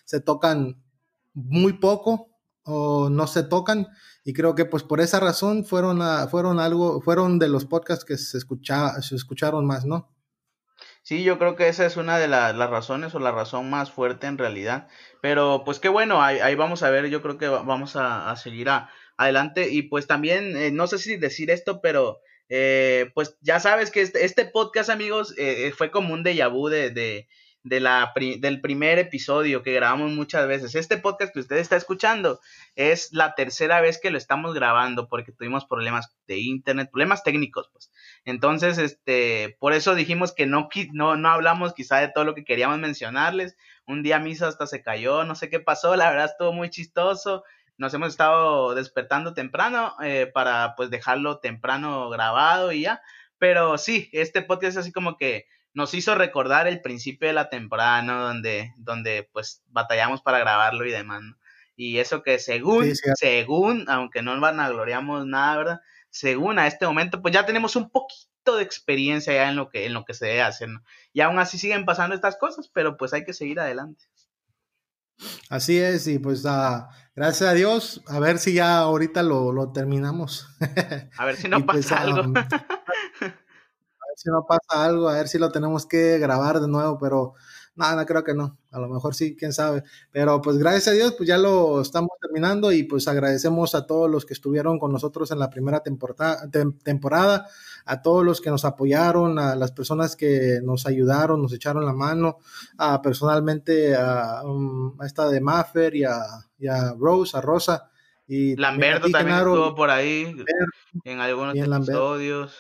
se 0.06 0.22
tocan 0.22 0.82
muy 1.34 1.74
poco 1.74 2.30
o 2.64 3.10
no 3.10 3.28
se 3.28 3.44
tocan 3.44 3.88
y 4.24 4.32
creo 4.32 4.56
que 4.56 4.64
pues 4.64 4.84
por 4.84 5.02
esa 5.02 5.20
razón 5.20 5.66
fueron, 5.66 6.00
fueron 6.30 6.58
algo, 6.62 7.02
fueron 7.02 7.38
de 7.38 7.50
los 7.50 7.66
podcasts 7.66 8.06
que 8.06 8.18
se, 8.18 8.38
escucha, 8.38 9.02
se 9.02 9.16
escucharon 9.16 9.66
más, 9.68 9.84
¿no? 9.84 10.16
Sí, 11.02 11.24
yo 11.24 11.38
creo 11.38 11.58
que 11.58 11.68
esa 11.68 11.86
es 11.86 11.98
una 11.98 12.18
de 12.18 12.30
las 12.30 12.56
razones 12.56 13.14
o 13.14 13.20
la 13.20 13.34
razón 13.34 13.70
más 13.70 13.92
fuerte 13.92 14.28
en 14.28 14.38
realidad. 14.38 14.88
Pero 15.22 15.64
pues 15.66 15.80
qué 15.80 15.90
bueno, 15.90 16.22
ahí, 16.24 16.56
vamos 16.56 16.82
a 16.82 16.90
ver, 16.92 17.10
yo 17.10 17.22
creo 17.22 17.38
que 17.38 17.50
vamos 17.50 17.98
a, 17.98 18.32
a 18.32 18.38
seguir 18.38 18.70
a, 18.70 18.90
adelante. 19.18 19.70
Y 19.70 19.82
pues 19.82 20.08
también, 20.08 20.56
eh, 20.56 20.72
no 20.72 20.88
sé 20.88 20.98
si 20.98 21.18
decir 21.18 21.52
esto, 21.52 21.82
pero 21.82 22.22
eh, 22.50 23.12
pues 23.14 23.38
ya 23.42 23.60
sabes 23.60 23.92
que 23.92 24.02
este, 24.02 24.26
este 24.26 24.46
podcast, 24.46 24.90
amigos, 24.90 25.34
eh, 25.38 25.72
fue 25.78 25.92
como 25.92 26.14
un 26.14 26.24
déjà 26.24 26.50
vu 26.50 26.68
de, 26.68 26.90
de, 26.90 27.28
de 27.64 27.80
la, 27.80 28.14
del 28.40 28.62
primer 28.62 29.00
episodio 29.00 29.62
que 29.62 29.74
grabamos 29.74 30.12
muchas 30.12 30.48
veces. 30.48 30.76
Este 30.76 30.98
podcast 30.98 31.34
que 31.34 31.42
usted 31.42 31.58
está 31.58 31.76
escuchando 31.76 32.40
es 32.76 33.10
la 33.12 33.36
tercera 33.36 33.82
vez 33.82 34.00
que 34.02 34.12
lo 34.12 34.18
estamos 34.18 34.54
grabando 34.54 35.08
porque 35.08 35.32
tuvimos 35.32 35.66
problemas 35.66 36.16
de 36.28 36.40
internet, 36.40 36.90
problemas 36.92 37.24
técnicos, 37.24 37.70
pues. 37.72 37.92
Entonces, 38.26 38.78
este, 38.78 39.58
por 39.60 39.74
eso 39.74 39.94
dijimos 39.94 40.34
que 40.34 40.46
no, 40.46 40.70
no, 40.94 41.18
no 41.18 41.30
hablamos 41.30 41.74
quizá 41.74 41.98
de 41.98 42.10
todo 42.10 42.24
lo 42.24 42.34
que 42.34 42.46
queríamos 42.46 42.80
mencionarles. 42.80 43.56
Un 43.86 44.04
día 44.04 44.20
Misa 44.20 44.48
hasta 44.48 44.68
se 44.68 44.82
cayó, 44.82 45.24
no 45.24 45.36
sé 45.36 45.50
qué 45.50 45.60
pasó, 45.60 45.96
la 45.96 46.10
verdad 46.10 46.26
estuvo 46.32 46.54
muy 46.54 46.70
chistoso. 46.70 47.44
Nos 47.80 47.94
hemos 47.94 48.10
estado 48.10 48.76
despertando 48.76 49.34
temprano 49.34 49.96
eh, 50.04 50.30
para 50.32 50.76
pues 50.76 50.90
dejarlo 50.90 51.40
temprano 51.40 52.10
grabado 52.10 52.74
y 52.74 52.82
ya 52.82 53.02
Pero 53.38 53.78
sí, 53.78 54.10
este 54.12 54.42
podcast 54.42 54.72
es 54.72 54.78
así 54.78 54.92
como 54.92 55.16
que 55.16 55.48
nos 55.74 55.94
hizo 55.94 56.14
recordar 56.14 56.68
el 56.68 56.82
principio 56.82 57.30
de 57.30 57.34
la 57.34 57.50
temporada, 57.50 58.02
¿no? 58.02 58.22
Donde, 58.22 58.74
donde 58.78 59.30
pues 59.32 59.64
batallamos 59.68 60.22
para 60.22 60.40
grabarlo 60.40 60.86
y 60.86 60.92
demás, 60.92 61.22
¿no? 61.22 61.38
Y 61.78 62.00
eso 62.00 62.22
que 62.22 62.38
según, 62.40 62.92
según, 63.16 63.86
aunque 63.88 64.22
no 64.22 64.38
van 64.42 64.60
a 64.60 64.70
gloriamos 64.70 65.26
nada, 65.26 65.58
¿verdad? 65.58 65.82
Según 66.10 66.60
a 66.60 66.68
este 66.68 66.86
momento, 66.86 67.22
pues 67.22 67.34
ya 67.34 67.46
tenemos 67.46 67.78
un 67.78 67.90
poquito 67.90 68.58
de 68.58 68.64
experiencia 68.64 69.34
ya 69.34 69.48
en 69.48 69.56
lo 69.56 69.70
que, 69.70 69.86
en 69.86 69.94
lo 69.94 70.04
que 70.04 70.14
se 70.14 70.26
debe 70.26 70.42
hacer, 70.42 70.68
¿no? 70.68 70.84
Y 71.14 71.22
aún 71.22 71.40
así 71.40 71.58
siguen 71.58 71.86
pasando 71.86 72.14
estas 72.14 72.36
cosas, 72.36 72.70
pero 72.74 72.98
pues 72.98 73.14
hay 73.14 73.24
que 73.24 73.32
seguir 73.32 73.62
adelante. 73.62 74.04
Así 75.50 75.78
es, 75.78 76.08
y 76.08 76.20
pues 76.20 76.46
uh, 76.46 76.86
gracias 77.20 77.50
a 77.50 77.54
Dios, 77.54 78.02
a 78.08 78.18
ver 78.20 78.38
si 78.38 78.54
ya 78.54 78.78
ahorita 78.78 79.24
lo, 79.24 79.52
lo 79.52 79.74
terminamos. 79.74 80.48
a 81.18 81.26
ver 81.26 81.36
si 81.36 81.50
no 81.50 81.66
pues, 81.66 81.88
pasa 81.88 82.04
algo. 82.04 82.20
a 82.40 83.22
ver 83.22 84.16
si 84.16 84.30
no 84.30 84.46
pasa 84.48 84.86
algo, 84.86 85.10
a 85.10 85.16
ver 85.16 85.28
si 85.28 85.38
lo 85.38 85.52
tenemos 85.52 85.86
que 85.86 86.18
grabar 86.18 86.62
de 86.62 86.70
nuevo, 86.70 86.98
pero 86.98 87.34
nada, 87.76 88.06
creo 88.06 88.24
que 88.24 88.34
no. 88.34 88.58
A 88.72 88.80
lo 88.80 88.88
mejor 88.88 89.16
sí, 89.16 89.36
quién 89.36 89.52
sabe. 89.52 89.84
Pero 90.14 90.42
pues 90.42 90.58
gracias 90.60 90.88
a 90.88 90.92
Dios, 90.92 91.14
pues 91.18 91.28
ya 91.28 91.38
lo 91.38 91.82
estamos 91.82 92.12
terminando 92.22 92.72
y 92.72 92.84
pues 92.84 93.06
agradecemos 93.10 93.76
a 93.76 93.86
todos 93.86 94.10
los 94.10 94.26
que 94.26 94.34
estuvieron 94.34 94.80
con 94.80 94.94
nosotros 94.94 95.30
en 95.32 95.40
la 95.40 95.50
primera 95.50 95.82
temporada, 95.82 96.50
temporada 96.86 97.48
a 97.86 98.02
todos 98.02 98.24
los 98.24 98.40
que 98.40 98.50
nos 98.50 98.64
apoyaron, 98.64 99.40
a 99.40 99.58
las 99.58 99.74
personas 99.74 100.16
que 100.16 100.62
nos 100.64 100.86
ayudaron, 100.86 101.42
nos 101.42 101.52
echaron 101.52 101.86
la 101.86 101.94
mano, 101.94 102.38
a, 102.78 103.02
personalmente 103.02 103.94
a, 103.94 104.42
um, 104.46 104.96
esta 105.04 105.28
de 105.28 105.42
Maffer 105.42 105.94
y 105.96 106.06
a, 106.06 106.49
Rose, 106.98 107.38
a 107.38 107.42
Rosa. 107.42 107.90
Y 108.28 108.56
Lamberto 108.56 109.10
también 109.10 109.38
estuvo 109.38 109.74
por 109.74 109.90
ahí 109.90 110.36
en 111.04 111.20
algunos 111.20 111.56
episodios 111.56 112.54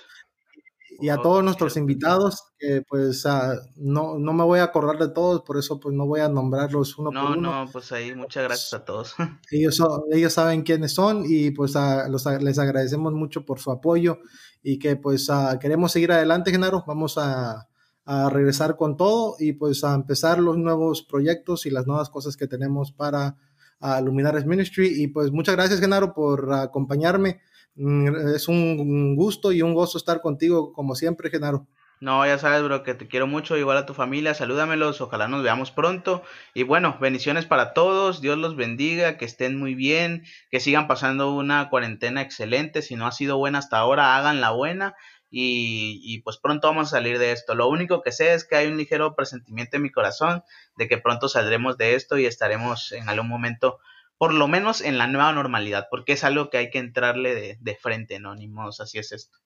y 1.01 1.09
a 1.09 1.17
todos 1.17 1.43
nuestros 1.43 1.77
invitados, 1.77 2.43
que 2.57 2.81
pues 2.81 3.25
ah, 3.25 3.55
no, 3.75 4.19
no 4.19 4.33
me 4.33 4.43
voy 4.43 4.59
a 4.59 4.63
acordar 4.63 4.97
de 4.97 5.09
todos, 5.09 5.41
por 5.41 5.57
eso 5.57 5.79
pues 5.79 5.95
no 5.95 6.05
voy 6.05 6.19
a 6.19 6.29
nombrarlos 6.29 6.97
uno 6.97 7.11
por 7.11 7.37
uno. 7.37 7.51
No, 7.51 7.65
no, 7.65 7.71
pues 7.71 7.91
ahí 7.91 8.13
muchas 8.13 8.43
gracias 8.43 8.73
a 8.73 8.83
todos. 8.83 9.15
Ellos, 9.51 9.81
ellos 10.11 10.33
saben 10.33 10.63
quiénes 10.63 10.93
son 10.93 11.23
y 11.25 11.51
pues 11.51 11.73
los, 12.09 12.25
les 12.25 12.59
agradecemos 12.59 13.13
mucho 13.13 13.45
por 13.45 13.59
su 13.59 13.71
apoyo 13.71 14.19
y 14.61 14.77
que 14.77 14.95
pues 14.95 15.29
ah, 15.29 15.57
queremos 15.59 15.91
seguir 15.91 16.11
adelante, 16.11 16.51
Genaro, 16.51 16.83
vamos 16.85 17.17
a, 17.17 17.67
a, 18.05 18.29
regresar 18.29 18.75
con 18.75 18.97
todo 18.97 19.35
y 19.39 19.53
pues 19.53 19.83
a 19.83 19.93
empezar 19.93 20.39
los 20.39 20.57
nuevos 20.57 21.03
proyectos 21.03 21.65
y 21.65 21.69
las 21.69 21.87
nuevas 21.87 22.09
cosas 22.09 22.35
que 22.35 22.47
tenemos 22.47 22.91
para 22.91 23.37
uh, 23.81 24.03
Luminares 24.03 24.45
Ministry. 24.45 25.03
Y 25.03 25.07
pues 25.07 25.31
muchas 25.31 25.55
gracias, 25.55 25.79
Genaro, 25.79 26.13
por 26.13 26.53
acompañarme. 26.53 27.41
Mm, 27.75 28.35
es 28.35 28.47
un 28.47 29.15
gusto 29.15 29.51
y 29.51 29.61
un 29.61 29.73
gozo 29.73 29.97
estar 29.97 30.21
contigo, 30.21 30.73
como 30.73 30.95
siempre, 30.95 31.29
Genaro. 31.29 31.67
No, 32.01 32.25
ya 32.25 32.37
sabes, 32.37 32.63
bro, 32.63 32.81
que 32.83 32.93
te 32.93 33.09
quiero 33.09 33.27
mucho, 33.27 33.57
igual 33.57 33.75
a 33.75 33.85
tu 33.85 33.93
familia, 33.93 34.33
salúdamelos, 34.33 35.01
ojalá 35.01 35.27
nos 35.27 35.43
veamos 35.43 35.71
pronto. 35.71 36.23
Y 36.53 36.63
bueno, 36.63 36.97
bendiciones 37.01 37.45
para 37.45 37.73
todos, 37.73 38.21
Dios 38.21 38.37
los 38.37 38.55
bendiga, 38.55 39.17
que 39.17 39.25
estén 39.25 39.59
muy 39.59 39.75
bien, 39.75 40.23
que 40.49 40.61
sigan 40.61 40.87
pasando 40.87 41.35
una 41.35 41.69
cuarentena 41.69 42.21
excelente, 42.21 42.81
si 42.81 42.95
no 42.95 43.05
ha 43.05 43.11
sido 43.11 43.37
buena 43.37 43.59
hasta 43.59 43.79
ahora, 43.79 44.15
hagan 44.15 44.39
la 44.39 44.51
buena 44.51 44.95
y, 45.29 46.01
y 46.03 46.21
pues 46.21 46.37
pronto 46.37 46.67
vamos 46.67 46.87
a 46.87 46.97
salir 46.97 47.19
de 47.19 47.31
esto. 47.31 47.55
Lo 47.55 47.67
único 47.69 48.01
que 48.01 48.11
sé 48.11 48.33
es 48.33 48.45
que 48.45 48.55
hay 48.55 48.67
un 48.67 48.77
ligero 48.77 49.15
presentimiento 49.15 49.77
en 49.77 49.83
mi 49.83 49.91
corazón 49.91 50.43
de 50.75 50.87
que 50.87 50.97
pronto 50.97 51.29
saldremos 51.29 51.77
de 51.77 51.95
esto 51.95 52.17
y 52.17 52.25
estaremos 52.25 52.91
en 52.91 53.09
algún 53.09 53.27
momento 53.27 53.79
por 54.19 54.33
lo 54.33 54.49
menos 54.49 54.81
en 54.81 54.97
la 54.97 55.07
nueva 55.07 55.31
normalidad, 55.31 55.87
porque 55.89 56.11
es 56.11 56.25
algo 56.25 56.49
que 56.49 56.57
hay 56.57 56.69
que 56.69 56.77
entrarle 56.77 57.57
de, 57.59 57.75
frente, 57.77 58.19
¿no? 58.19 58.35
Ni 58.35 58.51
así 58.79 58.99
es 58.99 59.13
esto. 59.13 59.39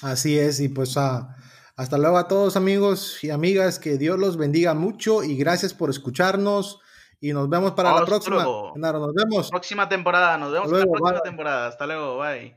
Así 0.00 0.38
es, 0.38 0.60
y 0.60 0.68
pues 0.68 0.96
ah, 0.96 1.34
hasta 1.74 1.98
luego 1.98 2.18
a 2.18 2.28
todos 2.28 2.56
amigos 2.56 3.24
y 3.24 3.30
amigas, 3.30 3.80
que 3.80 3.98
Dios 3.98 4.16
los 4.16 4.36
bendiga 4.36 4.74
mucho 4.74 5.24
y 5.24 5.36
gracias 5.36 5.74
por 5.74 5.90
escucharnos 5.90 6.78
y 7.20 7.32
nos 7.32 7.48
vemos 7.48 7.72
para 7.72 7.92
la 7.92 8.06
próxima. 8.06 8.44
nos 8.44 9.12
vemos. 9.12 9.50
Próxima 9.50 9.88
temporada, 9.88 10.38
nos 10.38 10.52
vemos 10.52 10.70
en 10.70 10.78
la 10.78 10.86
próxima 10.86 11.20
temporada. 11.22 11.66
Hasta 11.66 11.86
luego, 11.86 12.18
bye. 12.18 12.56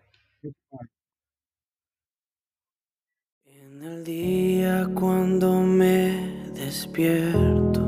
En 3.81 3.85
el 3.85 4.03
día 4.03 4.89
cuando 4.93 5.61
me 5.61 6.51
despierto 6.53 7.79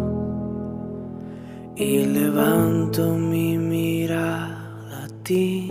y 1.75 2.05
levanto 2.05 3.15
mi 3.15 3.57
mirada 3.57 5.03
a 5.03 5.07
ti. 5.23 5.69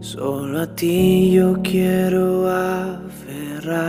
Solo 0.00 0.60
a 0.60 0.74
ti 0.74 1.32
yo 1.32 1.60
quiero 1.62 2.48
aferrarme. 2.48 3.86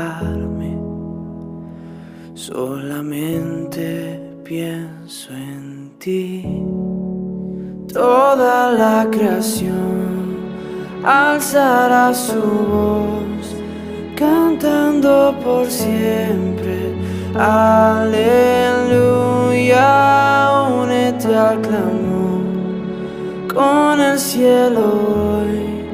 Solamente 2.33 4.19
pienso 4.43 5.31
en 5.31 5.93
ti. 5.97 6.43
Toda 7.93 8.73
la 8.73 9.07
creación 9.09 10.35
alzará 11.05 12.13
su 12.13 12.41
voz 12.41 13.38
cantando 14.59 15.33
por 15.41 15.65
siempre. 15.67 16.93
Aleluya 17.35 18.19
únete 20.81 21.35
al 21.35 21.61
clamor 21.61 22.41
con 23.53 24.01
el 24.01 24.19
cielo 24.19 24.81
hoy, 25.39 25.85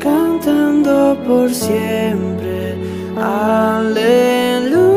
cantando 0.00 1.16
por 1.26 1.50
siempre. 1.50 2.76
Aleluya. 3.16 4.93